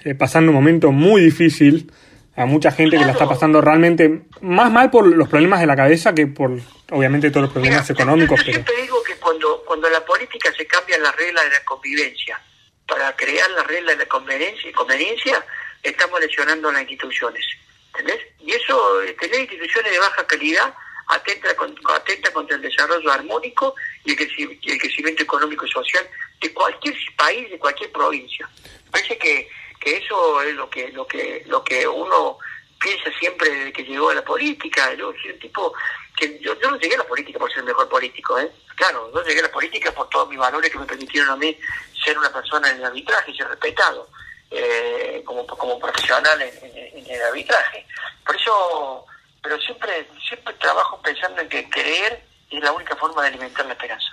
eh, 0.04 0.16
pasando 0.16 0.52
un 0.52 0.56
momento 0.56 0.92
muy 0.92 1.22
difícil 1.22 1.92
a 2.36 2.46
mucha 2.46 2.72
gente 2.72 2.98
que 2.98 3.06
la 3.06 3.12
está 3.12 3.28
pasando 3.28 3.60
realmente 3.60 4.22
más 4.42 4.72
mal 4.72 4.90
por 4.90 5.06
los 5.06 5.28
problemas 5.28 5.60
de 5.60 5.66
la 5.66 5.76
cabeza 5.76 6.14
que 6.14 6.28
por 6.28 6.52
obviamente 6.92 7.30
todos 7.32 7.44
los 7.44 7.52
problemas 7.52 7.90
económicos. 7.90 8.40
Yo 8.46 8.54
siempre 8.54 8.82
digo 8.82 9.04
que 9.04 9.16
cuando, 9.16 9.62
cuando 9.66 9.90
la 9.90 10.04
política 10.06 10.52
se 10.56 10.66
cambia 10.66 10.98
las 11.00 11.16
reglas 11.18 11.44
de 11.44 11.52
la 11.52 11.64
convivencia 11.66 12.40
para 12.88 13.14
crear 13.16 13.50
las 13.52 13.68
reglas 13.68 13.98
de 13.98 14.06
la 14.06 14.10
conveniencia, 14.10 14.72
conveniencia 14.72 15.44
estamos 15.84 16.20
lesionando 16.22 16.72
las 16.72 16.82
instituciones. 16.82 17.46
¿Entendés? 17.94 18.26
Y 18.40 18.52
eso, 18.52 19.02
eh, 19.02 19.16
tener 19.20 19.42
instituciones 19.42 19.92
de 19.92 20.00
baja 20.00 20.26
calidad 20.26 20.74
atenta, 21.10 21.50
atenta 21.94 22.32
contra 22.32 22.56
el 22.56 22.62
desarrollo 22.62 23.12
armónico 23.12 23.76
y 24.06 24.12
el, 24.12 24.80
crecimiento 24.80 25.24
económico 25.24 25.66
y 25.66 25.72
social 25.72 26.08
de 26.40 26.54
cualquier 26.54 26.96
país, 27.18 27.50
de 27.50 27.60
cualquier 27.60 27.92
provincia. 27.92 28.50
Parece 28.90 29.18
que, 29.18 29.50
que 29.80 29.98
eso 29.98 30.42
es 30.42 30.56
lo 30.56 30.70
que, 30.70 30.90
lo 30.90 31.06
que, 31.06 31.44
lo 31.48 31.64
que 31.64 31.88
uno 31.88 32.38
piensa 32.80 33.12
siempre 33.20 33.50
desde 33.50 33.74
que 33.74 33.84
llegó 33.84 34.10
a 34.10 34.16
la 34.16 34.24
política. 34.24 34.94
Yo 34.94 35.14
soy 35.22 35.32
un 35.32 35.40
tipo 35.40 35.74
que 36.16 36.40
yo, 36.40 36.56
no 36.56 36.78
llegué 36.78 36.96
a 36.96 37.00
la 37.00 37.08
política 37.08 37.40
por 37.40 37.50
ser 37.50 37.60
el 37.60 37.66
mejor 37.66 37.90
político, 37.90 38.40
¿eh? 38.40 38.50
Claro, 38.76 39.12
yo 39.14 39.24
llegué 39.24 39.40
a 39.40 39.44
la 39.44 39.52
política 39.52 39.92
por 39.92 40.10
todos 40.10 40.30
mis 40.30 40.40
valores 40.40 40.72
que 40.72 40.80
me 40.80 40.86
permitieron 40.86 41.30
a 41.30 41.36
mí 41.36 41.58
ser 42.04 42.18
una 42.18 42.32
persona 42.32 42.70
en 42.70 42.78
el 42.78 42.86
arbitraje 42.86 43.32
y 43.32 43.38
ser 43.38 43.48
respetado 43.48 44.10
eh, 44.52 45.22
como, 45.26 45.46
como 45.46 45.80
profesional 45.80 46.42
en, 46.42 47.06
el 47.06 47.22
arbitraje. 47.22 47.86
Por 48.26 48.36
eso, 48.36 49.06
pero 49.42 49.60
siempre, 49.60 50.08
siempre 50.28 50.54
trabajo 50.56 51.02
pensando 51.02 51.42
en 51.42 51.50
que 51.50 51.70
creer 51.70 52.24
es 52.50 52.64
la 52.64 52.72
única 52.72 52.96
forma 52.96 53.22
de 53.22 53.30
alimentar 53.30 53.66
la 53.66 53.74
esperanza. 53.74 54.08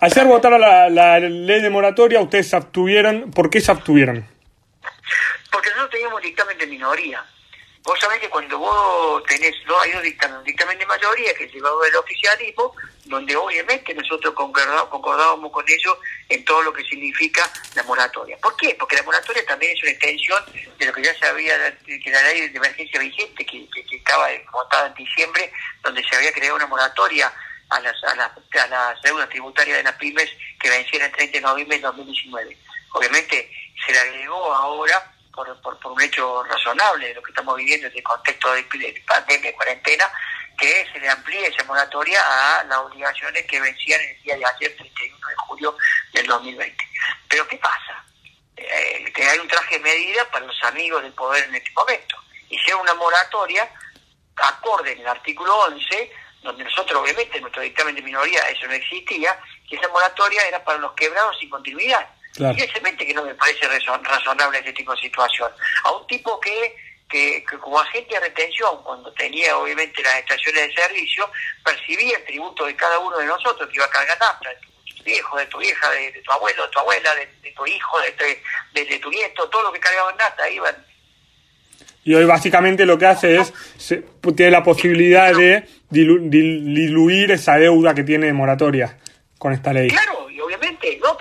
Ayer 0.00 0.24
votaron 0.24 0.60
la, 0.60 0.90
la 0.90 1.20
ley 1.20 1.62
de 1.62 1.70
moratoria, 1.70 2.20
ustedes 2.20 2.50
se 2.50 2.56
abstuvieron. 2.56 3.30
¿Por 3.30 3.48
qué 3.48 3.60
se 3.60 3.70
abstuvieron? 3.70 4.26
Porque 5.50 5.68
nosotros 5.70 5.90
teníamos 5.90 6.20
dictamen 6.22 6.58
de 6.58 6.66
minoría. 6.66 7.24
Vos 7.84 8.00
sabés 8.00 8.18
que 8.18 8.30
cuando 8.30 8.58
vos 8.58 9.22
tenés 9.24 9.54
dos, 9.66 9.82
hay 9.82 9.92
dos 9.92 10.02
dictamen, 10.02 10.38
un 10.38 10.44
dictamen 10.44 10.78
de 10.78 10.86
mayoría 10.86 11.34
que 11.34 11.46
llevado 11.48 11.78
del 11.80 11.94
oficialismo, 11.96 12.74
donde 13.04 13.36
obviamente 13.36 13.92
nosotros 13.92 14.32
concordábamos, 14.32 15.52
con 15.52 15.64
ellos 15.68 15.98
en 16.30 16.42
todo 16.46 16.62
lo 16.62 16.72
que 16.72 16.82
significa 16.82 17.42
la 17.74 17.82
moratoria. 17.82 18.38
¿Por 18.38 18.56
qué? 18.56 18.74
Porque 18.78 18.96
la 18.96 19.02
moratoria 19.02 19.44
también 19.44 19.76
es 19.76 19.82
una 19.82 19.92
extensión 19.92 20.42
de 20.78 20.86
lo 20.86 20.94
que 20.94 21.02
ya 21.02 21.14
se 21.18 21.26
había, 21.26 21.78
que 21.84 22.10
la 22.10 22.22
ley 22.22 22.48
de 22.48 22.56
emergencia 22.56 22.98
vigente, 22.98 23.44
que, 23.44 23.68
que, 23.68 23.96
estaba 23.96 24.28
votada 24.50 24.86
en 24.86 24.94
diciembre, 24.94 25.52
donde 25.82 26.02
se 26.04 26.16
había 26.16 26.32
creado 26.32 26.56
una 26.56 26.66
moratoria 26.66 27.30
a 27.68 27.80
las, 27.80 28.02
a 28.04 28.14
las, 28.14 28.30
a 28.62 28.66
las 28.66 29.02
deudas 29.02 29.28
tributarias 29.28 29.76
de 29.76 29.82
las 29.82 29.96
pymes 29.96 30.30
que 30.58 30.70
vencieron 30.70 31.08
el 31.08 31.12
30 31.14 31.36
de 31.36 31.42
noviembre 31.42 31.76
de 31.76 31.82
2019. 31.82 32.56
Obviamente 32.94 33.50
se 33.84 33.92
le 33.92 33.98
agregó 33.98 34.54
ahora 34.54 35.13
por, 35.34 35.60
por, 35.60 35.92
un 35.92 36.00
hecho 36.00 36.42
razonable 36.44 37.08
de 37.08 37.14
lo 37.14 37.22
que 37.22 37.30
estamos 37.30 37.56
viviendo 37.56 37.86
en 37.86 37.96
el 37.96 38.02
contexto 38.02 38.52
de, 38.52 39.02
pandemia 39.06 39.50
y 39.50 39.54
cuarentena, 39.54 40.10
que 40.58 40.86
se 40.92 41.00
le 41.00 41.08
amplíe 41.08 41.46
esa 41.46 41.64
moratoria 41.64 42.20
a 42.22 42.64
las 42.64 42.78
obligaciones 42.78 43.44
que 43.46 43.60
vencían 43.60 44.00
el 44.00 44.22
día 44.22 44.36
de 44.36 44.44
ayer, 44.44 44.76
31 44.76 45.28
de 45.28 45.34
julio 45.36 45.76
del 46.12 46.26
2020. 46.26 46.84
Pero 47.28 47.48
¿qué 47.48 47.56
pasa? 47.56 48.04
Eh, 48.56 49.12
que 49.12 49.24
hay 49.24 49.38
un 49.38 49.48
traje 49.48 49.78
de 49.78 49.80
medida 49.80 50.24
para 50.30 50.46
los 50.46 50.62
amigos 50.64 51.02
del 51.02 51.12
poder 51.12 51.44
en 51.44 51.56
este 51.56 51.70
momento. 51.72 52.16
Y 52.48 52.58
sea 52.58 52.76
una 52.76 52.94
moratoria 52.94 53.68
acorde 54.36 54.92
en 54.92 55.00
el 55.00 55.08
artículo 55.08 55.54
11, 55.66 56.12
donde 56.42 56.64
nosotros 56.64 57.02
obviamente 57.02 57.36
en 57.36 57.42
nuestro 57.42 57.62
dictamen 57.62 57.94
de 57.94 58.02
minoría 58.02 58.48
eso 58.48 58.66
no 58.66 58.74
existía, 58.74 59.38
que 59.68 59.76
esa 59.76 59.88
moratoria 59.88 60.46
era 60.46 60.62
para 60.62 60.78
los 60.78 60.92
quebrados 60.92 61.36
sin 61.38 61.50
continuidad. 61.50 62.08
Claro. 62.34 62.56
Y 62.58 62.96
que 62.96 63.14
no 63.14 63.24
me 63.24 63.34
parece 63.34 63.68
razonable 63.68 64.58
este 64.58 64.72
tipo 64.72 64.92
de 64.92 65.00
situación. 65.00 65.50
A 65.84 65.92
un 65.92 66.06
tipo 66.06 66.38
que, 66.40 66.76
que, 67.08 67.44
como 67.60 67.78
agente 67.78 68.14
de 68.14 68.20
retención, 68.20 68.82
cuando 68.82 69.12
tenía 69.12 69.56
obviamente 69.56 70.02
las 70.02 70.16
estaciones 70.18 70.68
de 70.68 70.74
servicio, 70.74 71.30
percibía 71.64 72.18
el 72.18 72.24
tributo 72.24 72.66
de 72.66 72.74
cada 72.74 72.98
uno 72.98 73.18
de 73.18 73.26
nosotros 73.26 73.68
que 73.68 73.76
iba 73.76 73.86
a 73.86 73.90
cargar 73.90 74.18
nafta, 74.18 74.48
de 74.50 74.94
tu 74.96 75.04
viejo, 75.04 75.36
de 75.38 75.46
tu 75.46 75.58
vieja, 75.58 75.90
de, 75.90 76.22
tu 76.24 76.32
abuelo, 76.32 76.64
de 76.64 76.72
tu 76.72 76.78
abuela, 76.80 77.14
de, 77.14 77.52
tu 77.52 77.66
hijo, 77.66 78.00
de, 78.00 78.84
de, 78.84 78.98
tu 78.98 79.10
nieto, 79.10 79.48
todo 79.48 79.62
lo 79.62 79.72
que 79.72 79.78
cargaba 79.78 80.10
en 80.10 80.16
nafta, 80.16 80.50
iban 80.50 80.76
y 82.04 82.14
hoy 82.14 82.26
básicamente 82.26 82.84
lo 82.84 82.98
que 82.98 83.06
hace 83.06 83.36
es, 83.36 83.52
tiene 84.36 84.50
la 84.50 84.62
posibilidad 84.62 85.34
de 85.34 85.66
diluir 85.88 87.30
esa 87.30 87.56
deuda 87.56 87.94
que 87.94 88.04
tiene 88.04 88.26
de 88.26 88.34
moratoria 88.34 88.98
con 89.38 89.54
esta 89.54 89.72
ley. 89.72 89.88
Claro, 89.88 90.13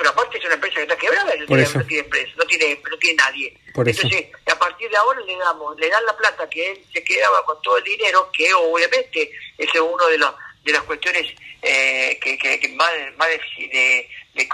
pero 0.04 0.12
aparte 0.12 0.38
es 0.38 0.44
una 0.44 0.56
empresa 0.56 0.76
que 0.76 0.82
está 0.82 0.98
quebrada, 0.98 1.34
no, 1.34 1.46
tiene, 1.46 1.63
no 1.63 1.86
tiene 1.86 2.04
empresa, 2.04 2.32
no 2.36 2.46
tiene, 2.46 2.82
no 2.92 2.98
tiene 2.98 3.16
nadie. 3.16 3.58
Entonces, 3.68 4.28
a 4.52 4.60
partir 4.60 4.89
de 4.89 4.98
ahora 4.98 5.22
le 5.22 5.38
damos, 5.38 5.80
le 5.80 5.89
dan 5.89 6.06
la 6.06 6.18
plata 6.18 6.50
que 6.50 6.72
él 6.72 6.86
se 6.92 7.02
quedaba 7.06 7.46
con 7.46 7.62
todo 7.62 7.78
el 7.78 7.86
dinero, 7.86 8.30
que 8.34 8.54
obviamente 8.54 9.32
ese 9.58 9.72
es 9.72 9.80
uno 9.80 10.06
de 10.08 10.18
los 10.18 10.36
de 10.66 10.72
las 10.74 10.84
cuestiones 10.84 11.26
eh, 11.62 12.20
que, 12.22 12.38
que, 12.38 12.68
más, 12.76 12.92
más 13.16 13.30
de, 13.30 14.10
de, 14.34 14.50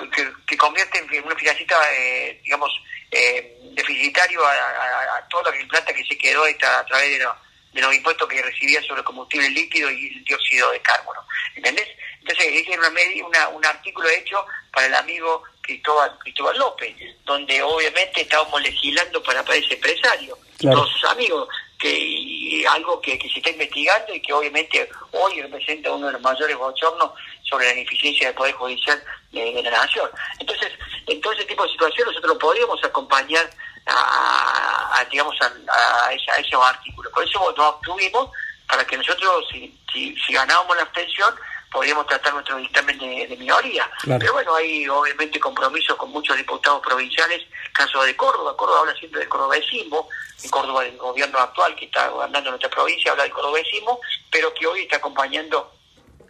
que, 0.45 0.57
convierten 0.57 1.07
en 1.11 1.23
una 1.23 1.35
financista, 1.35 1.75
eh, 1.95 2.39
digamos, 2.43 2.71
eh, 3.09 3.57
deficitario 3.71 4.45
a, 4.45 4.51
a, 4.51 5.27
toda 5.29 5.51
la 5.51 5.67
plata 5.67 5.93
que 5.93 6.05
se 6.05 6.15
quedó 6.15 6.43
a 6.43 6.85
través 6.85 7.17
de, 7.17 7.25
de 7.73 7.81
los 7.81 7.93
impuestos 7.93 8.27
que 8.27 8.41
recibía 8.41 8.81
sobre 8.83 9.01
el 9.01 9.05
combustible 9.05 9.49
líquido 9.49 9.91
y 9.91 10.07
el 10.07 10.23
dióxido 10.23 10.71
de 10.71 10.81
carbono. 10.81 11.21
¿Entendés? 11.55 11.87
Entonces, 12.21 12.45
ese 12.47 12.73
era 12.73 12.81
una, 13.25 13.47
un 13.49 13.65
artículo 13.65 14.09
hecho 14.09 14.45
para 14.71 14.87
el 14.87 14.95
amigo 14.95 15.43
Cristóbal, 15.61 16.17
Cristóbal 16.19 16.57
López, 16.57 16.95
donde 17.25 17.61
obviamente 17.61 18.21
estábamos 18.21 18.61
legislando 18.61 19.21
para, 19.21 19.43
para 19.43 19.57
ese 19.57 19.75
empresario, 19.75 20.37
todos 20.59 20.91
sus 20.91 21.05
amigos, 21.05 21.47
que 21.79 22.65
algo 22.69 22.99
que, 23.01 23.17
se 23.17 23.39
está 23.39 23.49
investigando 23.49 24.13
y 24.13 24.21
que 24.21 24.33
obviamente 24.33 24.89
hoy 25.11 25.41
representa 25.41 25.91
uno 25.91 26.07
de 26.07 26.13
los 26.13 26.21
mayores 26.21 26.57
bochornos 26.57 27.11
sobre 27.43 27.67
la 27.67 27.73
ineficiencia 27.73 28.27
del 28.27 28.35
Poder 28.35 28.53
Judicial 28.53 29.01
de, 29.31 29.63
la 29.63 29.71
Nación. 29.71 30.09
Entonces, 30.39 30.71
en 31.07 31.21
todo 31.21 31.33
ese 31.33 31.45
tipo 31.45 31.63
de 31.63 31.71
situaciones 31.71 32.13
nosotros 32.13 32.37
podríamos 32.37 32.83
acompañar 32.83 33.49
a, 33.85 35.05
digamos 35.09 35.35
a, 35.41 36.13
ese, 36.13 36.41
esos 36.41 36.63
artículos. 36.63 37.11
Por 37.13 37.23
eso 37.23 37.39
nos 37.57 37.75
obtuvimos 37.75 38.29
para 38.67 38.85
que 38.85 38.97
nosotros, 38.97 39.45
si, 39.51 39.77
si, 39.91 40.15
si 40.15 40.33
ganábamos 40.33 40.75
la 40.75 40.83
abstención, 40.83 41.33
podríamos 41.71 42.07
tratar 42.07 42.33
nuestro 42.33 42.57
dictamen 42.57 42.97
de, 42.97 43.35
minoría. 43.37 43.89
Pero 44.03 44.33
bueno, 44.33 44.55
hay 44.55 44.87
obviamente 44.87 45.39
compromisos 45.39 45.95
con 45.97 46.11
muchos 46.11 46.35
diputados 46.37 46.81
provinciales, 46.81 47.43
caso 47.73 48.01
de 48.03 48.15
Córdoba, 48.15 48.55
Córdoba 48.57 48.81
habla 48.81 48.95
siempre 48.95 49.19
del 49.19 49.29
cordobesismo, 49.29 50.09
en 50.43 50.49
Córdoba 50.49 50.85
el 50.85 50.97
gobierno 50.97 51.39
actual 51.39 51.75
que 51.75 51.85
está 51.85 52.07
gobernando 52.09 52.49
nuestra 52.49 52.69
provincia 52.69 53.11
habla 53.11 53.23
del 53.23 53.33
cordobesismo, 53.33 53.99
pero 54.31 54.53
que 54.53 54.67
hoy 54.67 54.81
está 54.81 54.97
acompañando 54.97 55.71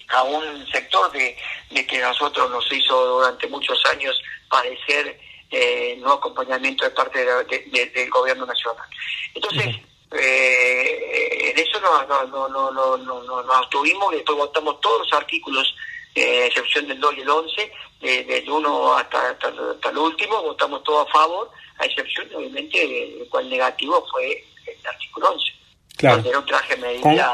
a 0.10 0.24
un 0.24 0.68
sector 0.72 1.12
de, 1.12 1.38
que 1.88 2.04
a 2.04 2.10
nosotros 2.10 2.50
nos 2.50 2.72
hizo 2.72 3.06
durante 3.06 3.48
muchos 3.48 3.84
años 3.86 4.20
parecer 4.50 5.20
eh, 5.52 5.98
no 6.00 6.14
acompañamiento 6.14 6.84
de 6.84 6.92
parte 6.92 7.26
del 7.26 8.10
gobierno 8.10 8.46
nacional. 8.46 8.86
Entonces, 9.34 9.78
eh, 10.12 11.52
en 11.52 11.58
eso 11.58 11.80
nos, 11.80 12.08
no, 12.30 12.48
no, 12.50 12.72
no, 12.72 12.98
no, 12.98 13.44
nos 13.44 13.56
abstuvimos 13.58 14.14
y 14.14 14.18
después 14.18 14.38
votamos 14.38 14.80
todos 14.82 15.00
los 15.00 15.14
artículos, 15.14 15.76
eh, 16.16 16.46
excepción 16.48 16.88
del 16.88 17.00
2 17.00 17.16
y 17.18 17.22
el 17.22 17.30
11, 17.30 17.72
del 18.02 18.50
1 18.50 18.98
hasta, 18.98 19.30
hasta, 19.30 19.90
el 19.90 19.98
último, 19.98 20.42
votamos 20.42 20.84
todo 20.84 21.02
a 21.02 21.12
favor, 21.12 21.50
a 21.80 21.86
excepción, 21.86 22.28
obviamente, 22.36 22.78
del 22.78 23.28
cual 23.30 23.50
negativo 23.50 24.06
fue 24.12 24.44
el 24.66 24.88
artículo 24.88 25.32
11. 25.32 25.60
Claro. 26.00 26.24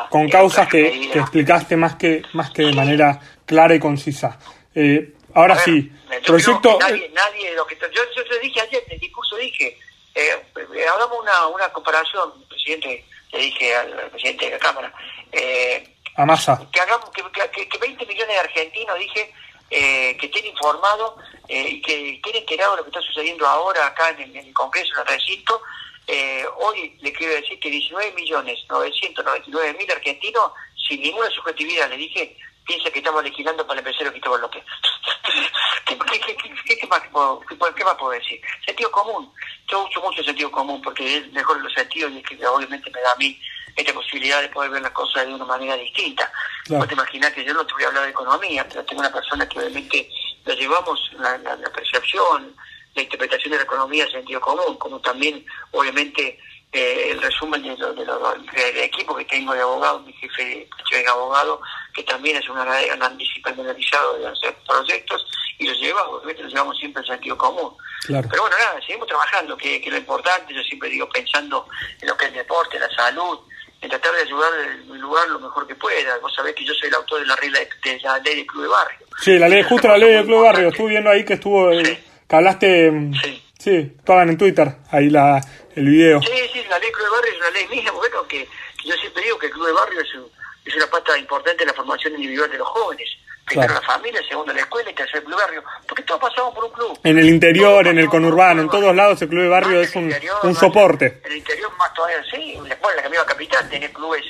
con, 0.09 0.27
causas 0.27 0.67
que, 0.67 1.11
explicaste 1.13 1.77
más 1.77 1.97
que 1.97 2.23
más 2.33 2.49
que 2.49 2.63
de 2.63 2.73
manera 2.73 3.19
clara 3.45 3.75
y 3.75 3.79
concisa. 3.79 4.39
Eh, 4.73 5.13
ahora 5.35 5.57
sí, 5.59 5.91
proyecto... 6.25 6.77
Nadie, 6.79 7.09
nadie, 7.13 7.53
lo 7.53 7.67
que, 7.67 7.77
yo, 7.79 8.01
yo 8.15 8.25
te 8.25 8.39
dije 8.39 8.61
ayer, 8.61 8.83
en 8.87 8.93
el 8.93 8.99
discurso 8.99 9.35
dije, 9.35 9.77
eh, 10.15 10.41
eh, 10.55 10.85
hagamos 10.91 11.19
una, 11.21 11.47
una 11.47 11.69
comparación, 11.71 12.31
presidente, 12.49 13.05
le 13.31 13.39
dije 13.39 13.75
al, 13.75 14.09
presidente 14.09 14.45
de 14.45 14.51
la 14.51 14.59
Cámara, 14.59 14.93
eh, 15.31 15.95
a 16.15 16.25
masa. 16.25 16.67
Que, 16.71 16.79
hagamos, 16.79 17.09
que, 17.11 17.21
que, 17.67 17.77
20 17.77 18.05
millones 18.05 18.35
de 18.35 18.39
argentinos, 18.39 18.97
dije, 18.97 19.33
eh, 19.69 20.15
que 20.17 20.27
estén 20.27 20.45
informados 20.45 21.15
eh, 21.47 21.69
y 21.69 21.81
que 21.81 22.15
estén 22.15 22.35
enterados 22.35 22.75
de 22.75 22.77
lo 22.77 22.83
que 22.83 22.97
está 22.97 23.01
sucediendo 23.01 23.45
ahora 23.45 23.87
acá 23.87 24.09
en, 24.11 24.35
el 24.35 24.53
Congreso, 24.53 24.93
en 24.93 25.01
el 25.01 25.07
recinto. 25.07 25.61
Eh, 26.07 26.45
hoy 26.57 26.97
le 27.01 27.11
quiero 27.11 27.33
decir 27.33 27.59
que 27.59 27.69
19 27.69 28.13
millones 28.13 28.59
999 28.69 29.73
mil 29.77 29.91
argentinos, 29.91 30.51
sin 30.87 31.01
ninguna 31.01 31.29
subjetividad, 31.31 31.89
le 31.89 31.97
dije, 31.97 32.37
piensa 32.65 32.89
que 32.89 32.99
estamos 32.99 33.23
legislando 33.23 33.65
para 33.65 33.79
el 33.79 33.85
empresario 33.85 34.11
Cristóbal 34.11 34.41
López. 34.41 34.63
¿Qué, 35.85 35.97
qué, 35.97 36.35
qué, 36.65 36.77
qué, 36.77 36.87
más, 36.87 37.01
¿Qué 37.01 37.83
más 37.83 37.95
puedo 37.95 38.11
decir? 38.11 38.41
Sentido 38.65 38.91
común. 38.91 39.31
Yo 39.69 39.85
uso 39.85 40.01
mucho 40.01 40.23
sentido 40.23 40.51
común 40.51 40.81
porque 40.81 41.17
es 41.17 41.31
mejor 41.31 41.61
los 41.61 41.73
sentidos 41.73 42.11
y 42.11 42.17
es 42.17 42.23
que 42.23 42.47
obviamente 42.47 42.89
me 42.91 43.01
da 43.01 43.11
a 43.11 43.15
mí 43.17 43.39
esta 43.75 43.93
posibilidad 43.93 44.41
de 44.41 44.49
poder 44.49 44.71
ver 44.71 44.81
las 44.81 44.91
cosas 44.91 45.27
de 45.27 45.33
una 45.33 45.45
manera 45.45 45.75
distinta. 45.75 46.31
No 46.69 46.87
te 46.87 46.93
imaginas 46.93 47.33
que 47.33 47.43
yo 47.43 47.53
no 47.53 47.65
te 47.65 47.73
voy 47.73 47.83
a 47.83 47.87
hablar 47.87 48.03
de 48.05 48.11
economía, 48.11 48.67
pero 48.67 48.83
tengo 48.85 49.01
una 49.01 49.11
persona 49.11 49.47
que 49.47 49.59
obviamente 49.59 50.09
la 50.45 50.55
llevamos, 50.55 51.11
la, 51.19 51.37
la, 51.37 51.69
percepción, 51.71 52.55
la 52.95 53.01
interpretación 53.01 53.51
de 53.51 53.57
la 53.57 53.63
economía 53.63 54.09
sentido 54.09 54.39
común, 54.39 54.77
como 54.77 54.99
también 55.01 55.45
obviamente 55.71 56.39
eh, 56.71 57.11
el 57.11 57.21
resumen 57.21 57.61
de 57.61 57.75
del 57.75 58.77
equipo 58.77 59.15
que 59.15 59.25
tengo 59.25 59.53
de 59.53 59.61
abogados, 59.61 60.05
mi 60.05 60.13
jefe 60.13 60.67
de 60.91 61.07
abogado, 61.07 61.61
que 61.95 62.03
también 62.03 62.35
es 62.35 62.47
un 62.49 62.57
analizado 62.57 64.17
de 64.17 64.27
hacer 64.27 64.53
proyectos, 64.67 65.25
y 65.57 65.67
los 65.67 65.79
llevamos, 65.79 66.23
los 66.25 66.51
llevamos 66.51 66.77
siempre 66.77 67.01
en 67.01 67.07
sentido 67.07 67.37
común. 67.37 67.71
Pero 68.07 68.41
bueno, 68.41 68.57
nada, 68.59 68.79
seguimos 68.81 69.07
trabajando, 69.07 69.57
que, 69.57 69.81
que 69.81 69.89
lo 69.89 69.97
importante, 69.97 70.53
yo 70.53 70.61
siempre 70.63 70.89
digo, 70.89 71.09
pensando 71.09 71.67
en 72.01 72.07
lo 72.07 72.17
que 72.17 72.25
es 72.25 72.31
el 72.31 72.37
deporte, 72.37 72.77
la 72.77 72.89
salud, 72.93 73.39
en 73.81 73.89
tratar 73.89 74.13
de 74.13 74.21
ayudar 74.21 74.51
en 74.71 74.91
mi 74.91 74.97
lugar 74.97 75.27
lo 75.29 75.39
mejor 75.39 75.65
que 75.65 75.75
pueda. 75.75 76.17
Vos 76.19 76.33
sabés 76.35 76.53
que 76.53 76.65
yo 76.65 76.73
soy 76.73 76.89
el 76.89 76.95
autor 76.95 77.21
de 77.21 77.27
la, 77.27 77.35
regla 77.37 77.59
de, 77.59 77.99
la 78.01 78.19
ley 78.19 78.35
del 78.35 78.45
club 78.45 78.63
de 78.63 78.69
barrio. 78.69 79.07
Sí, 79.21 79.39
la 79.39 79.47
ley, 79.47 79.63
justo 79.63 79.87
la 79.87 79.97
ley 79.97 80.13
del 80.13 80.25
club 80.25 80.37
de 80.37 80.43
barrio. 80.43 80.67
Estuve 80.69 80.89
viendo 80.89 81.09
ahí 81.09 81.23
que 81.23 81.33
estuvo, 81.33 81.69
que 81.69 82.35
hablaste, 82.35 82.91
sí. 83.23 83.43
sí, 83.57 83.93
estaban 83.97 84.29
en 84.29 84.37
Twitter, 84.37 84.75
ahí 84.91 85.09
la, 85.09 85.39
el 85.75 85.85
video. 85.85 86.21
Sí, 86.21 86.27
sí, 86.51 86.63
la 86.69 86.77
ley 86.79 86.89
del 86.89 86.97
club 86.97 87.05
de 87.05 87.11
barrio 87.11 87.31
es 87.31 87.39
una 87.39 87.49
ley 87.51 87.67
mía, 87.69 87.91
bueno, 87.91 88.27
que, 88.27 88.47
yo 88.83 88.93
siempre 88.95 89.23
digo 89.23 89.39
que 89.39 89.47
el 89.47 89.51
club 89.53 89.67
de 89.67 89.73
barrio 89.73 90.01
es 90.01 90.15
un, 90.15 90.29
es 90.65 90.75
una 90.75 90.87
pata 90.87 91.17
importante 91.17 91.63
en 91.63 91.67
la 91.67 91.73
formación 91.73 92.13
individual 92.15 92.49
de 92.49 92.57
los 92.57 92.67
jóvenes. 92.67 93.09
Primero 93.45 93.75
la 93.75 93.81
familia, 93.81 94.21
segundo 94.27 94.51
la 94.51 94.61
escuela 94.61 94.89
y 94.89 94.93
tercero 94.95 95.19
el 95.19 95.25
club 95.25 95.37
barrio. 95.37 95.63
Porque 95.87 96.01
todos 96.01 96.19
pasamos 96.19 96.55
por 96.55 96.63
un 96.63 96.71
club. 96.71 96.99
En 97.03 97.19
el 97.19 97.29
interior, 97.29 97.85
en 97.87 97.99
el 97.99 98.09
conurbano, 98.09 98.61
en 98.63 98.69
todos 98.69 98.95
lados 98.95 99.21
el 99.21 99.29
club 99.29 99.43
de 99.43 99.49
barrio 99.49 99.81
es 99.81 99.95
un, 99.95 100.11
un 100.41 100.55
soporte. 100.55 101.21
En 101.23 101.31
el 101.31 101.37
interior 101.37 101.71
más 101.77 101.93
todavía, 101.93 102.23
sí. 102.31 102.57
Después 102.67 102.95
la 102.95 103.07
misma 103.07 103.25
capital 103.25 103.69
tiene 103.69 103.91
clubes 103.93 104.23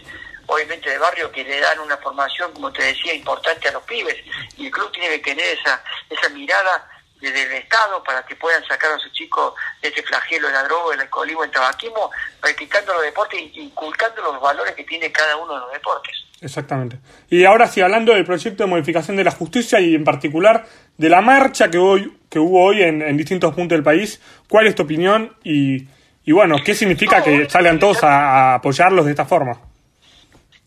obviamente 0.47 0.89
de 0.89 0.97
barrio 0.97 1.31
que 1.31 1.43
le 1.43 1.59
dan 1.59 1.79
una 1.79 1.97
formación, 1.97 2.51
como 2.51 2.71
te 2.71 2.83
decía, 2.83 3.13
importante 3.13 3.69
a 3.69 3.71
los 3.71 3.83
pibes. 3.83 4.17
Y 4.57 4.67
el 4.67 4.71
club 4.71 4.91
tiene 4.91 5.09
que 5.09 5.19
tener 5.19 5.57
esa, 5.57 5.81
esa 6.09 6.29
mirada 6.29 6.89
desde 7.19 7.43
el 7.43 7.53
Estado 7.53 8.03
para 8.03 8.25
que 8.25 8.35
puedan 8.35 8.63
sacar 8.65 8.91
a 8.91 8.99
sus 8.99 9.11
chicos 9.13 9.53
de 9.81 9.87
este 9.87 10.03
flagelo 10.03 10.47
de 10.47 10.53
la 10.53 10.63
droga, 10.63 10.93
el 10.93 11.01
alcoholismo, 11.01 11.43
el 11.43 11.51
tabaquismo, 11.51 12.11
practicando 12.39 12.93
los 12.93 13.03
deportes 13.03 13.39
e 13.39 13.61
inculcando 13.61 14.21
los 14.21 14.41
valores 14.41 14.75
que 14.75 14.83
tiene 14.83 15.11
cada 15.11 15.37
uno 15.37 15.53
de 15.53 15.59
los 15.61 15.71
deportes. 15.71 16.24
Exactamente. 16.41 16.99
Y 17.29 17.45
ahora 17.45 17.67
sí, 17.67 17.81
hablando 17.81 18.13
del 18.13 18.25
proyecto 18.25 18.63
de 18.63 18.69
modificación 18.69 19.17
de 19.17 19.23
la 19.23 19.31
justicia 19.31 19.79
y 19.79 19.95
en 19.95 20.03
particular 20.03 20.65
de 20.97 21.09
la 21.09 21.21
marcha 21.21 21.71
que, 21.71 21.77
hoy, 21.77 22.11
que 22.29 22.39
hubo 22.39 22.63
hoy 22.63 22.83
en, 22.83 23.15
distintos 23.17 23.53
puntos 23.55 23.75
del 23.75 23.83
país, 23.83 24.21
¿cuál 24.49 24.67
es 24.67 24.75
tu 24.75 24.83
opinión? 24.83 25.35
Y, 25.43 25.87
y 26.25 26.31
bueno, 26.31 26.57
¿qué 26.63 26.75
significa 26.75 27.23
que 27.23 27.49
salgan 27.49 27.79
todos 27.79 28.03
a, 28.03 28.55
apoyarlos 28.55 29.05
de 29.05 29.11
esta 29.11 29.25
forma? 29.25 29.59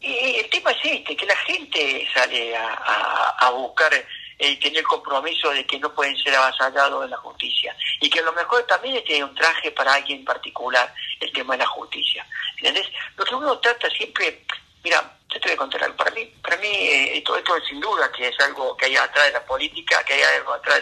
Y 0.01 0.37
el 0.37 0.49
tema 0.49 0.71
es 0.71 0.79
este, 0.85 1.17
que 1.17 1.27
la 1.27 1.37
gente 1.37 2.07
sale 2.15 2.57
a, 2.57 3.37
a 3.39 3.51
buscar 3.51 3.93
y 4.39 4.57
tener 4.57 4.79
el 4.79 4.87
compromiso 4.87 5.51
de 5.51 5.67
que 5.67 5.79
no 5.81 5.93
pueden 5.93 6.17
ser 6.17 6.35
avasallados 6.35 7.05
en 7.05 7.11
la 7.11 7.17
justicia. 7.17 7.75
Y 8.01 8.09
que 8.09 8.21
a 8.21 8.23
lo 8.23 8.33
mejor 8.33 8.65
también 8.67 9.03
tener 9.05 9.25
un 9.25 9.35
traje 9.35 9.73
para 9.73 9.95
alguien 9.95 10.21
en 10.21 10.25
particular, 10.25 10.93
el 11.21 11.33
tema 11.33 11.55
de 11.55 11.59
la 11.59 11.67
justicia. 11.67 12.25
¿Entendés? 12.57 12.87
Lo 13.17 13.25
que 13.25 13.35
uno 13.35 13.59
trata 13.59 13.91
siempre, 13.91 14.45
mira, 14.85 15.18
yo 15.29 15.41
te 15.41 15.49
voy 15.49 15.53
a 15.53 15.57
contar 15.57 15.85
algo, 15.85 15.97
para 15.97 16.11
mí, 16.13 16.25
para 16.43 16.57
mí 16.57 16.69
eh, 16.69 17.19
esto, 17.19 17.37
esto 17.37 17.61
sin 17.69 17.81
duda 17.81 18.11
que 18.13 18.29
es 18.29 18.41
algo 18.41 18.77
que 18.77 18.87
hay 18.87 18.97
atrás 18.97 19.27
de 19.27 19.33
la 19.33 19.45
política, 19.45 20.03
que 20.05 20.15
hay 20.15 20.23
algo 20.37 20.55
atrás 20.55 20.77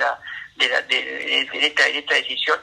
de, 0.54 0.68
la, 0.68 0.82
de, 0.82 1.48
esta, 1.52 1.88
esta 1.88 2.14
decisión 2.14 2.60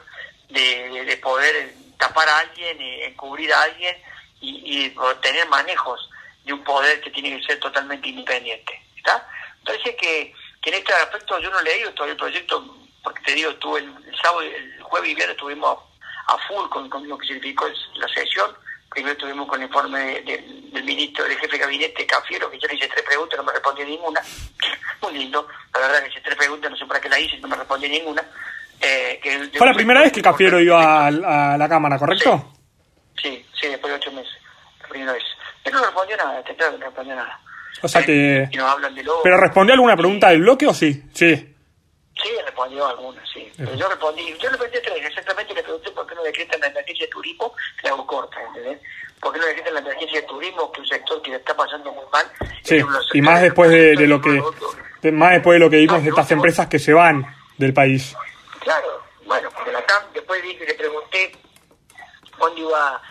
de, 0.48 1.18
poder 1.22 1.74
tapar 1.98 2.28
a 2.28 2.38
alguien, 2.38 2.80
encubrir 2.80 3.52
a 3.52 3.62
alguien 3.62 3.96
y, 4.40 4.86
y 4.86 4.96
tener 5.20 5.48
manejos 5.48 6.10
de 6.44 6.52
un 6.52 6.64
poder 6.64 7.00
que 7.00 7.10
tiene 7.10 7.38
que 7.38 7.46
ser 7.46 7.60
totalmente 7.60 8.08
independiente. 8.08 8.80
¿Está? 8.96 9.26
Parece 9.64 9.96
que 9.96 10.34
que 10.64 10.70
en 10.70 10.76
este 10.76 10.94
aspecto 10.94 11.38
yo 11.40 11.50
no 11.50 11.60
he 11.60 11.64
leído 11.64 11.92
todo 11.92 12.06
el 12.06 12.16
proyecto, 12.16 12.64
porque 13.02 13.20
te 13.22 13.34
digo, 13.34 13.54
tuve 13.56 13.80
el, 13.80 14.16
sábado, 14.22 14.40
el 14.40 14.82
jueves 14.82 15.10
y 15.10 15.14
viernes 15.14 15.36
estuvimos 15.36 15.78
a 16.26 16.38
full 16.48 16.66
con, 16.70 17.06
lo 17.06 17.18
que 17.18 17.26
significó 17.26 17.68
la 17.96 18.08
sesión. 18.08 18.56
Primero 18.94 19.14
estuvimos 19.14 19.48
con 19.48 19.60
el 19.60 19.66
informe 19.66 20.20
del, 20.22 20.84
ministro, 20.84 21.24
del 21.24 21.36
jefe 21.36 21.56
de 21.56 21.58
gabinete, 21.58 22.06
Cafiero, 22.06 22.48
que 22.48 22.60
yo 22.60 22.68
le 22.68 22.76
hice 22.76 22.86
tres 22.86 23.04
preguntas, 23.04 23.36
no 23.36 23.42
me 23.42 23.52
respondió 23.52 23.84
ninguna. 23.84 24.20
Muy 25.02 25.14
lindo, 25.14 25.48
la 25.74 25.80
verdad 25.80 26.02
que 26.04 26.10
hice 26.10 26.20
tres 26.20 26.36
preguntas, 26.36 26.70
no 26.70 26.76
sé 26.76 26.86
para 26.86 27.00
qué 27.00 27.08
la 27.08 27.18
hice, 27.18 27.36
no 27.38 27.48
me 27.48 27.56
respondió 27.56 27.88
ninguna. 27.88 28.22
Eh, 28.80 29.50
Fue 29.56 29.66
la 29.66 29.74
primera 29.74 30.00
vez 30.00 30.12
que 30.12 30.22
Cafiero 30.22 30.60
iba 30.60 31.06
a, 31.06 31.10
la 31.10 31.68
Cámara, 31.68 31.98
¿correcto? 31.98 32.52
Sí, 33.20 33.44
sí, 33.60 33.66
después 33.66 33.92
de 33.92 33.98
ocho 33.98 34.12
meses, 34.12 34.32
la 34.82 34.88
primera 34.88 35.12
vez. 35.12 35.24
Pero 35.64 35.78
no 35.78 35.84
respondió 35.86 36.16
nada, 36.16 36.44
te 36.44 36.54
claro 36.54 36.72
que 36.72 36.78
no 36.78 36.84
respondió 36.84 37.16
nada. 37.16 37.40
O 37.82 37.88
sea 37.88 38.02
que... 38.04 38.48
¿Pero 39.24 39.36
respondió 39.40 39.74
alguna 39.74 39.96
pregunta 39.96 40.28
del 40.28 40.42
bloque 40.42 40.66
o 40.68 40.74
sí? 40.74 41.02
Sí. 41.12 41.53
Sí, 42.22 42.30
respondió 42.44 42.86
alguna, 42.86 43.22
sí. 43.32 43.50
Pero 43.56 43.74
yo 43.74 43.88
respondí, 43.88 44.36
yo 44.38 44.50
le 44.50 44.56
pregunté 44.56 44.80
tres, 44.80 45.04
exactamente 45.04 45.52
le 45.52 45.62
pregunté 45.62 45.90
por 45.90 46.06
qué 46.06 46.14
no 46.14 46.22
decretan 46.22 46.60
la 46.60 46.68
emergencia 46.68 47.06
de 47.06 47.10
turismo, 47.12 47.52
que 47.80 47.88
hago 47.88 48.06
corta, 48.06 48.40
¿entendés? 48.40 48.80
¿Por 49.20 49.32
qué 49.32 49.40
no 49.40 49.46
decretan 49.46 49.74
la 49.74 49.80
emergencia 49.80 50.20
de 50.20 50.26
turismo, 50.26 50.70
que 50.70 50.80
es 50.80 50.90
un 50.90 50.96
sector 50.96 51.22
que 51.22 51.30
le 51.30 51.36
está 51.36 51.56
pasando 51.56 51.92
muy 51.92 52.04
mal? 52.12 52.26
Sí, 52.62 52.78
y 53.14 53.20
más 53.20 53.42
después 53.42 53.70
de, 53.70 54.06
lo 54.06 54.20
que... 54.20 55.10
más 55.10 55.32
después 55.32 55.56
de 55.56 55.58
lo 55.58 55.70
que 55.70 55.78
vimos 55.78 56.02
de 56.02 56.10
estas 56.10 56.30
empresas 56.30 56.68
que 56.68 56.78
se 56.78 56.92
van 56.92 57.26
del 57.58 57.74
país. 57.74 58.14
Claro, 58.60 59.02
bueno, 59.26 59.50
porque 59.52 59.72
la 59.72 59.84
TAM, 59.84 60.04
después 60.12 60.40
dije, 60.42 60.66
le 60.66 60.74
pregunté 60.74 61.32
cuándo 62.38 62.60
iba, 62.60 63.02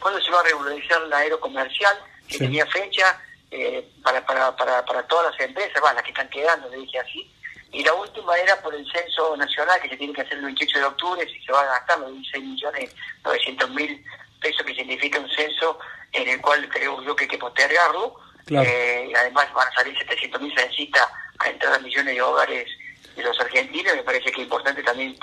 cuándo, 0.00 0.20
se 0.20 0.28
iba 0.28 0.40
a 0.40 0.44
regularizar 0.44 1.00
la 1.08 1.18
aerocomercial, 1.18 1.96
que 2.28 2.38
tenía 2.38 2.64
fecha, 2.66 3.20
eh, 3.50 3.88
para, 4.02 4.24
para, 4.24 4.54
para, 4.54 4.84
para 4.84 5.02
todas 5.04 5.32
las 5.32 5.40
empresas, 5.48 5.82
las 5.82 6.02
que 6.02 6.10
están 6.10 6.28
quedando, 6.28 6.68
le 6.68 6.78
dije 6.78 6.98
así. 7.00 7.32
Y 7.76 7.84
la 7.84 7.92
última 7.92 8.36
era 8.38 8.60
por 8.62 8.74
el 8.74 8.86
censo 8.90 9.36
nacional 9.36 9.78
que 9.82 9.90
se 9.90 9.96
tiene 9.96 10.12
que 10.14 10.22
hacer 10.22 10.38
el 10.38 10.44
28 10.44 10.78
de 10.78 10.84
octubre, 10.84 11.26
si 11.26 11.38
se 11.44 11.52
va 11.52 11.60
a 11.60 11.66
gastar 11.66 11.98
los 12.00 12.12
16 12.12 12.44
millones 12.44 12.94
900 13.22 13.70
mil 13.70 14.04
pesos, 14.40 14.66
que 14.66 14.74
significa 14.74 15.20
un 15.20 15.28
censo 15.28 15.78
en 16.12 16.28
el 16.28 16.40
cual 16.40 16.66
creo 16.70 17.02
yo 17.04 17.14
que 17.14 17.24
hay 17.24 17.28
que 17.28 17.38
postergarlo. 17.38 18.16
Eh, 18.48 19.08
y 19.10 19.14
además 19.14 19.52
van 19.52 19.68
a 19.68 19.72
salir 19.72 19.96
700 19.98 20.40
mil 20.40 20.54
censistas 20.56 21.06
a 21.38 21.48
entrar 21.50 21.74
a 21.74 21.78
millones 21.80 22.14
de 22.14 22.22
hogares 22.22 22.66
de 23.14 23.22
los 23.22 23.38
argentinos. 23.40 23.94
Me 23.94 24.02
parece 24.04 24.30
que 24.30 24.40
es 24.40 24.44
importante 24.44 24.82
también 24.82 25.14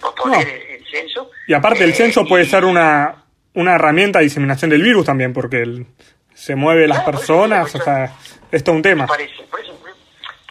proponer 0.00 0.48
el, 0.48 0.86
censo. 0.90 1.30
Y 1.46 1.52
aparte, 1.52 1.84
el 1.84 1.90
eh, 1.90 1.94
censo 1.94 2.24
puede 2.24 2.46
ser 2.46 2.64
una, 2.64 3.24
una 3.54 3.74
herramienta 3.74 4.20
de 4.20 4.24
diseminación 4.24 4.70
del 4.70 4.82
virus 4.82 5.04
también, 5.04 5.32
porque 5.32 5.62
el 5.62 5.86
se 6.34 6.56
mueve 6.56 6.88
las 6.88 7.04
personas, 7.04 7.74
o 7.74 7.78
sea, 7.78 8.16
es 8.50 8.64
todo 8.64 8.74
un 8.74 8.82
tema. 8.82 9.04
¿Qué, 9.04 9.08
parece? 9.08 9.34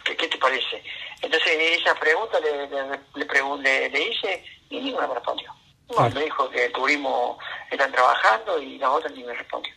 ¿Qué, 0.04 0.28
te 0.28 0.38
parece? 0.38 0.82
Entonces 1.22 1.52
esa 1.80 1.94
pregunta 1.94 2.38
le, 2.40 2.68
le, 2.68 3.88
le, 3.90 4.02
hice 4.02 4.44
y 4.68 4.80
ninguna 4.80 5.06
me 5.06 5.14
respondió. 5.14 5.52
No, 5.88 6.10
me 6.10 6.24
dijo 6.24 6.50
que 6.50 6.66
el 6.66 6.72
turismo 6.72 7.38
están 7.70 7.92
trabajando 7.92 8.60
y 8.60 8.78
la 8.78 8.90
otra 8.90 9.10
ni 9.10 9.22
me 9.22 9.34
respondió. 9.34 9.72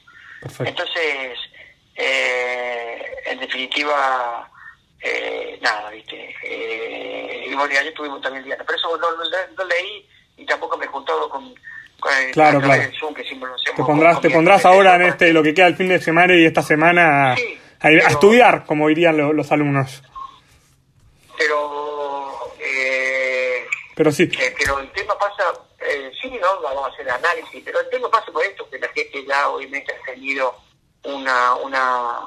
Entonces, 0.60 1.38
eh, 1.96 3.16
en 3.26 3.40
definitiva, 3.40 4.50
eh, 5.02 5.60
nada, 5.62 5.90
¿viste? 5.90 6.36
Eh, 6.44 7.46
y 7.50 7.54
bueno, 7.54 7.74
ayer 7.80 7.94
tuvimos 7.94 8.22
también 8.22 8.44
el 8.44 8.46
día. 8.46 8.58
Pero 8.58 8.78
eso 8.78 8.98
no, 8.98 9.08
no, 9.12 9.66
leí 9.66 10.08
y 10.38 10.46
tampoco 10.46 10.78
me 10.78 10.86
he 10.86 10.90
juntado 10.90 11.30
con 11.30 11.54
claro, 12.34 12.62
claro. 12.62 12.84
te 13.76 13.84
pondrás, 13.84 14.22
te 14.22 14.30
pondrás 14.30 14.66
ahora 14.66 14.96
en 14.96 15.04
este 15.04 15.34
lo 15.34 15.42
que 15.42 15.54
queda 15.54 15.68
el 15.68 15.76
fin 15.76 15.88
de 15.88 16.00
semana 16.00 16.36
y 16.36 16.46
esta 16.46 16.62
semana 16.62 17.34
a, 17.34 17.90
estudiar, 17.90 18.66
como 18.66 18.88
dirían 18.88 19.18
los, 19.18 19.52
alumnos. 19.52 20.04
Pero, 21.38 22.54
eh, 22.60 23.66
pero 23.96 24.12
sí. 24.12 24.24
Eh, 24.24 24.56
pero 24.58 24.80
el 24.80 24.92
tema 24.92 25.18
pasa, 25.18 25.44
eh, 25.80 26.12
sí, 26.22 26.30
no 26.30 26.62
vamos 26.62 26.90
a 26.90 26.94
hacer 26.94 27.10
análisis, 27.10 27.62
pero 27.64 27.80
el 27.80 27.90
tema 27.90 28.10
pasa 28.10 28.32
por 28.32 28.44
esto, 28.44 28.70
que 28.70 28.80
la 28.80 28.88
gente 28.90 29.26
ya 29.26 29.50
obviamente 29.50 29.94
ha 29.94 30.06
tenido 30.06 30.56
una, 31.04 31.56
una, 31.56 32.20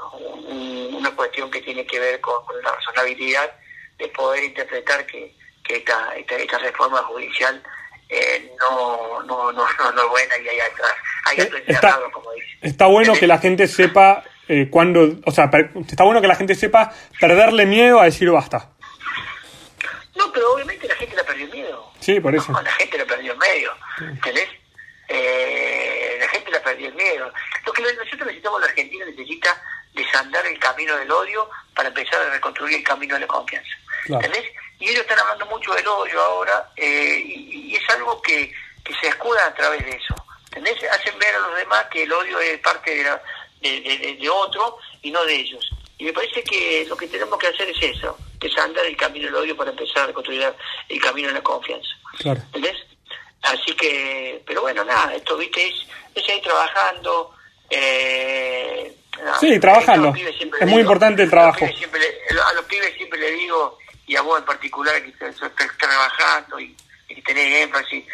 una 0.96 1.16
cuestión 1.16 1.50
que 1.50 1.60
tiene 1.60 1.86
que 1.86 1.98
ver 1.98 2.20
con, 2.20 2.42
la 2.62 2.72
razonabilidad 2.72 3.50
de 3.98 4.08
poder 4.08 4.44
interpretar 4.44 5.04
que, 5.06 5.34
que 5.64 5.76
esta, 5.76 6.14
esta 6.16 6.58
reforma 6.58 6.98
judicial 7.04 7.62
eh, 8.08 8.52
no, 8.58 9.22
no, 9.24 9.52
no, 9.52 9.52
no, 9.52 10.02
es 10.02 10.08
buena 10.08 10.38
y 10.42 10.48
hay 10.48 10.60
atrás, 10.60 10.94
hay 11.26 11.40
eh, 11.40 11.64
está, 11.66 12.00
como 12.10 12.32
dice. 12.32 12.46
Está 12.62 12.86
bueno 12.86 13.12
que 13.12 13.26
la 13.26 13.38
gente 13.38 13.68
sepa 13.68 14.24
eh, 14.48 14.68
cuando, 14.70 15.20
o 15.26 15.30
sea, 15.30 15.50
está 15.86 16.04
bueno 16.04 16.22
que 16.22 16.26
la 16.26 16.34
gente 16.34 16.54
sepa 16.54 16.90
perderle 17.20 17.66
miedo 17.66 18.00
a 18.00 18.04
decir 18.04 18.30
basta. 18.30 18.70
No, 20.18 20.32
pero 20.32 20.52
obviamente 20.52 20.88
la 20.88 20.96
gente 20.96 21.14
le 21.14 21.22
perdió 21.22 21.46
miedo. 21.46 21.92
Sí, 22.00 22.18
por 22.18 22.34
eso. 22.34 22.52
la 22.52 22.72
gente 22.72 22.98
le 22.98 23.06
perdió 23.06 23.32
el 23.32 23.38
medio, 23.38 23.72
¿entendés? 24.00 24.48
Eh, 25.06 26.18
la 26.20 26.28
gente 26.28 26.50
le 26.50 26.60
perdió 26.60 26.88
el 26.88 26.94
miedo. 26.94 27.32
Lo 27.64 27.72
que 27.72 27.82
nosotros 27.82 28.26
necesitamos, 28.26 28.60
la 28.60 28.66
Argentina 28.66 29.04
necesita 29.06 29.62
desandar 29.94 30.44
el 30.46 30.58
camino 30.58 30.96
del 30.96 31.10
odio 31.10 31.48
para 31.74 31.88
empezar 31.88 32.20
a 32.20 32.30
reconstruir 32.30 32.78
el 32.78 32.84
camino 32.84 33.14
de 33.14 33.20
la 33.20 33.26
confianza. 33.28 33.70
¿Entendés? 34.06 34.44
Y 34.80 34.88
ellos 34.88 35.02
están 35.02 35.20
hablando 35.20 35.46
mucho 35.46 35.72
del 35.74 35.86
odio 35.86 36.20
ahora 36.20 36.70
eh, 36.76 37.22
y, 37.24 37.76
es 37.76 37.90
algo 37.90 38.20
que, 38.20 38.52
que 38.84 38.94
se 38.94 39.08
escuda 39.08 39.46
a 39.46 39.54
través 39.54 39.84
de 39.84 39.92
eso. 39.92 40.14
¿Entendés? 40.46 40.82
Hacen 40.90 41.16
ver 41.18 41.34
a 41.36 41.38
los 41.38 41.56
demás 41.56 41.86
que 41.92 42.02
el 42.02 42.12
odio 42.12 42.40
es 42.40 42.58
parte 42.58 42.90
de, 43.60 44.16
de, 44.16 44.30
otro 44.30 44.78
y 45.02 45.12
no 45.12 45.24
de 45.24 45.34
ellos. 45.34 45.70
Y 45.96 46.04
me 46.04 46.12
parece 46.12 46.42
que 46.42 46.86
lo 46.88 46.96
que 46.96 47.06
tenemos 47.06 47.38
que 47.38 47.48
hacer 47.48 47.68
es 47.68 47.82
eso, 47.82 48.16
desandar 48.38 48.84
el 48.86 48.96
camino 48.96 49.26
del 49.26 49.36
odio 49.36 49.56
para 49.56 49.70
empezar 49.70 50.04
a 50.04 50.06
reconstruir 50.06 50.52
el 50.88 51.00
camino 51.00 51.28
de 51.28 51.34
la 51.34 51.42
confianza. 51.42 51.88
¿Entendés? 52.24 52.76
Así 53.42 53.74
que, 53.74 54.42
pero 54.46 54.62
bueno, 54.62 54.84
nada, 54.84 55.14
esto, 55.14 55.36
viste, 55.36 55.66
es, 55.68 55.74
es 56.14 56.26
seguir 56.26 56.42
trabajando. 56.42 57.34
Eh, 57.70 58.94
sí, 59.40 59.58
trabajando. 59.60 60.12
Es 60.60 60.66
muy 60.66 60.80
importante 60.80 61.22
el 61.22 61.30
trabajo. 61.30 61.64
A 61.64 62.52
los, 62.54 62.64
pibes 62.66 62.94
siempre 62.96 63.18
le 63.18 63.30
digo, 63.32 63.78
y 64.06 64.16
a 64.16 64.22
vos 64.22 64.38
en 64.38 64.44
particular, 64.44 65.02
que 65.02 65.10
estás 65.10 65.50
trabajando 65.78 66.58
y, 66.60 66.74
y 67.08 67.22
tenés 67.22 67.64
énfasis, 67.64 68.04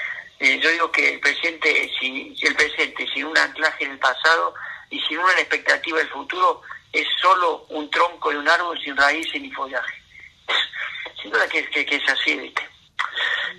eh, 0.40 0.60
yo 0.60 0.70
digo 0.70 0.90
que 0.90 1.14
el 1.14 1.20
presente, 1.20 1.90
si, 1.98 2.36
el 2.42 2.54
presente 2.54 3.06
sin 3.12 3.24
un 3.24 3.38
anclaje 3.38 3.84
en 3.84 3.92
el 3.92 3.98
pasado 3.98 4.54
y 4.90 5.00
sin 5.00 5.18
una 5.18 5.32
expectativa 5.32 5.98
del 5.98 6.08
futuro, 6.08 6.60
es 6.92 7.06
solo 7.20 7.64
un 7.70 7.88
tronco 7.90 8.30
de 8.30 8.38
un 8.38 8.48
árbol 8.48 8.78
sin 8.82 8.96
raíces 8.96 9.40
ni 9.40 9.50
follaje. 9.50 10.03
Sin 11.22 11.30
duda 11.30 11.46
que, 11.48 11.84
que, 11.84 11.96
es 11.96 12.08
así, 12.08 12.36
¿viste? 12.36 12.62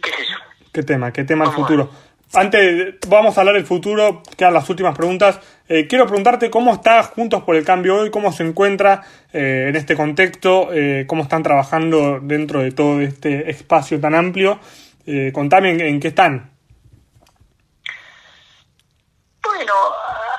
¿Qué 0.02 0.10
es 0.12 0.20
eso? 0.20 0.38
¿Qué 0.72 0.84
tema? 0.84 1.12
¿Qué 1.12 1.24
tema 1.24 1.46
el 1.46 1.52
futuro? 1.52 1.90
Antes, 2.34 2.96
vamos 3.08 3.38
a 3.38 3.42
hablar 3.42 3.56
del 3.56 3.66
futuro, 3.66 4.22
quedan 4.36 4.54
las 4.54 4.70
últimas 4.70 4.96
preguntas. 4.96 5.40
Eh, 5.70 5.88
quiero 5.88 6.06
preguntarte 6.06 6.50
cómo 6.50 6.74
está 6.74 7.02
Juntos 7.04 7.44
por 7.44 7.56
el 7.56 7.64
Cambio 7.64 7.96
hoy, 7.96 8.12
cómo 8.12 8.34
se 8.34 8.44
encuentra 8.44 9.04
eh, 9.32 9.68
en 9.70 9.76
este 9.78 9.96
contexto, 9.96 10.74
eh, 10.74 11.06
cómo 11.08 11.24
están 11.24 11.44
trabajando 11.44 12.20
dentro 12.22 12.62
de 12.62 12.72
todo 12.72 13.00
este 13.00 13.50
espacio 13.50 14.02
tan 14.02 14.16
amplio. 14.16 14.60
contame 15.34 15.70
en, 15.72 16.00
qué 16.02 16.10
están. 16.10 16.52
Bueno, 19.42 19.74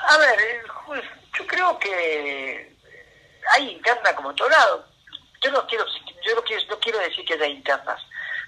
a 0.09 0.17
ver, 0.19 1.03
yo 1.39 1.47
creo 1.47 1.79
que 1.79 2.75
hay 3.55 3.71
interna 3.71 4.13
como 4.15 4.35
todo 4.35 4.49
lado. 4.49 4.85
Yo 5.41 5.51
no 5.51 5.65
quiero, 5.65 5.85
yo 6.27 6.35
no 6.35 6.43
quiero, 6.43 6.63
no 6.69 6.79
quiero 6.79 6.99
decir 6.99 7.25
que 7.25 7.33
haya 7.33 7.47
internas, 7.47 8.01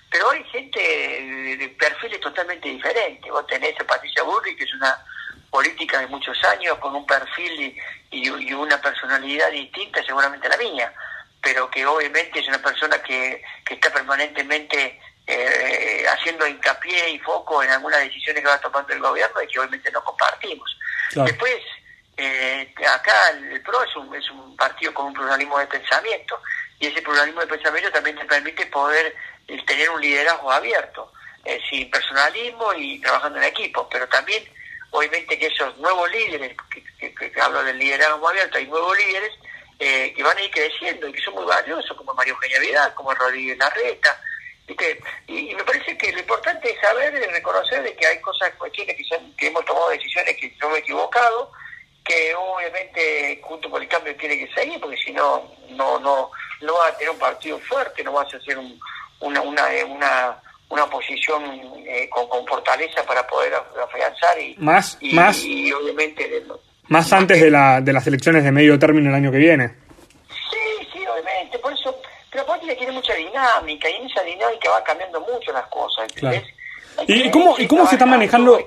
pero 0.09 0.29
hay 0.31 0.43
gente 0.45 0.79
de, 0.79 1.69
perfiles 1.79 2.19
totalmente 2.19 2.67
diferentes. 2.67 3.31
Vos 3.31 3.45
tenés 3.47 3.79
a 3.79 3.83
Patricia 3.85 4.23
Burri, 4.23 4.55
que 4.55 4.63
es 4.63 4.73
una 4.73 4.97
política 5.49 5.99
de 5.99 6.07
muchos 6.07 6.37
años, 6.45 6.77
con 6.79 6.95
un 6.95 7.05
perfil 7.05 7.75
y, 8.11 8.29
una 8.53 8.81
personalidad 8.81 9.51
distinta 9.51 10.03
seguramente 10.03 10.47
a 10.47 10.51
la 10.51 10.57
mía, 10.57 10.93
pero 11.41 11.69
que 11.69 11.85
obviamente 11.85 12.39
es 12.39 12.47
una 12.47 12.61
persona 12.61 13.01
que, 13.01 13.41
que 13.65 13.75
está 13.75 13.91
permanentemente 13.91 14.99
eh, 15.25 16.05
haciendo 16.11 16.47
hincapié 16.47 17.11
y 17.11 17.19
foco 17.19 17.63
en 17.63 17.69
algunas 17.69 17.99
decisiones 18.01 18.43
que 18.43 18.49
va 18.49 18.59
tomando 18.59 18.91
el 18.93 18.99
gobierno 18.99 19.41
y 19.41 19.47
que 19.47 19.59
obviamente 19.59 19.91
no 19.91 20.03
compartimos. 20.03 20.77
Después, 21.13 21.57
eh, 22.17 22.73
acá 22.91 23.29
el 23.29 23.61
PRO 23.61 23.83
es 23.83 23.95
un, 23.95 24.15
es 24.15 24.29
un 24.31 24.55
partido 24.55 24.93
con 24.93 25.07
un 25.07 25.13
pluralismo 25.13 25.57
de 25.59 25.67
pensamiento 25.67 26.41
y 26.79 26.87
ese 26.87 27.01
pluralismo 27.01 27.41
de 27.41 27.47
pensamiento 27.47 27.91
también 27.91 28.17
te 28.17 28.25
permite 28.25 28.65
poder 28.67 29.15
eh, 29.47 29.63
tener 29.65 29.89
un 29.89 30.01
liderazgo 30.01 30.51
abierto, 30.51 31.11
sin 31.69 31.89
personalismo 31.89 32.73
y 32.73 32.99
trabajando 33.01 33.39
en 33.39 33.45
equipo, 33.45 33.87
pero 33.89 34.07
también 34.07 34.43
obviamente 34.91 35.37
que 35.37 35.47
esos 35.47 35.77
nuevos 35.77 36.09
líderes, 36.11 36.55
que, 36.99 37.41
hablo 37.41 37.63
del 37.63 37.77
liderazgo 37.77 38.27
abierto, 38.27 38.57
hay 38.57 38.67
nuevos 38.67 38.97
líderes 38.97 39.31
eh, 39.79 40.13
que 40.15 40.23
van 40.23 40.37
a 40.37 40.41
ir 40.41 40.51
creciendo 40.51 41.07
y 41.07 41.13
que 41.13 41.21
son 41.21 41.35
muy 41.35 41.45
valiosos, 41.45 41.95
como 41.95 42.13
Mario 42.13 42.33
Eugenia 42.33 42.59
Vidal, 42.59 42.93
como 42.93 43.13
Rodríguez 43.13 43.57
Larreta. 43.57 44.21
Y, 45.27 45.55
me 45.55 45.63
parece 45.63 45.97
que 45.97 46.11
lo 46.11 46.19
importante 46.19 46.71
es 46.71 46.79
saber 46.79 47.13
y 47.13 47.31
reconocer 47.31 47.81
de 47.81 47.95
que 47.95 48.05
hay 48.05 48.21
cosas, 48.21 48.51
cuestiones 48.55 48.95
que, 48.95 49.03
que 49.37 49.47
hemos 49.47 49.65
tomado 49.65 49.89
decisiones 49.89 50.35
que 50.37 50.53
no 50.61 50.69
me 50.69 50.77
he 50.77 50.79
equivocado, 50.79 51.51
que 52.03 52.35
obviamente 52.35 53.39
junto 53.43 53.69
con 53.69 53.81
el 53.81 53.87
cambio 53.87 54.15
tiene 54.17 54.37
que 54.37 54.53
seguir, 54.53 54.79
porque 54.79 54.97
si 54.97 55.11
no, 55.11 55.51
no, 55.69 56.31
no 56.61 56.73
va 56.75 56.87
a 56.87 56.97
tener 56.97 57.11
un 57.11 57.19
partido 57.19 57.59
fuerte, 57.59 58.03
no 58.03 58.13
vas 58.13 58.33
a 58.33 58.37
hacer 58.37 58.57
una, 59.19 59.41
una, 59.41 59.63
una 59.87 60.39
una 60.69 60.85
posición 60.85 61.43
eh, 61.85 62.07
con, 62.09 62.27
con, 62.29 62.45
fortaleza 62.45 63.03
para 63.03 63.25
poder 63.27 63.53
afianzar 63.55 64.39
y, 64.39 64.55
más, 64.59 64.97
más, 65.13 65.43
y, 65.43 65.71
obviamente 65.71 66.43
más 66.87 67.11
antes 67.11 67.41
de, 67.41 67.49
la, 67.49 67.81
de 67.81 67.93
las 67.93 68.05
elecciones 68.07 68.43
de 68.43 68.51
medio 68.51 68.77
término 68.77 69.09
el 69.09 69.15
año 69.15 69.31
que 69.31 69.37
viene. 69.37 69.75
Sí, 70.29 70.87
sí, 70.93 70.99
obviamente, 71.05 71.57
por 71.59 71.73
eso, 71.73 71.95
pero 72.31 72.45
política 72.45 72.75
tiene 72.75 72.91
mucha 72.91 73.13
dinámica 73.13 73.89
y 73.89 73.95
en 73.95 74.05
esa 74.05 74.21
dinámica 74.23 74.69
va 74.69 74.83
cambiando 74.83 75.21
mucho 75.21 75.51
las 75.51 75.65
cosas. 75.67 76.07
¿Y, 77.07 77.31
cómo, 77.31 77.55
¿Y 77.57 77.67
cómo 77.67 77.87
se 77.87 77.95
está 77.95 78.05
manejando? 78.05 78.59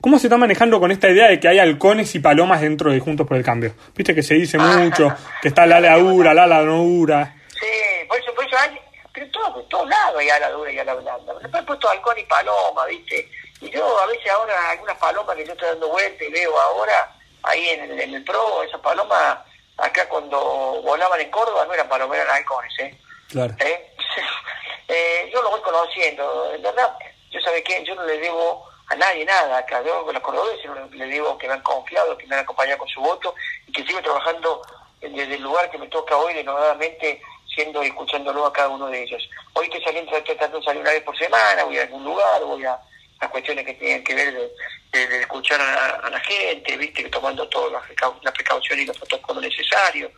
¿Cómo 0.00 0.18
se 0.18 0.26
está 0.26 0.36
manejando 0.36 0.78
con 0.78 0.90
esta 0.90 1.08
idea 1.08 1.28
de 1.28 1.40
que 1.40 1.48
hay 1.48 1.58
halcones 1.58 2.14
y 2.14 2.20
palomas 2.20 2.60
dentro 2.60 2.92
de 2.92 3.00
Juntos 3.00 3.26
por 3.26 3.36
el 3.36 3.44
Cambio? 3.44 3.74
Viste 3.94 4.14
que 4.14 4.22
se 4.22 4.34
dice 4.34 4.58
ah. 4.60 4.76
mucho, 4.78 5.14
que 5.42 5.48
está 5.48 5.66
la 5.66 5.78
ala 5.78 5.96
dura, 5.98 6.34
la 6.34 6.44
ala 6.44 6.62
no 6.62 6.78
dura. 6.78 7.34
Sí, 7.58 8.06
por 8.06 8.18
eso, 8.18 8.34
por 8.34 8.46
eso 8.46 8.56
hay, 8.58 8.78
pero 9.12 9.30
todo, 9.30 9.62
todos 9.64 9.88
lados 9.88 10.18
hay 10.18 10.28
ala 10.28 10.50
dura 10.50 10.72
y 10.72 10.78
ala 10.78 10.94
blanda. 10.94 11.34
Después 11.40 11.62
he 11.62 11.66
puesto 11.66 11.88
halcón 11.88 12.18
y 12.18 12.24
paloma, 12.24 12.86
¿viste? 12.86 13.28
Y 13.60 13.70
yo 13.70 13.98
a 13.98 14.06
veces 14.06 14.30
ahora 14.30 14.70
algunas 14.70 14.96
palomas 14.98 15.36
que 15.36 15.46
yo 15.46 15.52
estoy 15.52 15.68
dando 15.68 15.88
vuelta 15.88 16.24
y 16.24 16.30
veo 16.30 16.60
ahora 16.60 17.16
ahí 17.42 17.68
en 17.70 17.90
el, 17.90 18.00
en 18.00 18.14
el 18.14 18.24
pro, 18.24 18.62
esas 18.62 18.80
palomas 18.80 19.38
acá 19.78 20.08
cuando 20.08 20.82
volaban 20.82 21.20
en 21.20 21.30
Córdoba 21.30 21.64
no 21.66 21.74
eran 21.74 21.88
palomas, 21.88 22.18
eran 22.18 22.36
halcones, 22.36 22.72
¿eh? 22.80 22.98
Claro. 23.28 23.54
¿Eh? 23.58 23.94
eh, 24.88 25.30
yo 25.32 25.42
lo 25.42 25.50
voy 25.50 25.60
conociendo, 25.60 26.52
en 26.54 26.62
verdad, 26.62 26.96
yo 27.30 27.40
sabe 27.40 27.62
que 27.62 27.84
yo 27.84 27.94
no 27.94 28.04
le 28.04 28.18
debo 28.18 28.68
a 28.96 28.98
nadie 28.98 29.24
nada 29.24 29.58
acá, 29.58 29.82
yo 29.84 30.04
con 30.04 30.14
los 30.14 30.22
cordobeses 30.22 30.70
le 30.92 31.06
digo 31.06 31.36
que 31.38 31.46
me 31.46 31.54
han 31.54 31.62
confiado, 31.62 32.16
que 32.16 32.26
me 32.26 32.34
han 32.34 32.42
acompañado 32.42 32.78
con 32.78 32.88
su 32.88 33.00
voto 33.00 33.34
y 33.66 33.72
que 33.72 33.84
sigo 33.84 34.00
trabajando 34.02 34.62
desde 35.00 35.34
el 35.34 35.42
lugar 35.42 35.70
que 35.70 35.78
me 35.78 35.86
toca 35.88 36.16
hoy 36.16 36.34
denodadamente 36.34 37.20
siendo 37.54 37.82
y 37.82 37.88
escuchándolo 37.88 38.46
a 38.46 38.52
cada 38.52 38.68
uno 38.68 38.88
de 38.88 39.02
ellos. 39.02 39.28
Hoy 39.54 39.68
que 39.68 39.80
salí 39.80 40.04
tratando 40.24 40.58
de 40.58 40.64
salir 40.64 40.82
una 40.82 40.90
vez 40.90 41.02
por 41.02 41.16
semana, 41.16 41.64
voy 41.64 41.78
a 41.78 41.82
algún 41.82 42.04
lugar, 42.04 42.42
voy 42.42 42.64
a, 42.64 42.78
las 43.20 43.30
cuestiones 43.30 43.64
que 43.64 43.74
tienen 43.74 44.04
que 44.04 44.14
ver 44.14 44.34
de, 44.34 45.20
escuchar 45.20 45.60
a, 45.60 46.08
la 46.08 46.20
gente, 46.20 46.76
viste, 46.76 47.04
tomando 47.10 47.46
todas 47.48 47.72
las, 47.72 48.32
precauciones 48.32 48.84
y 48.84 48.86
los 48.86 48.96
protocolos 48.98 49.42
necesarios. 49.42 50.10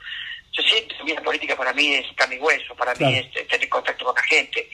Yo 0.52 0.62
siento 0.62 0.94
que 1.04 1.14
la 1.14 1.20
política 1.20 1.56
para 1.56 1.72
mí 1.72 1.94
es 1.94 2.08
está 2.08 2.26
mi 2.26 2.38
hueso, 2.38 2.74
para 2.74 2.94
mí 2.94 3.18
es 3.18 3.48
tener 3.48 3.68
contacto 3.68 4.04
con 4.04 4.14
la 4.14 4.22
gente, 4.22 4.68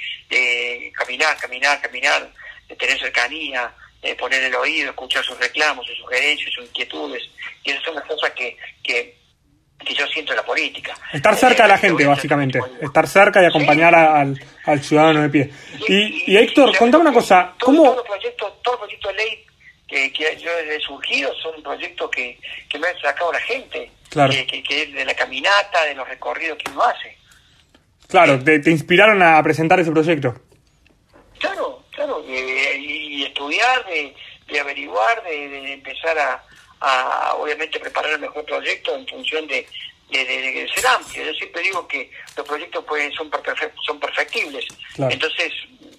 caminar, 0.92 1.36
caminar, 1.38 1.80
caminar, 1.80 2.30
tener 2.78 2.98
cercanía, 2.98 3.74
poner 4.16 4.42
el 4.42 4.54
oído, 4.54 4.90
escuchar 4.90 5.24
sus 5.24 5.38
reclamos, 5.38 5.86
sus 5.86 5.98
sugerencias, 5.98 6.50
sus 6.52 6.64
inquietudes. 6.66 7.22
Y 7.62 7.70
esas 7.70 7.82
son 7.84 7.94
las 7.94 8.04
cosas 8.04 8.30
que, 8.32 8.56
que 8.82 9.24
que 9.84 9.94
yo 9.94 10.06
siento 10.06 10.32
en 10.32 10.36
la 10.36 10.44
política. 10.44 10.94
Estar 11.12 11.36
cerca 11.36 11.64
de 11.64 11.68
la 11.68 11.74
eh, 11.74 11.78
gente, 11.78 12.06
básicamente. 12.06 12.60
Estar 12.80 13.06
cerca 13.06 13.42
y 13.42 13.46
acompañar 13.46 13.94
al, 13.94 14.40
al, 14.64 14.82
ciudadano 14.82 15.22
de 15.22 15.28
pie. 15.28 15.50
Y, 15.88 16.32
y, 16.32 16.36
Héctor, 16.36 16.76
contame 16.76 17.02
una 17.02 17.12
cosa. 17.12 17.52
¿cómo... 17.60 17.82
Todos 17.82 17.96
los 17.96 18.06
proyectos, 18.06 18.62
todo 18.62 18.78
proyectos 18.78 19.12
de 19.12 19.18
ley 19.18 19.46
que, 19.86 20.12
que 20.12 20.36
yo 20.40 20.50
he 20.50 20.80
surgido 20.80 21.32
son 21.34 21.62
proyectos 21.62 22.10
que, 22.10 22.38
que 22.68 22.78
me 22.78 22.88
han 22.88 22.98
sacado 23.00 23.32
la 23.32 23.40
gente. 23.40 23.90
Claro. 24.08 24.32
Que, 24.32 24.62
que, 24.62 24.86
de 24.86 25.04
la 25.04 25.14
caminata, 25.14 25.84
de 25.84 25.94
los 25.94 26.08
recorridos 26.08 26.58
que 26.58 26.70
uno 26.70 26.82
hace. 26.82 27.16
Claro, 28.08 28.42
te, 28.42 28.60
te 28.60 28.70
inspiraron 28.70 29.22
a 29.22 29.42
presentar 29.42 29.80
ese 29.80 29.90
proyecto. 29.90 30.34
Claro, 31.38 31.83
claro. 32.04 32.24
y 32.26 33.24
estudiar, 33.24 33.84
de, 33.86 34.14
de 34.48 34.60
averiguar, 34.60 35.22
de, 35.24 35.48
de 35.48 35.72
empezar 35.72 36.18
a 36.18 36.44
a 36.84 37.34
obviamente 37.36 37.80
preparar 37.80 38.12
el 38.12 38.20
mejor 38.20 38.44
proyecto 38.44 38.94
en 38.94 39.06
función 39.06 39.46
de, 39.46 39.66
de, 40.10 40.68
ser 40.74 40.86
amplio. 40.86 41.24
Yo 41.24 41.32
siempre 41.34 41.62
digo 41.62 41.88
que 41.88 42.10
los 42.36 42.46
proyectos 42.46 42.84
pueden 42.84 43.10
son, 43.12 43.30
son 43.86 43.98
perfectibles. 43.98 44.66
Entonces, 44.98 45.52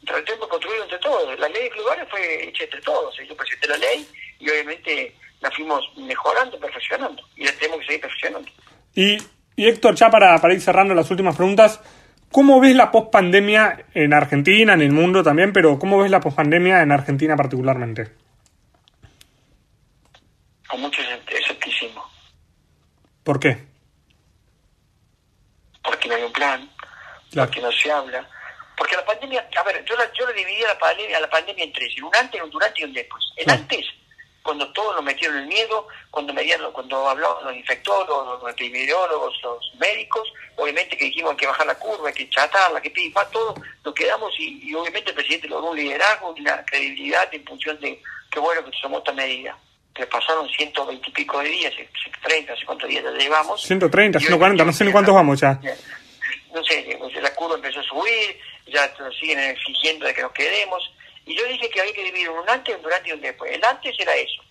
tratemos 0.06 0.42
de 0.42 0.48
construir 0.48 0.82
entre 0.84 1.00
todos. 1.00 1.40
La 1.40 1.50
ley 1.50 1.64
de 1.64 1.70
clubes 1.72 1.98
fue 2.10 2.50
hecha 2.50 2.64
entre 2.66 2.82
todos. 2.82 3.16
Yo 3.28 3.36
presenté 3.36 3.68
la 3.68 3.78
ley 3.78 4.08
y 4.40 4.50
obviamente 4.50 5.16
la 5.42 5.50
fuimos 5.52 5.84
mejorando, 5.98 6.60
perfeccionando. 6.60 7.24
Y 7.36 7.46
la 7.46 7.52
tenemos 7.54 7.80
que 7.80 7.86
seguir 7.88 8.02
perfeccionando. 8.02 8.52
Y, 8.94 9.18
y 9.56 9.68
Héctor, 9.68 9.96
ya 9.96 10.10
para, 10.10 10.38
para 10.40 10.54
ir 10.54 10.62
cerrando 10.62 10.94
las 10.94 11.10
últimas 11.10 11.36
preguntas, 11.36 11.82
¿cómo 12.32 12.60
ves 12.60 12.76
la 12.76 12.92
pospandemia 12.92 13.86
en 13.94 14.14
Argentina, 14.14 14.74
en 14.74 14.82
el 14.82 14.92
mundo 14.92 15.24
también, 15.24 15.54
pero 15.54 15.80
cómo 15.80 16.00
ves 16.00 16.12
la 16.12 16.20
pospandemia 16.20 16.82
en 16.82 16.92
Argentina 16.92 17.36
particularmente? 17.36 18.12
con 20.68 20.82
mucho 20.82 21.02
escepticismo. 21.02 22.10
¿Por 23.24 23.40
qué? 23.40 23.58
Porque 25.84 26.10
no 26.10 26.16
hay 26.16 26.24
un 26.24 26.34
plan, 26.34 26.70
porque 27.34 27.62
no 27.62 27.72
se 27.72 27.92
habla. 27.92 28.28
Porque 28.78 28.96
la 28.96 29.06
pandemia, 29.06 29.48
a 29.58 29.64
ver, 29.64 29.86
yo 29.86 29.96
la, 29.96 30.12
yo 30.12 30.26
la 30.26 30.34
dividí 30.34 30.64
a 30.64 30.70
la 30.70 30.78
pandemia, 30.80 31.18
a 31.18 31.22
la 31.22 31.30
pandemia 31.30 31.64
en 31.64 31.72
tres, 31.72 31.94
en 31.98 32.04
un 32.04 32.16
antes, 32.16 32.42
un 32.42 32.50
durante 32.50 32.82
y 32.82 32.84
un 32.84 32.94
después. 32.94 33.24
El 33.38 33.50
antes, 33.50 33.86
cuando 34.46 34.72
todos 34.74 34.94
nos 34.94 35.04
metieron 35.04 35.38
el 35.38 35.48
miedo, 35.48 35.88
cuando 36.12 36.32
medían, 36.32 36.62
cuando 36.72 37.10
hablaban 37.10 37.46
los 37.46 37.56
infectólogos, 37.56 38.44
los 38.44 38.52
epidemiólogos, 38.52 39.34
los 39.42 39.72
médicos, 39.80 40.32
obviamente 40.56 40.96
que 40.96 41.06
dijimos 41.06 41.36
que 41.36 41.48
bajar 41.48 41.66
la 41.66 41.74
curva, 41.74 42.12
que 42.12 42.30
chatarla, 42.30 42.80
que 42.80 42.94
más, 43.16 43.32
todo, 43.32 43.56
nos 43.84 43.96
quedamos 43.96 44.32
y, 44.38 44.72
obviamente 44.76 45.10
el 45.10 45.16
presidente 45.16 45.48
logró 45.48 45.72
un 45.72 45.78
liderazgo 45.78 46.36
y 46.38 46.42
una 46.42 46.64
credibilidad 46.64 47.28
en 47.34 47.44
función 47.44 47.80
de 47.80 48.00
qué 48.32 48.40
bueno 48.40 48.64
que 48.64 48.72
tomó 48.80 49.00
esta 49.00 49.14
medida 49.14 49.58
que 49.96 50.06
pasaron 50.06 50.48
120 50.48 51.10
y 51.10 51.12
pico 51.12 51.40
de 51.40 51.50
días, 51.50 51.74
30, 52.22 52.52
no 52.52 52.60
sé 52.60 52.66
cuántos 52.66 52.88
días 52.88 53.04
ya 53.04 53.12
llevamos. 53.12 53.64
130, 53.64 54.20
140, 54.20 54.64
no 54.64 54.74
sé 54.74 54.86
ni 54.86 54.92
cuántos 54.92 55.16
vamos 55.16 55.40
ya. 55.40 55.60
No 56.54 56.64
sé, 56.64 57.00
la 57.20 57.34
curva 57.34 57.56
empezó 57.56 57.80
a 57.80 57.84
subir, 57.84 58.38
ya 58.68 58.94
nos 59.00 59.18
siguen 59.18 59.40
exigiendo 59.40 60.06
de 60.06 60.14
que 60.14 60.22
nos 60.22 60.34
quedemos. 60.34 60.84
Y 61.26 61.36
yo 61.36 61.46
dije 61.46 61.70
que 61.70 61.82
había 61.82 61.94
que 61.94 62.04
dividir 62.04 62.30
un 62.30 62.48
antes, 62.50 62.76
un 62.76 62.84
durante 62.84 63.10
y 63.10 63.14
un 63.14 63.22
después. 63.22 63.52
El 63.52 63.64
antes 63.66 63.96
era 64.00 64.16
eso, 64.16 64.44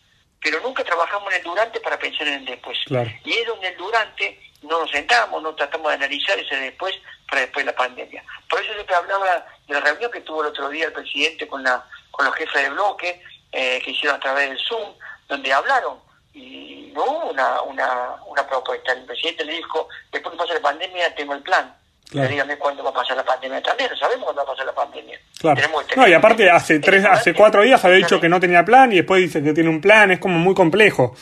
pero 0.43 0.61
nunca 0.61 0.85
trabajamos 0.85 1.33
en 1.33 1.39
el 1.39 1.45
durante 1.45 1.81
para 1.81 1.99
pensar 1.99 2.27
en 2.27 2.35
el 2.35 2.45
después. 2.45 2.79
Y 3.25 3.33
es 3.33 3.47
donde 3.47 3.69
el 3.69 3.77
durante 3.77 4.41
no 4.63 4.81
nos 4.81 4.91
sentamos, 4.91 5.43
no 5.43 5.55
tratamos 5.55 5.89
de 5.89 5.95
analizar 5.95 6.39
ese 6.39 6.57
después 6.57 6.95
para 7.29 7.43
después 7.43 7.65
de 7.65 7.73
la 7.73 7.77
pandemia. 7.77 8.25
Por 8.49 8.61
eso 8.61 8.73
siempre 8.75 8.95
hablaba 8.95 9.47
de 9.67 9.75
la 9.75 9.81
reunión 9.81 10.11
que 10.11 10.21
tuvo 10.21 10.43
el 10.43 10.49
otro 10.49 10.69
día 10.69 10.87
el 10.87 10.93
presidente 10.93 11.47
con 11.47 11.63
la 11.63 11.85
con 12.15 12.27
los 12.27 12.35
jefes 12.37 12.63
de 12.63 12.71
bloque, 12.71 13.23
eh, 13.51 13.81
que 13.85 13.91
hicieron 13.91 14.17
a 14.17 14.21
través 14.21 14.49
del 14.49 14.59
Zoom, 14.59 14.95
donde 15.29 15.53
hablaron 15.53 15.99
y 16.33 16.91
no 16.95 17.05
hubo 17.05 17.31
una, 17.31 17.61
una, 17.63 18.17
una 18.27 18.47
propuesta. 18.47 18.93
El 18.93 19.05
presidente 19.05 19.45
le 19.45 19.55
dijo, 19.55 19.89
después 20.13 20.33
que 20.33 20.39
pase 20.39 20.55
la 20.55 20.61
pandemia 20.61 21.15
tengo 21.15 21.35
el 21.35 21.43
plan. 21.43 21.77
Dígame 22.23 22.57
cuándo 22.57 22.85
va 22.85 22.91
a 22.91 22.95
pasar 22.95 23.17
la 23.17 23.25
pandemia 23.25 23.61
también, 23.63 23.91
no 23.91 23.97
sabemos 23.97 24.25
cuándo 24.25 24.43
va 24.43 24.49
a 24.49 24.53
pasar 24.53 24.67
la 24.67 24.75
pandemia. 24.75 25.19
Claro. 25.41 25.61
no, 25.97 26.09
y 26.09 26.13
aparte 26.13 26.51
hace 26.51 26.79
tres, 26.79 27.05
hace 27.05 27.35
cuatro 27.35 27.63
días 27.63 27.85
había 27.85 27.99
dicho 27.99 28.21
que 28.21 28.29
no 28.29 28.41
tenía 28.41 28.65
plan 28.65 28.93
y 28.93 28.97
después 28.97 29.21
dice 29.21 29.43
que 29.43 29.53
tiene 29.53 29.69
un 29.69 29.81
plan, 29.81 30.11
es 30.11 30.21
como 30.21 30.39
muy 30.39 30.55
complejo, 30.55 31.17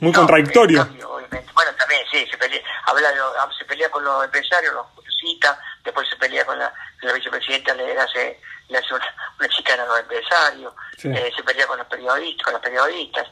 muy 0.00 0.12
contradictorio. 0.12 0.86
bueno, 1.54 1.70
también 1.78 2.00
sí, 2.10 2.26
se 2.30 2.36
pelea, 2.36 2.60
habla 2.86 3.08
se 3.56 3.64
pelea 3.64 3.88
con 3.90 4.04
los 4.04 4.24
empresarios, 4.24 4.74
los 4.74 4.86
cita, 5.20 5.58
después 5.84 6.06
se 6.08 6.16
pelea 6.16 6.44
con 6.44 6.58
la, 6.58 6.72
la 7.02 7.12
vicepresidenta, 7.12 7.74
le 7.74 7.98
hace, 7.98 8.40
le 8.68 8.78
hace 8.78 8.94
una, 8.94 9.48
chicana 9.48 9.82
a 9.84 9.86
los 9.86 10.00
empresarios, 10.00 10.72
eh, 11.04 11.30
se 11.34 11.42
pelea 11.42 11.66
con 11.66 11.78
los 11.78 11.86
periodistas, 11.86 12.44
con 12.44 12.52
los 12.54 12.62
periodistas. 12.62 13.26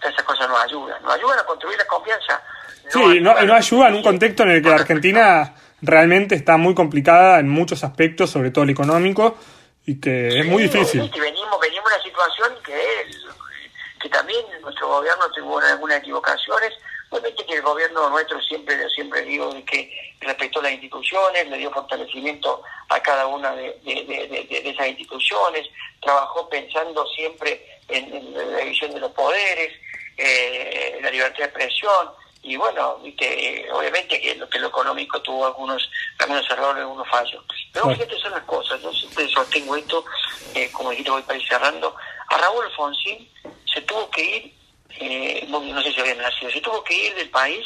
Todas 0.00 0.14
esas 0.14 0.24
cosas 0.24 0.48
no 0.48 0.58
ayudan, 0.58 1.02
no 1.02 1.12
ayudan 1.12 1.38
a 1.38 1.44
construir 1.44 1.78
la 1.78 1.86
confianza. 1.86 2.42
sí, 2.88 3.20
no, 3.20 3.40
no 3.42 3.54
ayuda 3.54 3.88
en 3.88 3.94
un 3.94 4.02
contexto 4.02 4.42
en 4.42 4.50
el 4.50 4.62
que 4.62 4.68
la 4.68 4.76
Argentina 4.76 5.54
realmente 5.84 6.34
está 6.34 6.56
muy 6.56 6.74
complicada 6.74 7.38
en 7.38 7.48
muchos 7.48 7.84
aspectos, 7.84 8.30
sobre 8.30 8.50
todo 8.50 8.64
el 8.64 8.70
económico, 8.70 9.36
y 9.86 10.00
que 10.00 10.40
es 10.40 10.46
muy 10.46 10.64
difícil. 10.64 11.02
Y 11.02 11.20
venimos, 11.20 11.60
venimos 11.60 11.84
una 11.86 12.02
situación 12.02 12.52
que, 12.64 12.80
que 14.00 14.08
también 14.08 14.40
nuestro 14.62 14.88
gobierno 14.88 15.30
tuvo 15.34 15.58
algunas 15.58 15.98
equivocaciones. 15.98 16.72
Obviamente 17.10 17.44
que 17.46 17.54
el 17.54 17.62
gobierno 17.62 18.10
nuestro 18.10 18.40
siempre, 18.42 18.76
siempre 18.90 19.22
digo 19.22 19.52
de 19.52 19.64
que 19.64 19.90
respetó 20.20 20.60
las 20.62 20.72
instituciones, 20.72 21.48
le 21.48 21.58
dio 21.58 21.70
fortalecimiento 21.70 22.62
a 22.88 23.00
cada 23.00 23.26
una 23.26 23.52
de, 23.52 23.78
esas 23.84 24.88
instituciones, 24.88 25.68
trabajó 26.00 26.48
pensando 26.48 27.06
siempre 27.08 27.64
en, 27.88 28.34
la 28.34 28.58
división 28.58 28.92
de 28.94 29.00
los 29.00 29.12
poderes, 29.12 29.72
eh, 30.16 30.98
la 31.02 31.10
libertad 31.10 31.38
de 31.38 31.44
expresión, 31.44 32.08
y 32.44 32.56
bueno, 32.56 32.98
viste, 32.98 33.66
obviamente 33.72 34.20
que 34.20 34.34
lo, 34.34 34.46
que 34.50 34.58
lo 34.58 34.68
económico 34.68 35.20
tuvo 35.22 35.46
algunos, 35.46 35.90
algunos 36.18 36.48
errores, 36.50 36.82
algunos 36.82 37.08
fallos. 37.08 37.42
Pero 37.72 37.88
fíjate, 37.88 38.18
son 38.18 38.32
las 38.32 38.42
cosas, 38.42 38.82
yo 38.82 38.92
siempre 38.92 39.26
sostengo 39.30 39.74
esto, 39.74 40.04
eh, 40.54 40.70
como 40.70 40.90
dijiste, 40.90 41.10
voy 41.10 41.22
para 41.22 41.38
ir 41.38 41.48
cerrando. 41.48 41.96
A 42.28 42.36
Raúl 42.36 42.66
Alfonsín 42.66 43.30
se 43.64 43.80
tuvo 43.80 44.10
que 44.10 44.22
ir, 44.22 44.54
eh, 44.90 45.46
no, 45.48 45.82
sé 45.82 45.90
si 45.90 46.00
había 46.00 46.16
nacido, 46.16 46.50
se 46.50 46.60
tuvo 46.60 46.84
que 46.84 47.06
ir 47.06 47.14
del 47.14 47.30
país, 47.30 47.64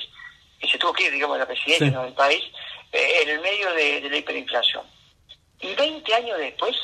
y 0.61 0.69
se 0.69 0.79
tuvo 0.79 0.93
que 0.93 1.07
ir, 1.07 1.13
digamos, 1.13 1.35
de 1.35 1.41
la 1.41 1.49
presidencia 1.49 2.01
del 2.01 2.15
país, 2.15 2.45
eh, 2.93 3.23
en 3.23 3.29
el 3.31 3.41
medio 3.41 3.73
de, 3.73 4.01
de 4.01 4.11
la 4.11 4.17
hiperinflación. 4.17 4.85
Y 5.61 5.75
20 5.75 6.15
años 6.15 6.39
después, 6.39 6.77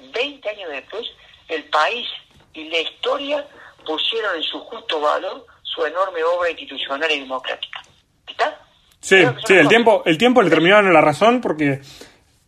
20 0.00 0.48
años 0.48 0.70
después, 0.70 1.06
el 1.46 1.64
país 1.66 2.08
y 2.52 2.68
la 2.68 2.80
historia 2.80 3.46
pusieron 3.86 4.34
en 4.34 4.42
su 4.42 4.58
justo 4.58 5.00
valor 5.00 5.46
su 5.74 5.84
enorme 5.84 6.22
obra 6.24 6.50
institucional 6.50 7.10
y 7.10 7.20
democrática. 7.20 7.82
¿Está? 8.26 8.60
Sí, 9.00 9.24
sí, 9.46 9.54
el 9.54 9.68
tiempo, 9.68 10.02
el 10.04 10.18
tiempo 10.18 10.42
le 10.42 10.50
terminó 10.50 10.76
dando 10.76 10.90
la 10.90 11.00
razón 11.00 11.40
porque 11.40 11.80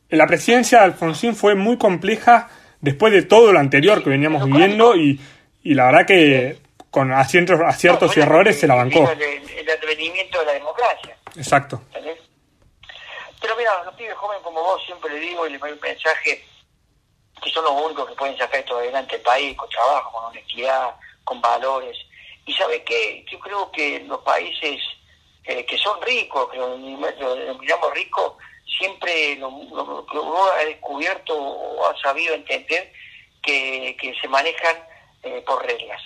la 0.09 0.27
presidencia 0.27 0.79
de 0.79 0.85
Alfonsín 0.87 1.37
fue 1.37 1.55
muy 1.55 1.79
compleja 1.79 2.49
después 2.81 3.13
de 3.13 3.23
todo 3.23 3.53
lo 3.53 3.59
anterior 3.59 4.03
que 4.03 4.11
veníamos 4.11 4.45
viviendo 4.45 4.97
y, 4.97 5.21
y 5.63 5.75
la 5.75 5.87
verdad 5.87 6.07
que 6.07 6.59
con 6.91 7.13
aciertos, 7.13 7.61
aciertos 7.65 8.17
y 8.17 8.21
errores 8.21 8.59
se 8.59 8.67
la 8.67 8.75
bancó. 8.75 9.09
El, 9.11 9.71
advenimiento 9.71 10.41
de 10.41 10.47
la 10.47 10.53
democracia. 10.53 11.17
Exacto. 11.37 11.81
Pero 11.93 13.57
mira, 13.57 13.85
los 13.85 13.95
pibes 13.95 14.15
jóvenes 14.15 14.43
como 14.43 14.61
vos 14.61 14.83
siempre 14.85 15.13
le 15.13 15.21
digo 15.21 15.47
y 15.47 15.53
le 15.53 15.59
doy 15.59 15.73
un 15.73 15.81
mensaje 15.81 16.45
que 17.43 17.51
son 17.51 17.65
los 17.65 17.73
únicos 17.85 18.09
que 18.09 18.15
pueden 18.17 18.37
sacar 18.37 18.61
esto 18.61 18.77
adelante 18.77 19.17
el 19.17 19.23
país 19.23 19.57
con 19.57 19.69
trabajo, 19.69 20.13
con 20.13 20.25
honestidad, 20.27 20.91
con 21.25 21.41
valores 21.41 21.97
y 22.51 22.55
sabe 22.55 22.83
que 22.83 23.25
yo 23.31 23.39
creo 23.39 23.71
que 23.71 24.01
los 24.01 24.19
países 24.23 24.81
eh, 25.45 25.65
que 25.65 25.79
son 25.79 26.03
ricos, 26.03 26.51
que 26.51 26.59
lo 26.59 26.77
denominamos 27.37 27.95
ricos, 27.95 28.35
siempre 28.67 29.37
lo, 29.37 29.49
uno 29.49 30.45
ha 30.53 30.65
descubierto 30.65 31.37
o 31.37 31.87
ha 31.87 31.97
sabido 32.01 32.35
entender 32.35 32.93
que, 33.41 34.15
se 34.21 34.29
manejan 34.29 34.77
eh, 35.23 35.43
por 35.47 35.65
reglas. 35.65 36.03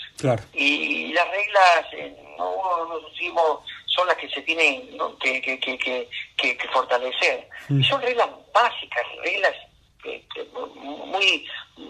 Y, 0.53 1.13
las 1.15 1.29
reglas, 1.31 1.87
eh, 1.93 2.15
no, 2.37 2.87
nos 2.87 3.11
decimos, 3.11 3.61
son 3.87 4.07
las 4.07 4.17
que 4.19 4.29
se 4.29 4.43
tienen 4.43 4.99
que, 5.21 5.41
que, 5.41 6.09
que, 6.37 6.69
fortalecer. 6.71 7.49
Mm. 7.69 7.83
son 7.85 8.03
reglas 8.03 8.29
básicas, 8.53 9.03
reglas 9.23 9.55
muy 10.77 11.47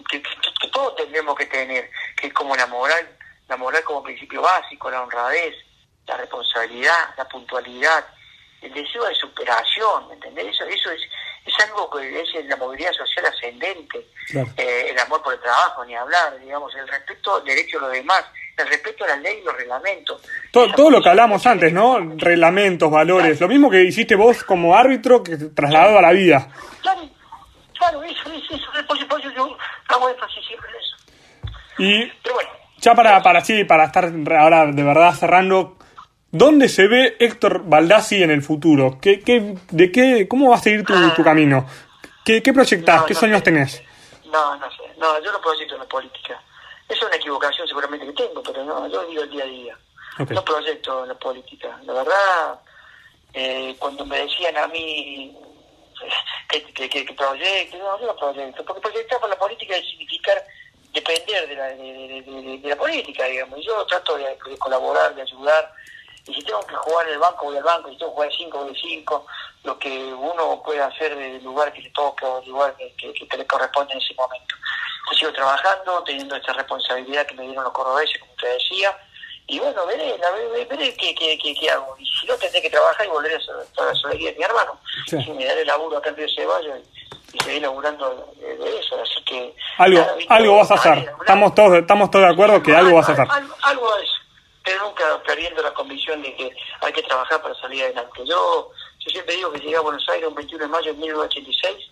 que, 0.09 0.23
todos 0.71 0.95
tendremos 0.95 1.35
que 1.35 1.45
tener, 1.47 1.89
que 2.15 2.27
es 2.27 2.33
como 2.33 2.55
la 2.55 2.67
moral 2.67 3.05
la 3.47 3.57
moral 3.57 3.83
como 3.83 4.03
principio 4.03 4.41
básico, 4.41 4.89
la 4.89 5.01
honradez, 5.01 5.55
la 6.07 6.17
responsabilidad, 6.17 7.15
la 7.17 7.25
puntualidad, 7.25 8.05
el 8.61 8.73
deseo 8.73 9.05
de 9.05 9.15
superación, 9.15 10.11
¿entendés? 10.11 10.47
Eso, 10.47 10.65
eso 10.65 10.91
es, 10.91 11.01
es 11.45 11.53
algo 11.65 11.89
que 11.89 12.21
es 12.21 12.35
en 12.35 12.49
la 12.49 12.55
movilidad 12.55 12.91
social 12.93 13.25
ascendente, 13.25 14.07
eh, 14.57 14.87
el 14.89 14.99
amor 14.99 15.21
por 15.21 15.33
el 15.33 15.39
trabajo, 15.39 15.85
ni 15.85 15.95
hablar, 15.95 16.39
digamos, 16.39 16.73
el 16.75 16.87
respeto 16.87 17.35
al 17.35 17.43
derecho 17.43 17.77
de 17.79 17.85
los 17.85 17.91
demás, 17.93 18.25
el 18.57 18.67
respeto 18.67 19.03
a 19.03 19.09
la 19.09 19.17
ley 19.17 19.39
y 19.41 19.43
los 19.43 19.55
reglamentos. 19.55 20.21
Todo, 20.51 20.71
todo 20.73 20.89
lo 20.89 21.01
que 21.01 21.09
hablamos 21.09 21.45
antes, 21.45 21.71
¿no? 21.71 21.99
Reglamentos, 22.17 22.89
valores, 22.89 23.39
lo 23.39 23.47
mismo 23.47 23.69
que 23.69 23.83
hiciste 23.83 24.15
vos 24.15 24.43
como 24.43 24.75
árbitro 24.75 25.21
que 25.21 25.37
trasladado 25.37 25.99
a 25.99 26.01
la 26.01 26.11
vida. 26.11 26.47
Claro, 26.81 27.01
claro, 27.77 28.03
eso, 28.03 28.31
eso, 28.31 28.55
eso, 28.55 28.87
por 28.87 28.97
supuesto 28.97 29.29
yo 29.31 29.55
hago 29.89 30.09
énfasis 30.09 30.45
siempre 30.47 30.69
en 30.71 30.75
eso. 30.77 30.95
Y... 31.77 32.21
Pero 32.23 32.35
bueno 32.35 32.64
ya 32.77 32.93
para, 32.93 33.21
para 33.23 33.43
sí, 33.43 33.63
para 33.63 33.85
estar 33.85 34.11
ahora 34.37 34.65
de 34.67 34.83
verdad 34.83 35.13
cerrando, 35.13 35.77
¿dónde 36.31 36.69
se 36.69 36.87
ve 36.87 37.15
Héctor 37.19 37.63
Baldassi 37.65 38.21
en 38.21 38.31
el 38.31 38.41
futuro? 38.41 38.97
¿Qué, 39.01 39.21
qué, 39.21 39.55
de 39.71 39.91
qué, 39.91 40.27
¿Cómo 40.27 40.49
va 40.49 40.57
a 40.57 40.59
seguir 40.59 40.83
tu, 40.83 40.93
tu 41.11 41.23
camino? 41.23 41.65
¿Qué, 42.23 42.41
qué 42.41 42.53
proyectás? 42.53 43.03
¿Qué 43.03 43.13
sueños 43.13 43.43
tenés? 43.43 43.83
No, 44.25 44.55
no 44.57 44.71
sé. 44.71 44.83
No, 44.97 45.21
yo 45.23 45.31
no 45.31 45.39
proyecto 45.39 45.75
en 45.75 45.81
la 45.81 45.87
política. 45.87 46.41
Es 46.89 47.01
una 47.01 47.15
equivocación 47.15 47.67
seguramente 47.67 48.05
que 48.05 48.13
tengo, 48.13 48.41
pero 48.43 48.63
no, 48.63 48.87
yo 48.87 49.03
digo 49.05 49.23
el 49.23 49.29
día 49.29 49.43
a 49.43 49.47
día. 49.47 49.77
No 50.29 50.43
proyecto 50.43 51.03
en 51.03 51.09
la 51.09 51.15
política. 51.15 51.79
La 51.83 51.93
verdad, 51.93 52.59
eh, 53.33 53.75
cuando 53.77 54.05
me 54.05 54.19
decían 54.19 54.57
a 54.57 54.67
mí 54.67 55.37
que, 56.49 56.63
que, 56.73 56.89
que, 56.89 57.13
proyecto, 57.13 57.77
no, 57.77 57.99
yo 57.99 58.07
no 58.07 58.15
proyecto. 58.15 58.65
Porque 58.65 58.81
proyectar 58.81 59.19
por 59.19 59.29
la 59.29 59.37
política 59.37 59.75
es 59.75 59.85
significar 59.87 60.43
depender 60.95 61.47
de 61.47 61.55
la, 61.55 61.67
de, 61.67 62.61
la 62.63 62.75
política, 62.75 63.25
digamos. 63.25 63.59
Yo 63.63 63.85
trato 63.85 64.17
de, 64.17 64.37
colaborar, 64.57 65.13
de 65.13 65.21
ayudar. 65.21 65.71
Y 66.25 66.33
si 66.33 66.41
tengo 66.41 66.61
que 66.65 66.75
jugar 66.75 67.05
en 67.07 67.13
el 67.13 67.19
banco, 67.19 67.45
voy 67.45 67.57
al 67.57 67.63
banco. 67.63 67.89
Si 67.89 67.97
tengo 67.97 68.11
que 68.11 68.15
jugar 68.15 68.31
5, 68.35 68.63
voy 68.63 68.75
5. 68.75 69.27
Lo 69.63 69.77
que 69.77 69.89
uno 70.13 70.63
puede 70.63 70.81
hacer 70.81 71.15
del 71.15 71.43
lugar 71.43 71.71
que 71.73 71.81
le 71.81 71.91
toca 71.91 72.25
o 72.27 72.41
el 72.41 72.49
lugar 72.49 72.75
que, 72.77 73.13
que, 73.13 73.37
le 73.37 73.45
corresponde 73.45 73.93
en 73.93 73.99
ese 73.99 74.15
momento. 74.15 74.55
Yo 75.11 75.17
sigo 75.17 75.33
trabajando, 75.33 76.03
teniendo 76.03 76.35
esta 76.35 76.53
responsabilidad 76.53 77.27
que 77.27 77.35
me 77.35 77.43
dieron 77.43 77.63
los 77.63 77.73
cordobeses, 77.73 78.19
como 78.19 78.33
te 78.35 78.47
decía. 78.47 78.97
Y 79.47 79.59
bueno, 79.59 79.85
veré, 79.85 80.17
veré, 80.67 80.95
qué, 80.95 81.13
qué, 81.13 81.37
qué, 81.37 81.69
hago. 81.69 81.95
Y 81.99 82.05
si 82.07 82.25
no, 82.25 82.35
tendré 82.37 82.61
que 82.61 82.69
trabajar 82.71 83.05
y 83.05 83.09
volver 83.09 83.33
a 83.35 83.83
la 83.83 83.95
soledad 83.95 84.31
de 84.31 84.35
mi 84.37 84.43
hermano. 84.43 84.79
Si 85.05 85.31
me 85.31 85.45
daré 85.45 85.65
laburo 85.65 85.97
acá 85.97 86.09
en 86.09 86.15
Río 86.15 86.27
Ceballos 86.35 86.79
y 87.35 87.43
seguir 87.43 87.61
laburando 87.61 88.33
de, 88.37 88.79
eso, 88.79 89.01
así 89.01 89.21
que... 89.25 89.53
Algo, 89.77 90.05
algo 90.29 90.57
vas 90.57 90.71
a 90.71 90.75
hacer, 90.75 91.11
estamos 91.19 91.53
todos, 91.53 91.75
estamos 91.75 92.09
todos 92.09 92.25
de 92.25 92.31
acuerdo 92.31 92.63
que 92.63 92.73
algo, 92.73 92.95
vas 92.95 93.09
a 93.09 93.11
hacer. 93.11 93.27
Algo, 93.63 93.97
es, 93.97 94.09
pero 94.63 94.85
nunca 94.85 95.21
perdiendo 95.23 95.61
la 95.61 95.73
convicción 95.73 96.21
de 96.21 96.33
que 96.35 96.55
hay 96.81 96.93
que 96.93 97.03
trabajar 97.03 97.41
para 97.41 97.53
salir 97.55 97.83
adelante. 97.83 98.21
Yo, 98.25 98.71
yo 98.99 99.09
siempre 99.09 99.35
digo 99.35 99.51
que 99.51 99.59
llegué 99.59 99.75
a 99.75 99.81
Buenos 99.81 100.07
Aires 100.09 100.29
un 100.29 100.35
21 100.35 100.63
de 100.63 100.69
mayo 100.69 100.93
de 100.93 100.99
1986, 100.99 101.91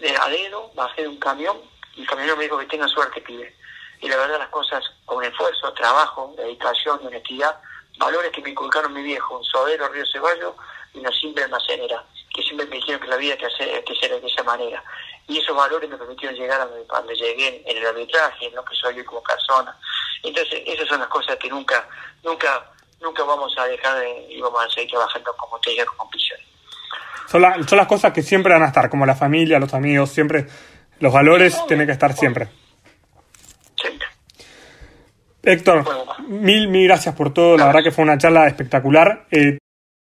de 0.00 0.16
a 0.16 0.28
dedo, 0.28 0.70
bajé 0.74 1.02
de 1.02 1.08
un 1.08 1.18
camión, 1.18 1.56
y 1.94 2.02
el 2.02 2.06
camionero 2.06 2.36
me 2.36 2.44
dijo 2.44 2.58
que 2.58 2.66
tenga 2.66 2.88
suerte, 2.88 3.22
pibe. 3.22 3.54
Y 4.00 4.08
la 4.08 4.16
verdad 4.16 4.38
las 4.38 4.48
cosas 4.50 4.84
con 5.06 5.24
esfuerzo, 5.24 5.72
trabajo, 5.72 6.34
dedicación, 6.36 7.00
honestidad, 7.04 7.58
valores 7.98 8.30
que 8.32 8.42
me 8.42 8.50
inculcaron 8.50 8.92
mi 8.92 9.02
viejo, 9.02 9.38
un 9.38 9.44
sodero 9.44 9.88
Río 9.88 10.04
Ceballo 10.12 10.54
y 10.92 10.98
una 10.98 11.10
simple 11.12 11.44
almacenera 11.44 12.04
que 12.34 12.42
siempre 12.42 12.66
me 12.66 12.76
dijeron 12.76 13.00
que 13.00 13.08
la 13.08 13.16
vida 13.16 13.32
hay 13.34 13.38
que, 13.38 13.46
hacer, 13.46 13.84
que 13.84 13.94
ser 13.94 14.20
de 14.20 14.26
esa 14.26 14.42
manera. 14.42 14.82
Y 15.26 15.38
esos 15.38 15.56
valores 15.56 15.88
me 15.88 15.96
permitieron 15.96 16.36
llegar 16.36 16.60
a 16.60 16.66
donde, 16.66 17.14
llegué 17.14 17.62
en 17.66 17.76
el 17.76 17.86
arbitraje, 17.86 18.46
en 18.46 18.54
lo 18.54 18.64
que 18.64 18.74
soy 18.74 18.96
yo 18.96 19.04
como 19.04 19.22
persona. 19.22 19.76
Entonces, 20.22 20.62
esas 20.66 20.88
son 20.88 21.00
las 21.00 21.08
cosas 21.08 21.36
que 21.36 21.48
nunca, 21.48 21.86
nunca, 22.24 22.70
nunca 23.00 23.24
vamos 23.24 23.52
a 23.58 23.66
dejar 23.66 23.98
de, 23.98 24.26
y 24.30 24.40
vamos 24.40 24.64
a 24.64 24.70
seguir 24.70 24.90
trabajando 24.90 25.34
como 25.36 25.58
te 25.60 25.70
digo, 25.70 25.84
con 25.96 26.08
visión. 26.10 26.38
Son, 27.28 27.68
son 27.68 27.78
las 27.78 27.86
cosas 27.86 28.12
que 28.12 28.22
siempre 28.22 28.54
van 28.54 28.62
a 28.62 28.68
estar, 28.68 28.88
como 28.88 29.04
la 29.04 29.14
familia, 29.14 29.58
los 29.58 29.74
amigos, 29.74 30.10
siempre, 30.10 30.46
los 30.98 31.12
valores 31.12 31.58
tienen 31.66 31.86
que 31.86 31.92
estar 31.92 32.14
siempre. 32.14 32.48
Siempre. 33.76 34.08
Héctor, 35.42 35.84
mil, 36.26 36.68
mil 36.68 36.86
gracias 36.88 37.14
por 37.14 37.32
todo. 37.32 37.56
La 37.56 37.66
verdad 37.66 37.82
que 37.82 37.90
fue 37.90 38.04
una 38.04 38.18
charla 38.18 38.46
espectacular. 38.46 39.26
Eh, 39.30 39.58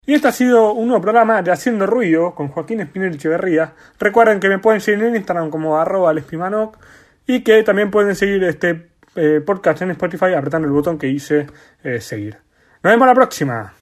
y 0.05 0.15
este 0.15 0.27
ha 0.27 0.33
sido 0.33 0.73
un 0.73 0.89
nuevo 0.89 1.01
programa 1.01 1.43
de 1.43 1.53
Haciendo 1.53 1.87
Ruido 1.87 2.35
con 2.35 2.49
Joaquín 2.49 2.81
Espinel 2.81 3.15
Echeverría. 3.15 3.75
Recuerden 4.01 4.41
que 4.41 4.49
me 4.49 4.59
pueden 4.59 4.81
seguir 4.81 5.05
en 5.05 5.15
Instagram 5.15 5.49
como 5.49 5.79
arroba 5.79 6.13
lespimanoc 6.13 6.77
y 7.25 7.45
que 7.45 7.63
también 7.63 7.91
pueden 7.91 8.17
seguir 8.17 8.43
este 8.43 8.89
eh, 9.15 9.41
podcast 9.47 9.83
en 9.83 9.93
Spotify 9.93 10.35
apretando 10.35 10.67
el 10.67 10.75
botón 10.75 10.99
que 10.99 11.07
dice 11.07 11.47
eh, 11.85 12.01
seguir. 12.01 12.37
Nos 12.83 12.93
vemos 12.93 13.07
la 13.07 13.15
próxima. 13.15 13.75